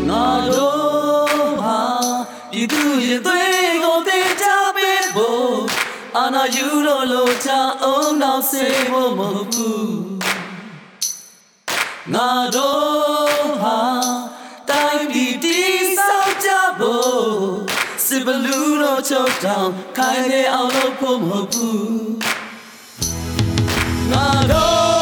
[0.02, 1.80] းငါတို့ဟာ
[2.54, 4.46] ဒီသူရင်သွေးကိုတင်ချ
[4.76, 5.56] ပေးဖို့
[6.18, 7.50] အာနာယူလို့လို့ချ
[7.84, 10.07] အောင်တော့စေဖို့မဟုတ်ဘူး
[12.18, 13.80] ငါတို့ဟာ
[14.70, 16.50] တိုင်းပြည်တည်ဆောက်ကြ
[16.80, 17.28] ဖို့
[18.06, 22.08] စစ်ဘလူးတို့ချုပ်တောင်ခိုင်နေအောင်လုပ်ဖို့မဟုတ်ဘူး
[24.12, 24.97] ငါတို့